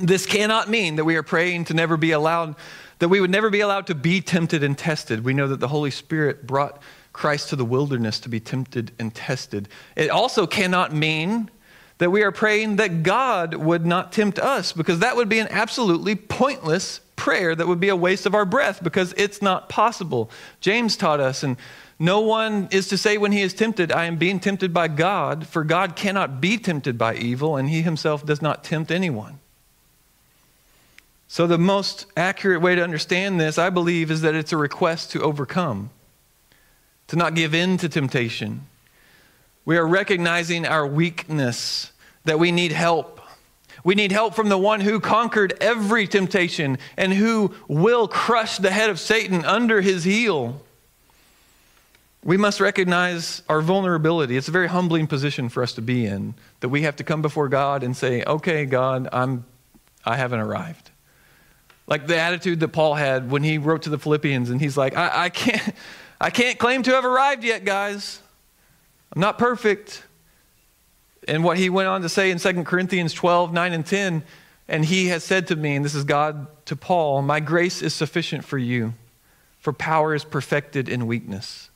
This 0.00 0.26
cannot 0.26 0.68
mean 0.68 0.96
that 0.96 1.04
we 1.04 1.16
are 1.16 1.22
praying 1.22 1.66
to 1.66 1.74
never 1.74 1.96
be 1.96 2.12
allowed, 2.12 2.56
that 2.98 3.08
we 3.08 3.20
would 3.20 3.30
never 3.30 3.50
be 3.50 3.60
allowed 3.60 3.86
to 3.88 3.94
be 3.94 4.20
tempted 4.20 4.62
and 4.62 4.76
tested. 4.76 5.24
We 5.24 5.34
know 5.34 5.46
that 5.48 5.60
the 5.60 5.68
Holy 5.68 5.90
Spirit 5.90 6.46
brought 6.46 6.82
Christ 7.12 7.50
to 7.50 7.56
the 7.56 7.64
wilderness 7.64 8.18
to 8.20 8.30
be 8.30 8.40
tempted 8.40 8.92
and 8.98 9.14
tested. 9.14 9.68
It 9.96 10.08
also 10.08 10.46
cannot 10.46 10.94
mean 10.94 11.50
that 11.98 12.10
we 12.10 12.22
are 12.22 12.32
praying 12.32 12.76
that 12.76 13.02
God 13.02 13.54
would 13.54 13.84
not 13.84 14.12
tempt 14.12 14.38
us, 14.38 14.72
because 14.72 15.00
that 15.00 15.14
would 15.14 15.28
be 15.28 15.38
an 15.38 15.48
absolutely 15.50 16.16
pointless 16.16 17.00
prayer 17.16 17.54
that 17.54 17.68
would 17.68 17.78
be 17.78 17.90
a 17.90 17.94
waste 17.94 18.26
of 18.26 18.34
our 18.34 18.46
breath 18.46 18.82
because 18.82 19.14
it's 19.16 19.40
not 19.40 19.68
possible. 19.68 20.30
James 20.60 20.96
taught 20.96 21.20
us, 21.20 21.42
and 21.42 21.58
no 22.02 22.18
one 22.18 22.66
is 22.72 22.88
to 22.88 22.98
say 22.98 23.16
when 23.16 23.30
he 23.30 23.42
is 23.42 23.54
tempted, 23.54 23.92
I 23.92 24.06
am 24.06 24.16
being 24.16 24.40
tempted 24.40 24.74
by 24.74 24.88
God, 24.88 25.46
for 25.46 25.62
God 25.62 25.94
cannot 25.94 26.40
be 26.40 26.58
tempted 26.58 26.98
by 26.98 27.14
evil, 27.14 27.56
and 27.56 27.70
he 27.70 27.82
himself 27.82 28.26
does 28.26 28.42
not 28.42 28.64
tempt 28.64 28.90
anyone. 28.90 29.38
So, 31.28 31.46
the 31.46 31.58
most 31.58 32.06
accurate 32.16 32.60
way 32.60 32.74
to 32.74 32.82
understand 32.82 33.38
this, 33.38 33.56
I 33.56 33.70
believe, 33.70 34.10
is 34.10 34.22
that 34.22 34.34
it's 34.34 34.52
a 34.52 34.56
request 34.56 35.12
to 35.12 35.22
overcome, 35.22 35.90
to 37.06 37.14
not 37.14 37.36
give 37.36 37.54
in 37.54 37.76
to 37.78 37.88
temptation. 37.88 38.66
We 39.64 39.76
are 39.76 39.86
recognizing 39.86 40.66
our 40.66 40.84
weakness, 40.84 41.92
that 42.24 42.40
we 42.40 42.50
need 42.50 42.72
help. 42.72 43.20
We 43.84 43.94
need 43.94 44.10
help 44.10 44.34
from 44.34 44.48
the 44.48 44.58
one 44.58 44.80
who 44.80 44.98
conquered 44.98 45.56
every 45.60 46.08
temptation 46.08 46.78
and 46.96 47.12
who 47.12 47.54
will 47.68 48.08
crush 48.08 48.58
the 48.58 48.72
head 48.72 48.90
of 48.90 48.98
Satan 48.98 49.44
under 49.44 49.80
his 49.80 50.02
heel. 50.02 50.60
We 52.24 52.36
must 52.36 52.60
recognize 52.60 53.42
our 53.48 53.60
vulnerability. 53.60 54.36
It's 54.36 54.48
a 54.48 54.52
very 54.52 54.68
humbling 54.68 55.08
position 55.08 55.48
for 55.48 55.62
us 55.62 55.72
to 55.74 55.82
be 55.82 56.06
in, 56.06 56.34
that 56.60 56.68
we 56.68 56.82
have 56.82 56.96
to 56.96 57.04
come 57.04 57.20
before 57.20 57.48
God 57.48 57.82
and 57.82 57.96
say, 57.96 58.22
okay, 58.22 58.64
God, 58.64 59.08
I'm, 59.12 59.44
I 60.04 60.16
haven't 60.16 60.38
arrived. 60.38 60.90
Like 61.88 62.06
the 62.06 62.18
attitude 62.18 62.60
that 62.60 62.68
Paul 62.68 62.94
had 62.94 63.30
when 63.30 63.42
he 63.42 63.58
wrote 63.58 63.82
to 63.82 63.90
the 63.90 63.98
Philippians, 63.98 64.50
and 64.50 64.60
he's 64.60 64.76
like, 64.76 64.96
I, 64.96 65.24
I, 65.24 65.28
can't, 65.30 65.74
I 66.20 66.30
can't 66.30 66.58
claim 66.58 66.84
to 66.84 66.92
have 66.92 67.04
arrived 67.04 67.42
yet, 67.42 67.64
guys. 67.64 68.20
I'm 69.12 69.20
not 69.20 69.36
perfect. 69.36 70.04
And 71.26 71.42
what 71.42 71.58
he 71.58 71.70
went 71.70 71.88
on 71.88 72.02
to 72.02 72.08
say 72.08 72.30
in 72.30 72.38
2 72.38 72.62
Corinthians 72.62 73.12
12, 73.14 73.52
9, 73.52 73.72
and 73.72 73.84
10, 73.84 74.22
and 74.68 74.84
he 74.84 75.08
has 75.08 75.24
said 75.24 75.48
to 75.48 75.56
me, 75.56 75.74
and 75.74 75.84
this 75.84 75.96
is 75.96 76.04
God 76.04 76.46
to 76.66 76.76
Paul, 76.76 77.20
My 77.22 77.40
grace 77.40 77.82
is 77.82 77.92
sufficient 77.94 78.44
for 78.44 78.58
you, 78.58 78.94
for 79.58 79.72
power 79.72 80.14
is 80.14 80.24
perfected 80.24 80.88
in 80.88 81.08
weakness. 81.08 81.68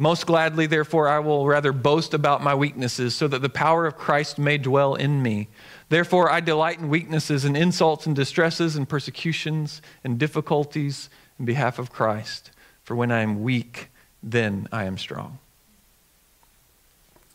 Most 0.00 0.26
gladly, 0.28 0.66
therefore, 0.66 1.08
I 1.08 1.18
will 1.18 1.44
rather 1.44 1.72
boast 1.72 2.14
about 2.14 2.40
my 2.40 2.54
weaknesses, 2.54 3.16
so 3.16 3.26
that 3.26 3.42
the 3.42 3.48
power 3.48 3.84
of 3.84 3.96
Christ 3.96 4.38
may 4.38 4.56
dwell 4.56 4.94
in 4.94 5.20
me. 5.20 5.48
Therefore, 5.88 6.30
I 6.30 6.38
delight 6.38 6.78
in 6.78 6.88
weaknesses 6.88 7.44
and 7.44 7.56
insults 7.56 8.06
and 8.06 8.14
distresses 8.14 8.76
and 8.76 8.88
persecutions 8.88 9.82
and 10.04 10.16
difficulties 10.16 11.10
in 11.36 11.46
behalf 11.46 11.80
of 11.80 11.90
Christ. 11.90 12.52
For 12.84 12.94
when 12.94 13.10
I 13.10 13.22
am 13.22 13.42
weak, 13.42 13.90
then 14.22 14.68
I 14.70 14.84
am 14.84 14.98
strong. 14.98 15.40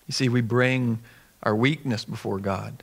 You 0.07 0.13
see, 0.13 0.29
we 0.29 0.39
bring 0.39 0.99
our 1.43 1.53
weakness 1.55 2.05
before 2.05 2.39
God, 2.39 2.81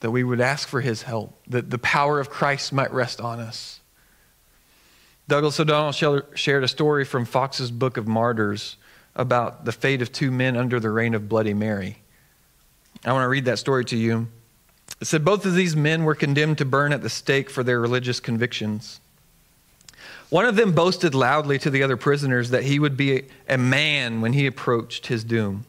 that 0.00 0.10
we 0.10 0.24
would 0.24 0.42
ask 0.42 0.68
for 0.68 0.82
his 0.82 1.02
help, 1.02 1.40
that 1.46 1.70
the 1.70 1.78
power 1.78 2.20
of 2.20 2.28
Christ 2.28 2.70
might 2.70 2.92
rest 2.92 3.18
on 3.18 3.40
us. 3.40 3.77
Douglas 5.28 5.60
O'Donnell 5.60 6.24
shared 6.34 6.64
a 6.64 6.68
story 6.68 7.04
from 7.04 7.26
Fox's 7.26 7.70
Book 7.70 7.98
of 7.98 8.08
Martyrs 8.08 8.76
about 9.14 9.66
the 9.66 9.72
fate 9.72 10.00
of 10.00 10.10
two 10.10 10.30
men 10.30 10.56
under 10.56 10.80
the 10.80 10.90
reign 10.90 11.14
of 11.14 11.28
Bloody 11.28 11.52
Mary. 11.52 11.98
I 13.04 13.12
want 13.12 13.24
to 13.24 13.28
read 13.28 13.44
that 13.44 13.58
story 13.58 13.84
to 13.86 13.96
you. 13.96 14.28
It 15.02 15.04
said 15.04 15.26
both 15.26 15.44
of 15.44 15.54
these 15.54 15.76
men 15.76 16.04
were 16.04 16.14
condemned 16.14 16.56
to 16.58 16.64
burn 16.64 16.94
at 16.94 17.02
the 17.02 17.10
stake 17.10 17.50
for 17.50 17.62
their 17.62 17.78
religious 17.78 18.20
convictions. 18.20 19.00
One 20.30 20.46
of 20.46 20.56
them 20.56 20.72
boasted 20.72 21.14
loudly 21.14 21.58
to 21.58 21.70
the 21.70 21.82
other 21.82 21.98
prisoners 21.98 22.48
that 22.50 22.64
he 22.64 22.78
would 22.78 22.96
be 22.96 23.24
a 23.48 23.58
man 23.58 24.22
when 24.22 24.32
he 24.32 24.46
approached 24.46 25.08
his 25.08 25.24
doom, 25.24 25.66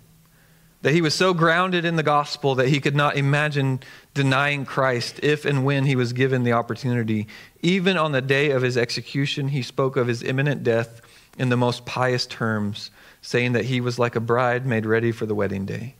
that 0.82 0.94
he 0.94 1.02
was 1.02 1.14
so 1.14 1.34
grounded 1.34 1.84
in 1.84 1.98
the 1.98 2.04
gospel 2.04 2.56
that 2.56 2.70
he 2.70 2.80
could 2.80 2.96
not 2.96 3.18
imagine 3.18 3.82
denying 4.14 4.66
Christ 4.66 5.20
if 5.22 5.46
and 5.46 5.66
when 5.66 5.86
he 5.86 5.96
was 5.96 6.14
given 6.14 6.44
the 6.44 6.54
opportunity. 6.54 7.28
Even 7.62 7.98
on 7.98 8.14
the 8.14 8.22
day 8.22 8.52
of 8.52 8.62
his 8.62 8.78
execution, 8.78 9.50
he 9.50 9.62
spoke 9.62 9.98
of 9.98 10.08
his 10.08 10.24
imminent 10.24 10.64
death 10.64 11.02
in 11.38 11.50
the 11.50 11.58
most 11.58 11.86
pious 11.86 12.26
terms, 12.26 12.92
saying 13.22 13.54
that 13.54 13.66
he 13.66 13.82
was 13.82 14.00
like 14.00 14.16
a 14.16 14.22
bride 14.22 14.66
made 14.66 14.86
ready 14.86 15.12
for 15.12 15.26
the 15.26 15.36
wedding 15.36 15.66
day. 15.66 15.96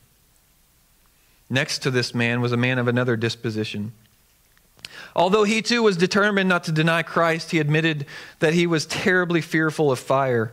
Next 1.50 1.80
to 1.80 1.90
this 1.90 2.14
man 2.14 2.40
was 2.40 2.52
a 2.52 2.56
man 2.56 2.78
of 2.78 2.88
another 2.88 3.16
disposition. 3.16 3.92
Although 5.14 5.44
he 5.44 5.60
too 5.60 5.82
was 5.82 5.96
determined 5.96 6.48
not 6.48 6.64
to 6.64 6.72
deny 6.72 7.02
Christ, 7.02 7.50
he 7.50 7.58
admitted 7.58 8.06
that 8.38 8.54
he 8.54 8.66
was 8.66 8.86
terribly 8.86 9.40
fearful 9.40 9.90
of 9.90 9.98
fire. 9.98 10.52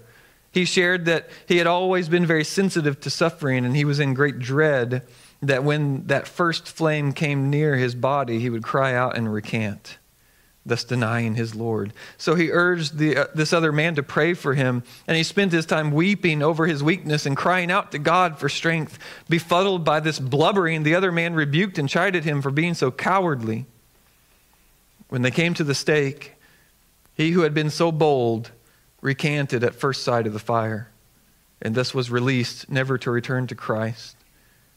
He 0.51 0.65
shared 0.65 1.05
that 1.05 1.29
he 1.47 1.57
had 1.57 1.67
always 1.67 2.09
been 2.09 2.25
very 2.25 2.43
sensitive 2.43 2.99
to 3.01 3.09
suffering, 3.09 3.65
and 3.65 3.75
he 3.75 3.85
was 3.85 3.99
in 3.99 4.13
great 4.13 4.39
dread 4.39 5.03
that 5.41 5.63
when 5.63 6.07
that 6.07 6.27
first 6.27 6.67
flame 6.67 7.13
came 7.13 7.49
near 7.49 7.75
his 7.75 7.93
body, 7.93 8.39
he 8.39 8.49
would 8.49 8.63
cry 8.63 8.95
out 8.95 9.15
and 9.15 9.31
recant, 9.31 9.97
thus 10.65 10.83
denying 10.83 11.35
his 11.35 11.53
Lord. 11.53 11.93
So 12.17 12.33
he 12.33 12.51
urged 12.51 12.97
the, 12.97 13.17
uh, 13.17 13.25
this 13.35 13.53
other 13.53 13.71
man 13.71 13.95
to 13.95 14.03
pray 14.03 14.33
for 14.33 14.55
him, 14.55 14.83
and 15.05 15.15
he 15.15 15.23
spent 15.23 15.51
his 15.51 15.67
time 15.67 15.91
weeping 15.91 16.41
over 16.41 16.65
his 16.65 16.81
weakness 16.81 17.25
and 17.25 17.37
crying 17.37 17.69
out 17.69 17.91
to 17.91 17.99
God 17.99 18.39
for 18.39 18.49
strength. 18.49 18.97
Befuddled 19.29 19.83
by 19.83 19.99
this 19.99 20.19
blubbering, 20.19 20.83
the 20.83 20.95
other 20.95 21.11
man 21.11 21.35
rebuked 21.35 21.77
and 21.77 21.87
chided 21.87 22.23
him 22.23 22.41
for 22.41 22.49
being 22.49 22.73
so 22.73 22.89
cowardly. 22.89 23.65
When 25.09 25.21
they 25.21 25.31
came 25.31 25.53
to 25.53 25.63
the 25.63 25.75
stake, 25.75 26.33
he 27.13 27.31
who 27.31 27.41
had 27.41 27.53
been 27.53 27.69
so 27.69 27.91
bold 27.91 28.51
recanted 29.07 29.63
at 29.63 29.73
first 29.73 30.03
sight 30.03 30.27
of 30.27 30.33
the 30.33 30.39
fire, 30.39 30.89
and 31.61 31.73
thus 31.73 31.93
was 31.93 32.11
released, 32.11 32.69
never 32.69 32.97
to 32.97 33.09
return 33.09 33.47
to 33.47 33.55
Christ. 33.55 34.17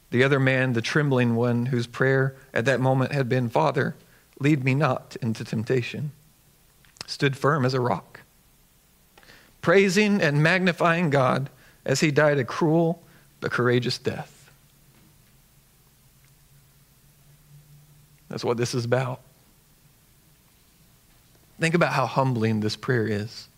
The 0.09 0.23
other 0.23 0.39
man, 0.39 0.71
the 0.71 0.81
trembling 0.81 1.35
one, 1.35 1.65
whose 1.65 1.85
prayer 1.85 2.37
at 2.53 2.63
that 2.63 2.79
moment 2.79 3.11
had 3.11 3.27
been, 3.27 3.49
Father, 3.49 3.93
lead 4.39 4.63
me 4.63 4.73
not 4.73 5.17
into 5.21 5.43
temptation, 5.43 6.13
stood 7.05 7.35
firm 7.35 7.65
as 7.65 7.73
a 7.73 7.81
rock, 7.81 8.21
praising 9.61 10.21
and 10.21 10.41
magnifying 10.41 11.09
God 11.09 11.49
as 11.85 11.99
he 11.99 12.09
died 12.09 12.39
a 12.39 12.45
cruel 12.45 13.03
but 13.41 13.51
courageous 13.51 13.97
death. 13.97 14.49
That's 18.29 18.45
what 18.45 18.55
this 18.55 18.73
is 18.73 18.85
about. 18.85 19.19
Think 21.59 21.75
about 21.75 21.91
how 21.91 22.05
humbling 22.05 22.61
this 22.61 22.77
prayer 22.77 23.05
is. 23.05 23.49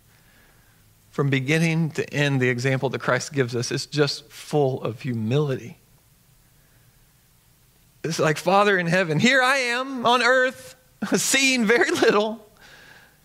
From 1.13 1.29
beginning 1.29 1.91
to 1.91 2.11
end, 2.11 2.41
the 2.41 2.49
example 2.49 2.89
that 2.89 2.99
Christ 2.99 3.33
gives 3.33 3.55
us 3.55 3.71
is 3.71 3.85
just 3.85 4.27
full 4.31 4.81
of 4.81 5.03
humility. 5.03 5.77
It's 8.03 8.17
like, 8.17 8.39
Father 8.39 8.79
in 8.79 8.87
heaven, 8.87 9.19
here 9.19 9.39
I 9.39 9.57
am 9.57 10.07
on 10.07 10.23
earth, 10.23 10.75
seeing 11.15 11.65
very 11.65 11.91
little. 11.91 12.43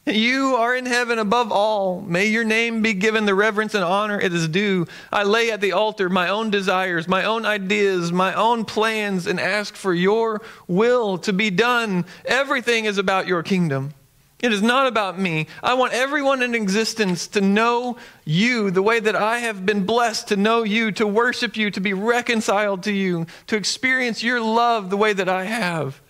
You 0.05 0.57
are 0.57 0.77
in 0.77 0.85
heaven 0.85 1.19
above 1.19 1.51
all. 1.51 2.03
May 2.03 2.27
your 2.27 2.45
name 2.45 2.83
be 2.83 2.93
given 2.93 3.25
the 3.25 3.35
reverence 3.35 3.75
and 3.75 3.83
honor 3.83 4.21
it 4.21 4.35
is 4.35 4.49
due. 4.49 4.87
I 5.11 5.23
lay 5.23 5.51
at 5.51 5.63
the 5.63 5.73
altar 5.73 6.11
my 6.11 6.29
own 6.29 6.51
desires, 6.51 7.09
my 7.09 7.25
own 7.25 7.47
ideas, 7.47 8.13
my 8.13 8.35
own 8.35 8.67
plans, 8.67 9.27
and 9.27 9.41
ask 9.41 9.75
for 9.75 9.95
your 9.95 10.43
will 10.67 11.17
to 11.19 11.33
be 11.33 11.49
done. 11.49 12.05
Everything 12.27 12.85
is 12.85 12.99
about 12.99 13.27
your 13.27 13.43
kingdom. 13.43 13.95
It 14.41 14.53
is 14.53 14.63
not 14.63 14.87
about 14.87 15.19
me. 15.19 15.49
I 15.65 15.75
want 15.75 15.95
everyone 15.95 16.43
in 16.43 16.55
existence 16.55 17.27
to 17.29 17.41
know 17.41 17.99
you 18.25 18.71
the 18.71 18.83
way 18.83 19.01
that 19.01 19.17
I 19.17 19.39
have 19.39 19.67
been 19.67 19.85
blessed 19.85 20.29
to 20.29 20.37
know 20.37 20.63
you, 20.63 20.93
to 20.93 21.07
worship 21.07 21.57
you, 21.57 21.73
to 21.73 21.81
be 21.81 21.93
reconciled 21.93 22.85
to 22.85 22.93
you, 22.93 23.27
to 23.49 23.57
experience 23.57 24.23
your 24.23 24.41
love 24.41 24.91
the 24.91 24.97
way 24.97 25.13
that 25.13 25.29
I 25.29 25.45
have. 25.45 26.01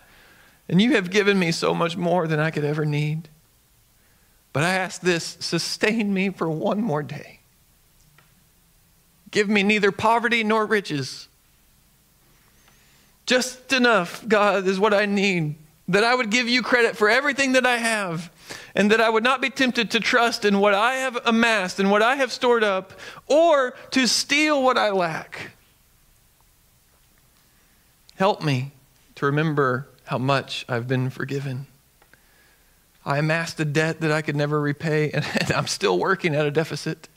And 0.68 0.82
you 0.82 0.94
have 0.96 1.10
given 1.10 1.38
me 1.38 1.52
so 1.52 1.72
much 1.72 1.96
more 1.96 2.26
than 2.26 2.38
I 2.38 2.50
could 2.50 2.64
ever 2.64 2.84
need. 2.84 3.30
But 4.52 4.62
I 4.62 4.74
ask 4.74 5.00
this 5.00 5.38
sustain 5.40 6.12
me 6.12 6.28
for 6.28 6.50
one 6.50 6.82
more 6.82 7.02
day. 7.02 7.40
Give 9.30 9.48
me 9.48 9.62
neither 9.62 9.90
poverty 9.90 10.44
nor 10.44 10.66
riches. 10.66 11.28
Just 13.24 13.72
enough, 13.72 14.26
God, 14.28 14.66
is 14.66 14.78
what 14.78 14.92
I 14.92 15.06
need 15.06 15.56
that 15.88 16.04
I 16.04 16.14
would 16.14 16.30
give 16.30 16.48
you 16.48 16.62
credit 16.62 16.96
for 16.96 17.08
everything 17.08 17.52
that 17.52 17.66
I 17.66 17.78
have, 17.78 18.30
and 18.74 18.90
that 18.90 19.00
I 19.00 19.08
would 19.08 19.24
not 19.24 19.40
be 19.40 19.50
tempted 19.50 19.90
to 19.92 20.00
trust 20.00 20.44
in 20.44 20.60
what 20.60 20.74
I 20.74 20.96
have 20.96 21.18
amassed 21.24 21.80
and 21.80 21.90
what 21.90 22.02
I 22.02 22.16
have 22.16 22.30
stored 22.30 22.62
up, 22.62 22.92
or 23.26 23.74
to 23.92 24.06
steal 24.06 24.62
what 24.62 24.76
I 24.76 24.90
lack. 24.90 25.52
Help 28.16 28.42
me 28.42 28.72
to 29.14 29.26
remember 29.26 29.88
how 30.04 30.18
much 30.18 30.64
I've 30.68 30.86
been 30.86 31.08
forgiven. 31.10 31.66
I 33.06 33.18
amassed 33.18 33.58
a 33.58 33.64
debt 33.64 34.00
that 34.00 34.12
I 34.12 34.20
could 34.20 34.36
never 34.36 34.60
repay, 34.60 35.10
and 35.14 35.24
I'm 35.52 35.66
still 35.66 35.98
working 35.98 36.34
at 36.34 36.44
a 36.44 36.50
deficit. 36.50 37.08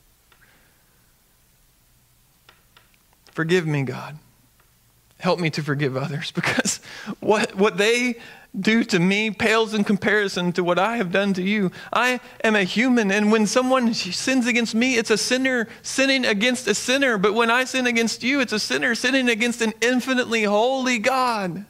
Forgive 3.32 3.66
me, 3.68 3.84
God. 3.84 4.18
Help 5.20 5.40
me 5.40 5.50
to 5.52 5.62
forgive 5.62 5.96
others 5.96 6.32
because 6.36 6.80
what, 7.20 7.56
what 7.56 7.78
they 7.78 8.20
do 8.60 8.84
to 8.84 9.00
me 9.00 9.32
pales 9.32 9.74
in 9.74 9.84
comparison 9.84 10.52
to 10.54 10.64
what 10.64 10.78
I 10.78 10.98
have 10.98 11.12
done 11.12 11.34
to 11.36 11.42
you. 11.42 11.72
I 11.94 12.20
am 12.44 12.56
a 12.56 12.64
human, 12.64 13.12
and 13.12 13.32
when 13.32 13.48
someone 13.48 13.94
sins 13.94 14.46
against 14.46 14.76
me, 14.76 14.98
it's 14.98 15.10
a 15.10 15.18
sinner 15.18 15.70
sinning 15.82 16.26
against 16.26 16.68
a 16.68 16.76
sinner. 16.76 17.18
But 17.18 17.34
when 17.34 17.50
I 17.50 17.64
sin 17.64 17.88
against 17.88 18.24
you, 18.24 18.42
it's 18.42 18.54
a 18.54 18.60
sinner 18.60 18.94
sinning 18.94 19.30
against 19.30 19.62
an 19.62 19.74
infinitely 19.82 20.44
holy 20.44 21.00
God. 21.00 21.66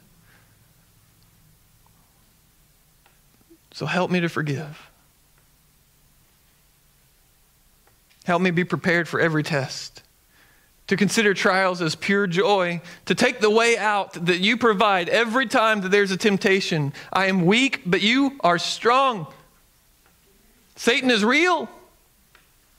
So 3.73 3.85
help 3.85 4.09
me 4.09 4.19
to 4.21 4.29
forgive. 4.29 4.89
Help 8.25 8.41
me 8.41 8.51
be 8.51 8.63
prepared 8.63 9.07
for 9.07 9.19
every 9.19 9.43
test 9.43 10.03
to 10.91 10.97
consider 10.97 11.33
trials 11.33 11.81
as 11.81 11.95
pure 11.95 12.27
joy, 12.27 12.81
to 13.05 13.15
take 13.15 13.39
the 13.39 13.49
way 13.49 13.77
out 13.77 14.11
that 14.25 14.41
you 14.41 14.57
provide 14.57 15.07
every 15.07 15.47
time 15.47 15.79
that 15.79 15.87
there's 15.87 16.11
a 16.11 16.17
temptation. 16.17 16.91
I 17.13 17.27
am 17.27 17.45
weak, 17.45 17.83
but 17.85 18.01
you 18.01 18.37
are 18.41 18.59
strong. 18.59 19.25
Satan 20.75 21.09
is 21.09 21.23
real, 21.23 21.69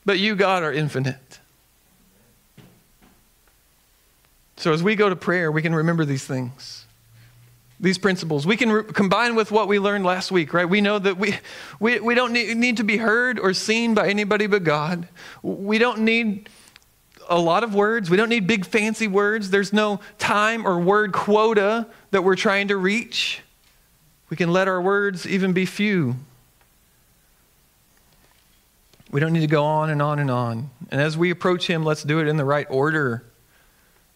but 0.04 0.18
you, 0.18 0.34
God, 0.36 0.62
are 0.62 0.70
infinite. 0.70 1.38
So 4.58 4.74
as 4.74 4.82
we 4.82 4.94
go 4.94 5.08
to 5.08 5.16
prayer, 5.16 5.50
we 5.50 5.62
can 5.62 5.74
remember 5.74 6.04
these 6.04 6.26
things. 6.26 6.84
These 7.80 7.96
principles. 7.96 8.46
We 8.46 8.58
can 8.58 8.70
re- 8.70 8.84
combine 8.84 9.36
with 9.36 9.50
what 9.50 9.68
we 9.68 9.78
learned 9.78 10.04
last 10.04 10.30
week, 10.30 10.52
right? 10.52 10.68
We 10.68 10.82
know 10.82 10.98
that 10.98 11.16
we, 11.16 11.34
we, 11.80 11.98
we 11.98 12.14
don't 12.14 12.34
need, 12.34 12.58
need 12.58 12.76
to 12.76 12.84
be 12.84 12.98
heard 12.98 13.40
or 13.40 13.54
seen 13.54 13.94
by 13.94 14.10
anybody 14.10 14.48
but 14.48 14.64
God. 14.64 15.08
We 15.42 15.78
don't 15.78 16.00
need 16.00 16.50
a 17.28 17.38
lot 17.38 17.64
of 17.64 17.74
words. 17.74 18.10
We 18.10 18.16
don't 18.16 18.28
need 18.28 18.46
big 18.46 18.64
fancy 18.66 19.08
words. 19.08 19.50
There's 19.50 19.72
no 19.72 20.00
time 20.18 20.66
or 20.66 20.78
word 20.78 21.12
quota 21.12 21.86
that 22.10 22.22
we're 22.22 22.36
trying 22.36 22.68
to 22.68 22.76
reach. 22.76 23.40
We 24.30 24.36
can 24.36 24.52
let 24.52 24.68
our 24.68 24.80
words 24.80 25.26
even 25.26 25.52
be 25.52 25.66
few. 25.66 26.16
We 29.10 29.20
don't 29.20 29.32
need 29.32 29.40
to 29.40 29.46
go 29.46 29.64
on 29.64 29.90
and 29.90 30.00
on 30.00 30.18
and 30.18 30.30
on. 30.30 30.70
And 30.90 31.00
as 31.00 31.16
we 31.16 31.30
approach 31.30 31.66
Him, 31.66 31.84
let's 31.84 32.02
do 32.02 32.18
it 32.20 32.28
in 32.28 32.36
the 32.36 32.44
right 32.44 32.66
order. 32.70 33.24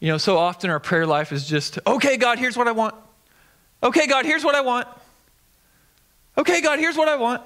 You 0.00 0.08
know, 0.08 0.18
so 0.18 0.38
often 0.38 0.70
our 0.70 0.80
prayer 0.80 1.06
life 1.06 1.32
is 1.32 1.46
just, 1.46 1.78
okay, 1.86 2.16
God, 2.16 2.38
here's 2.38 2.56
what 2.56 2.66
I 2.66 2.72
want. 2.72 2.94
Okay, 3.82 4.06
God, 4.06 4.24
here's 4.24 4.42
what 4.42 4.54
I 4.54 4.62
want. 4.62 4.88
Okay, 6.38 6.60
God, 6.60 6.78
here's 6.78 6.96
what 6.96 7.08
I 7.08 7.16
want. 7.16 7.42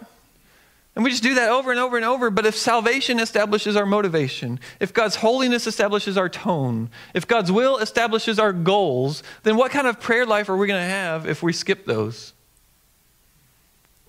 And 1.00 1.04
we 1.06 1.12
just 1.12 1.22
do 1.22 1.36
that 1.36 1.48
over 1.48 1.70
and 1.70 1.80
over 1.80 1.96
and 1.96 2.04
over. 2.04 2.28
But 2.28 2.44
if 2.44 2.54
salvation 2.54 3.20
establishes 3.20 3.74
our 3.74 3.86
motivation, 3.86 4.60
if 4.80 4.92
God's 4.92 5.16
holiness 5.16 5.66
establishes 5.66 6.18
our 6.18 6.28
tone, 6.28 6.90
if 7.14 7.26
God's 7.26 7.50
will 7.50 7.78
establishes 7.78 8.38
our 8.38 8.52
goals, 8.52 9.22
then 9.42 9.56
what 9.56 9.70
kind 9.70 9.86
of 9.86 9.98
prayer 9.98 10.26
life 10.26 10.50
are 10.50 10.58
we 10.58 10.66
going 10.66 10.78
to 10.78 10.86
have 10.86 11.26
if 11.26 11.42
we 11.42 11.54
skip 11.54 11.86
those? 11.86 12.34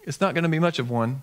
It's 0.03 0.19
not 0.19 0.33
going 0.33 0.43
to 0.43 0.49
be 0.49 0.59
much 0.59 0.79
of 0.79 0.89
one. 0.89 1.21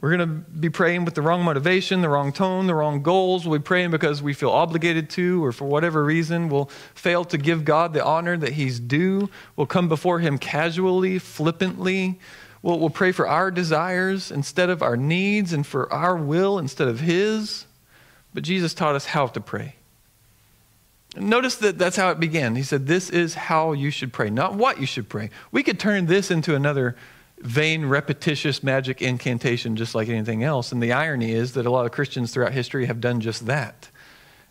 We're 0.00 0.16
going 0.16 0.26
to 0.26 0.34
be 0.50 0.70
praying 0.70 1.04
with 1.04 1.14
the 1.14 1.20
wrong 1.20 1.44
motivation, 1.44 2.00
the 2.00 2.08
wrong 2.08 2.32
tone, 2.32 2.66
the 2.66 2.74
wrong 2.74 3.02
goals. 3.02 3.46
We'll 3.46 3.58
be 3.58 3.62
praying 3.62 3.90
because 3.90 4.22
we 4.22 4.32
feel 4.32 4.48
obligated 4.48 5.10
to, 5.10 5.44
or 5.44 5.52
for 5.52 5.66
whatever 5.66 6.02
reason, 6.02 6.48
we'll 6.48 6.70
fail 6.94 7.26
to 7.26 7.36
give 7.36 7.66
God 7.66 7.92
the 7.92 8.02
honor 8.02 8.38
that 8.38 8.54
He's 8.54 8.80
due. 8.80 9.28
We'll 9.56 9.66
come 9.66 9.90
before 9.90 10.20
Him 10.20 10.38
casually, 10.38 11.18
flippantly. 11.18 12.18
We'll, 12.62 12.78
we'll 12.78 12.90
pray 12.90 13.12
for 13.12 13.26
our 13.26 13.50
desires 13.50 14.30
instead 14.30 14.70
of 14.70 14.82
our 14.82 14.96
needs 14.96 15.52
and 15.52 15.66
for 15.66 15.92
our 15.92 16.16
will 16.16 16.58
instead 16.58 16.88
of 16.88 17.00
His. 17.00 17.66
But 18.34 18.42
Jesus 18.42 18.74
taught 18.74 18.94
us 18.94 19.06
how 19.06 19.26
to 19.28 19.40
pray. 19.40 19.76
Notice 21.16 21.56
that 21.56 21.78
that's 21.78 21.96
how 21.96 22.10
it 22.10 22.20
began. 22.20 22.54
He 22.54 22.62
said, 22.62 22.86
This 22.86 23.10
is 23.10 23.34
how 23.34 23.72
you 23.72 23.90
should 23.90 24.12
pray, 24.12 24.30
not 24.30 24.54
what 24.54 24.78
you 24.78 24.86
should 24.86 25.08
pray. 25.08 25.30
We 25.50 25.62
could 25.62 25.80
turn 25.80 26.06
this 26.06 26.30
into 26.30 26.54
another 26.54 26.96
vain, 27.40 27.86
repetitious 27.86 28.62
magic 28.62 29.02
incantation 29.02 29.74
just 29.74 29.94
like 29.94 30.08
anything 30.08 30.44
else. 30.44 30.72
And 30.72 30.82
the 30.82 30.92
irony 30.92 31.32
is 31.32 31.54
that 31.54 31.66
a 31.66 31.70
lot 31.70 31.86
of 31.86 31.92
Christians 31.92 32.32
throughout 32.32 32.52
history 32.52 32.86
have 32.86 33.00
done 33.00 33.20
just 33.20 33.46
that. 33.46 33.88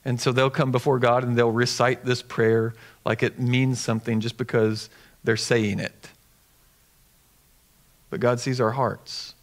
And 0.04 0.20
so 0.20 0.32
they'll 0.32 0.50
come 0.50 0.72
before 0.72 1.00
God 1.00 1.24
and 1.24 1.38
they'll 1.38 1.52
recite 1.52 2.04
this 2.04 2.22
prayer 2.22 2.74
like 3.06 3.22
it 3.22 3.40
means 3.40 3.80
something 3.80 4.20
just 4.20 4.38
because 4.38 4.90
they're 5.24 5.38
saying 5.38 5.80
it. 5.80 6.10
But 8.10 8.20
God 8.20 8.40
sees 8.40 8.60
our 8.60 8.72
hearts. 8.72 9.36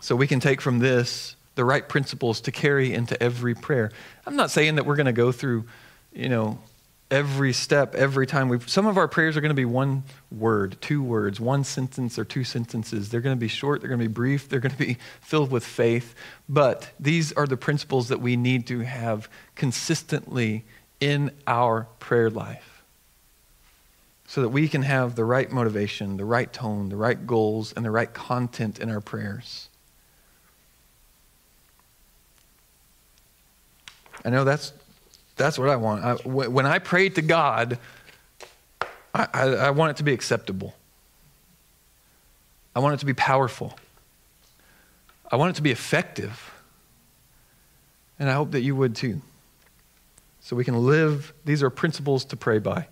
So 0.00 0.14
we 0.14 0.26
can 0.26 0.40
take 0.40 0.60
from 0.60 0.78
this 0.78 1.36
the 1.54 1.64
right 1.64 1.88
principles 1.88 2.42
to 2.42 2.52
carry 2.52 2.92
into 2.92 3.20
every 3.22 3.54
prayer. 3.54 3.90
I'm 4.26 4.36
not 4.36 4.50
saying 4.50 4.76
that 4.76 4.84
we're 4.84 4.96
going 4.96 5.06
to 5.06 5.12
go 5.12 5.32
through, 5.32 5.64
you 6.12 6.28
know, 6.28 6.58
every 7.10 7.52
step, 7.52 7.94
every 7.94 8.26
time 8.26 8.48
we 8.48 8.58
some 8.60 8.86
of 8.86 8.98
our 8.98 9.08
prayers 9.08 9.36
are 9.36 9.40
going 9.40 9.50
to 9.50 9.54
be 9.54 9.64
one 9.64 10.02
word, 10.30 10.76
two 10.80 11.02
words, 11.02 11.40
one 11.40 11.64
sentence 11.64 12.18
or 12.18 12.24
two 12.24 12.44
sentences. 12.44 13.08
They're 13.08 13.20
going 13.20 13.36
to 13.36 13.40
be 13.40 13.48
short, 13.48 13.80
they're 13.80 13.88
going 13.88 14.00
to 14.00 14.08
be 14.08 14.12
brief, 14.12 14.48
they're 14.48 14.60
going 14.60 14.72
to 14.72 14.78
be 14.78 14.98
filled 15.20 15.50
with 15.50 15.64
faith, 15.64 16.14
but 16.48 16.90
these 16.98 17.32
are 17.32 17.46
the 17.46 17.56
principles 17.56 18.08
that 18.08 18.20
we 18.20 18.36
need 18.36 18.66
to 18.68 18.80
have 18.80 19.28
consistently 19.54 20.64
in 21.00 21.30
our 21.46 21.86
prayer 22.00 22.30
life. 22.30 22.75
So 24.28 24.42
that 24.42 24.48
we 24.48 24.68
can 24.68 24.82
have 24.82 25.14
the 25.14 25.24
right 25.24 25.50
motivation, 25.50 26.16
the 26.16 26.24
right 26.24 26.52
tone, 26.52 26.88
the 26.88 26.96
right 26.96 27.26
goals, 27.26 27.72
and 27.72 27.84
the 27.84 27.90
right 27.90 28.12
content 28.12 28.80
in 28.80 28.90
our 28.90 29.00
prayers. 29.00 29.68
I 34.24 34.30
know 34.30 34.44
that's 34.44 34.72
that's 35.36 35.58
what 35.58 35.68
I 35.68 35.76
want. 35.76 36.04
I, 36.04 36.14
when 36.26 36.66
I 36.66 36.78
pray 36.78 37.08
to 37.10 37.22
God, 37.22 37.78
I, 39.14 39.28
I, 39.32 39.42
I 39.42 39.70
want 39.70 39.90
it 39.90 39.96
to 39.98 40.02
be 40.02 40.12
acceptable. 40.12 40.74
I 42.74 42.80
want 42.80 42.94
it 42.94 43.00
to 43.00 43.06
be 43.06 43.14
powerful. 43.14 43.78
I 45.30 45.36
want 45.36 45.50
it 45.50 45.56
to 45.56 45.62
be 45.62 45.70
effective. 45.70 46.52
And 48.18 48.28
I 48.28 48.34
hope 48.34 48.52
that 48.52 48.62
you 48.62 48.74
would 48.74 48.96
too. 48.96 49.20
So 50.40 50.56
we 50.56 50.64
can 50.64 50.86
live, 50.86 51.32
these 51.44 51.62
are 51.62 51.70
principles 51.70 52.24
to 52.26 52.36
pray 52.36 52.58
by. 52.58 52.88